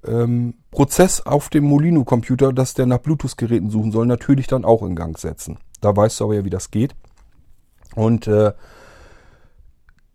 ähm, 0.06 0.56
Prozess 0.72 1.22
auf 1.22 1.50
dem 1.50 1.66
Molino-Computer, 1.66 2.54
dass 2.54 2.74
der 2.74 2.86
nach 2.86 3.00
Bluetooth-Geräten 3.00 3.70
suchen 3.70 3.92
soll, 3.92 4.06
natürlich 4.06 4.48
dann 4.48 4.66
auch 4.66 4.84
in 4.84 4.96
Gang 4.96 5.18
setzen. 5.18 5.58
Da 5.82 5.96
weißt 5.96 6.20
du 6.20 6.26
aber 6.26 6.36
ja, 6.36 6.46
wie 6.46 6.50
das 6.50 6.72
geht. 6.72 6.96
Und 7.96 8.28
äh, 8.28 8.54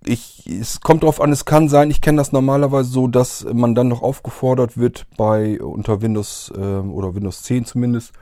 ich, 0.04 0.46
es 0.46 0.80
kommt 0.80 1.02
darauf 1.02 1.20
an, 1.20 1.32
es 1.32 1.44
kann 1.44 1.68
sein, 1.68 1.90
ich 1.90 2.00
kenne 2.00 2.18
das 2.18 2.32
normalerweise 2.32 2.90
so, 2.90 3.06
dass 3.06 3.46
man 3.52 3.74
dann 3.74 3.88
noch 3.88 4.02
aufgefordert 4.02 4.78
wird 4.78 5.06
bei 5.16 5.60
unter 5.60 6.00
Windows 6.00 6.52
äh, 6.56 6.60
oder 6.60 7.14
Windows 7.14 7.42
10 7.42 7.66
zumindest, 7.66 8.12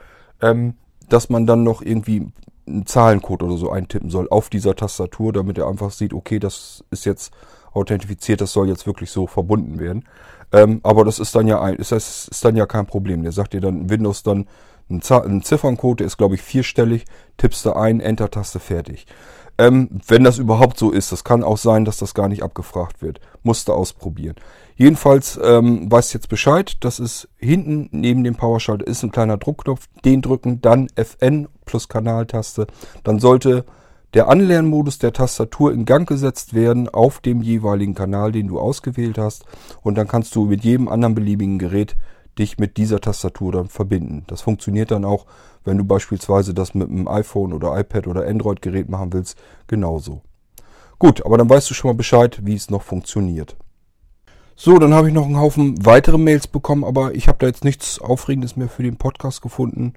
ähm, 0.41 0.75
dass 1.07 1.29
man 1.29 1.45
dann 1.45 1.63
noch 1.63 1.81
irgendwie 1.81 2.27
einen 2.67 2.85
Zahlencode 2.85 3.43
oder 3.43 3.57
so 3.57 3.71
eintippen 3.71 4.09
soll 4.09 4.27
auf 4.29 4.49
dieser 4.49 4.75
Tastatur, 4.75 5.33
damit 5.33 5.57
er 5.57 5.67
einfach 5.67 5.91
sieht, 5.91 6.13
okay, 6.13 6.39
das 6.39 6.83
ist 6.91 7.05
jetzt 7.05 7.31
authentifiziert, 7.73 8.41
das 8.41 8.53
soll 8.53 8.67
jetzt 8.67 8.87
wirklich 8.87 9.11
so 9.11 9.27
verbunden 9.27 9.79
werden. 9.79 10.05
Ähm, 10.51 10.79
aber 10.83 11.05
das 11.05 11.19
ist 11.19 11.35
dann 11.35 11.47
ja 11.47 11.61
ein, 11.61 11.75
ist, 11.75 11.91
das 11.91 12.27
ist 12.27 12.43
dann 12.43 12.55
ja 12.55 12.65
kein 12.65 12.85
Problem. 12.85 13.23
Der 13.23 13.31
sagt 13.31 13.53
dir 13.53 13.61
dann 13.61 13.89
Windows 13.89 14.23
dann 14.23 14.47
ein, 14.89 15.43
Zifferncode, 15.43 15.99
der 15.99 16.07
ist 16.07 16.17
glaube 16.17 16.35
ich 16.35 16.41
vierstellig, 16.41 17.05
tippst 17.37 17.65
du 17.65 17.73
ein, 17.73 17.99
Enter-Taste 17.99 18.59
fertig. 18.59 19.05
Ähm, 19.59 19.99
wenn 20.07 20.23
das 20.23 20.37
überhaupt 20.37 20.79
so 20.79 20.89
ist, 20.89 21.11
das 21.11 21.23
kann 21.23 21.43
auch 21.43 21.57
sein, 21.57 21.83
dass 21.83 21.97
das 21.97 22.13
gar 22.13 22.29
nicht 22.29 22.43
abgefragt 22.43 23.01
wird. 23.01 23.19
Musst 23.43 23.67
du 23.67 23.73
ausprobieren. 23.73 24.35
Jedenfalls 24.77 25.37
ähm, 25.43 25.91
weißt 25.91 26.13
jetzt 26.13 26.29
Bescheid, 26.29 26.77
das 26.79 26.99
ist 26.99 27.27
hinten 27.37 27.89
neben 27.91 28.23
dem 28.23 28.35
Powerschalter 28.35 28.87
ist 28.87 29.03
ein 29.03 29.11
kleiner 29.11 29.37
Druckknopf, 29.37 29.87
den 30.05 30.21
drücken, 30.21 30.61
dann 30.61 30.87
FN 30.95 31.49
plus 31.65 31.89
Kanaltaste. 31.89 32.67
Dann 33.03 33.19
sollte 33.19 33.65
der 34.13 34.27
Anlernmodus 34.27 34.97
der 34.97 35.13
Tastatur 35.13 35.71
in 35.71 35.85
Gang 35.85 36.07
gesetzt 36.07 36.53
werden 36.53 36.89
auf 36.89 37.19
dem 37.19 37.41
jeweiligen 37.41 37.93
Kanal, 37.93 38.31
den 38.31 38.47
du 38.47 38.59
ausgewählt 38.59 39.17
hast. 39.17 39.45
Und 39.81 39.95
dann 39.97 40.07
kannst 40.07 40.35
du 40.35 40.45
mit 40.45 40.63
jedem 40.63 40.87
anderen 40.87 41.15
beliebigen 41.15 41.59
Gerät 41.59 41.95
dich 42.37 42.57
mit 42.57 42.77
dieser 42.77 43.01
Tastatur 43.01 43.51
dann 43.51 43.67
verbinden. 43.67 44.23
Das 44.27 44.41
funktioniert 44.41 44.91
dann 44.91 45.05
auch, 45.05 45.25
wenn 45.63 45.77
du 45.77 45.83
beispielsweise 45.83 46.53
das 46.53 46.73
mit 46.73 46.89
einem 46.89 47.07
iPhone 47.07 47.53
oder 47.53 47.77
iPad 47.77 48.07
oder 48.07 48.25
Android-Gerät 48.27 48.89
machen 48.89 49.13
willst, 49.13 49.37
genauso. 49.67 50.21
Gut, 50.97 51.25
aber 51.25 51.37
dann 51.37 51.49
weißt 51.49 51.69
du 51.69 51.73
schon 51.73 51.89
mal 51.89 51.97
Bescheid, 51.97 52.39
wie 52.43 52.55
es 52.55 52.69
noch 52.69 52.81
funktioniert. 52.81 53.55
So, 54.55 54.77
dann 54.77 54.93
habe 54.93 55.07
ich 55.07 55.13
noch 55.13 55.25
einen 55.25 55.39
Haufen 55.39 55.85
weitere 55.85 56.17
Mails 56.17 56.47
bekommen, 56.47 56.83
aber 56.83 57.15
ich 57.15 57.27
habe 57.27 57.37
da 57.39 57.47
jetzt 57.47 57.63
nichts 57.63 57.99
Aufregendes 57.99 58.57
mehr 58.57 58.67
für 58.67 58.83
den 58.83 58.97
Podcast 58.97 59.41
gefunden. 59.41 59.93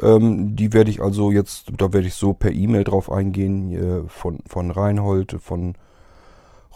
Ähm, 0.00 0.56
die 0.56 0.72
werde 0.72 0.90
ich 0.90 1.00
also 1.02 1.30
jetzt, 1.30 1.72
da 1.76 1.92
werde 1.92 2.06
ich 2.06 2.14
so 2.14 2.32
per 2.32 2.52
E-Mail 2.52 2.84
drauf 2.84 3.10
eingehen, 3.10 3.72
äh, 3.72 4.08
von, 4.08 4.40
von 4.46 4.70
Reinhold, 4.70 5.36
von 5.40 5.74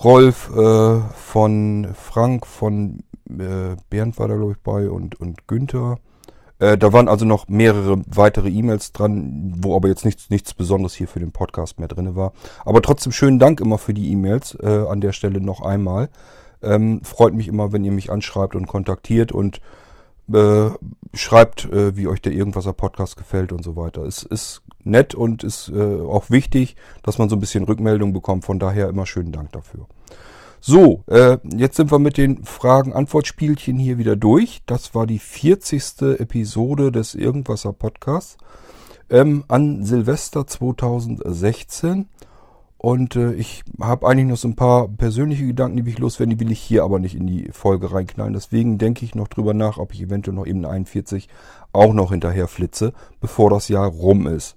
Rolf, 0.02 0.50
äh, 0.56 1.00
von 1.14 1.88
Frank, 1.94 2.46
von 2.46 3.02
äh, 3.28 3.76
Bernd 3.90 4.18
war 4.18 4.28
da 4.28 4.36
glaube 4.36 4.52
ich 4.52 4.58
bei 4.58 4.88
und, 4.88 5.20
und 5.20 5.46
Günther. 5.46 5.98
Äh, 6.58 6.78
da 6.78 6.92
waren 6.92 7.08
also 7.08 7.24
noch 7.24 7.48
mehrere 7.48 8.02
weitere 8.06 8.48
E-Mails 8.48 8.92
dran, 8.92 9.54
wo 9.58 9.76
aber 9.76 9.88
jetzt 9.88 10.04
nichts, 10.04 10.30
nichts 10.30 10.54
Besonderes 10.54 10.94
hier 10.94 11.08
für 11.08 11.20
den 11.20 11.32
Podcast 11.32 11.78
mehr 11.78 11.88
drin 11.88 12.16
war. 12.16 12.32
Aber 12.64 12.82
trotzdem 12.82 13.12
schönen 13.12 13.38
Dank 13.38 13.60
immer 13.60 13.78
für 13.78 13.94
die 13.94 14.10
E-Mails 14.12 14.56
äh, 14.62 14.84
an 14.88 15.00
der 15.00 15.12
Stelle 15.12 15.40
noch 15.40 15.60
einmal. 15.62 16.08
Ähm, 16.62 17.02
freut 17.02 17.34
mich 17.34 17.48
immer, 17.48 17.72
wenn 17.72 17.84
ihr 17.84 17.92
mich 17.92 18.10
anschreibt 18.10 18.54
und 18.54 18.66
kontaktiert 18.66 19.32
und 19.32 19.60
äh, 20.32 20.70
schreibt, 21.14 21.64
äh, 21.66 21.96
wie 21.96 22.06
euch 22.06 22.22
der 22.22 22.32
Irgendwaser 22.32 22.72
Podcast 22.72 23.16
gefällt 23.16 23.52
und 23.52 23.62
so 23.62 23.76
weiter. 23.76 24.02
Es 24.02 24.22
ist 24.22 24.62
nett 24.84 25.14
und 25.14 25.44
ist 25.44 25.68
äh, 25.68 26.00
auch 26.00 26.30
wichtig, 26.30 26.76
dass 27.02 27.18
man 27.18 27.28
so 27.28 27.36
ein 27.36 27.40
bisschen 27.40 27.64
Rückmeldung 27.64 28.12
bekommt. 28.12 28.44
Von 28.44 28.58
daher 28.58 28.88
immer 28.88 29.06
schönen 29.06 29.32
Dank 29.32 29.52
dafür. 29.52 29.86
So, 30.60 31.04
äh, 31.06 31.38
jetzt 31.56 31.76
sind 31.76 31.90
wir 31.90 31.98
mit 31.98 32.18
den 32.18 32.44
Fragen-Antwort-Spielchen 32.44 33.78
hier 33.78 33.96
wieder 33.96 34.14
durch. 34.14 34.60
Das 34.66 34.94
war 34.94 35.06
die 35.06 35.18
40. 35.18 36.20
Episode 36.20 36.92
des 36.92 37.14
Irgendwaser 37.14 37.72
Podcasts 37.72 38.36
ähm, 39.08 39.44
an 39.48 39.84
Silvester 39.84 40.46
2016. 40.46 42.08
Und 42.82 43.14
äh, 43.14 43.34
ich 43.34 43.62
habe 43.78 44.08
eigentlich 44.08 44.26
noch 44.26 44.38
so 44.38 44.48
ein 44.48 44.56
paar 44.56 44.88
persönliche 44.88 45.46
Gedanken, 45.46 45.76
die 45.76 45.84
will 45.84 45.92
ich 45.92 45.98
loswerden, 45.98 46.34
die 46.34 46.40
will 46.42 46.50
ich 46.50 46.60
hier 46.60 46.82
aber 46.82 46.98
nicht 46.98 47.14
in 47.14 47.26
die 47.26 47.50
Folge 47.52 47.92
reinknallen. 47.92 48.32
Deswegen 48.32 48.78
denke 48.78 49.04
ich 49.04 49.14
noch 49.14 49.28
drüber 49.28 49.52
nach, 49.52 49.76
ob 49.76 49.92
ich 49.92 50.00
eventuell 50.00 50.34
noch 50.34 50.46
eben 50.46 50.64
41 50.64 51.28
auch 51.74 51.92
noch 51.92 52.10
hinterher 52.10 52.48
flitze, 52.48 52.94
bevor 53.20 53.50
das 53.50 53.68
Jahr 53.68 53.86
rum 53.86 54.26
ist. 54.26 54.56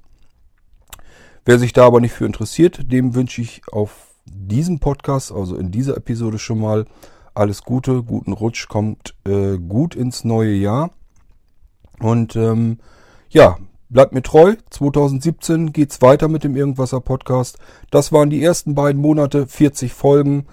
Wer 1.43 1.59
sich 1.59 1.73
da 1.73 1.85
aber 1.85 1.99
nicht 1.99 2.13
für 2.13 2.25
interessiert, 2.25 2.89
dem 2.93 3.13
wünsche 3.13 3.41
ich 3.41 3.61
auf 3.73 4.13
diesem 4.23 4.79
Podcast, 4.79 5.33
also 5.33 5.57
in 5.57 5.71
dieser 5.71 5.97
Episode 5.97 6.39
schon 6.39 6.61
mal 6.61 6.85
alles 7.33 7.63
Gute, 7.63 8.03
guten 8.03 8.31
Rutsch, 8.31 8.69
kommt 8.69 9.15
äh, 9.27 9.57
gut 9.57 9.95
ins 9.95 10.23
neue 10.23 10.53
Jahr. 10.53 10.91
Und 11.99 12.37
ähm, 12.37 12.77
ja, 13.27 13.57
Bleibt 13.93 14.11
mir 14.11 14.23
treu. 14.23 14.55
2017 14.71 15.71
geht's 15.71 16.01
weiter 16.01 16.27
mit 16.27 16.43
dem 16.43 16.55
Irgendwasser 16.55 16.99
Podcast. 16.99 17.59
Das 17.91 18.11
waren 18.11 18.31
die 18.31 18.43
ersten 18.43 18.73
beiden 18.73 18.99
Monate, 18.99 19.45
40 19.45 19.93
Folgen. 19.93 20.47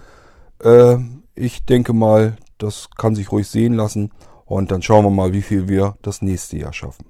Äh, 0.63 0.99
ich 1.35 1.65
denke 1.65 1.95
mal, 1.95 2.37
das 2.59 2.91
kann 2.99 3.15
sich 3.15 3.33
ruhig 3.33 3.49
sehen 3.49 3.73
lassen. 3.73 4.11
Und 4.45 4.71
dann 4.71 4.83
schauen 4.83 5.07
wir 5.07 5.11
mal, 5.11 5.33
wie 5.33 5.41
viel 5.41 5.69
wir 5.69 5.97
das 6.03 6.21
nächste 6.21 6.59
Jahr 6.59 6.75
schaffen. 6.75 7.07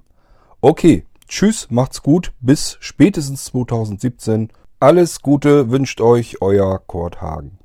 Okay, 0.61 1.03
tschüss, 1.27 1.67
macht's 1.69 2.01
gut. 2.01 2.31
Bis 2.39 2.77
spätestens 2.79 3.43
2017. 3.45 4.53
Alles 4.79 5.21
Gute 5.21 5.69
wünscht 5.69 5.99
euch 5.99 6.41
euer 6.41 6.79
Kurt 6.79 7.21
Hagen. 7.21 7.59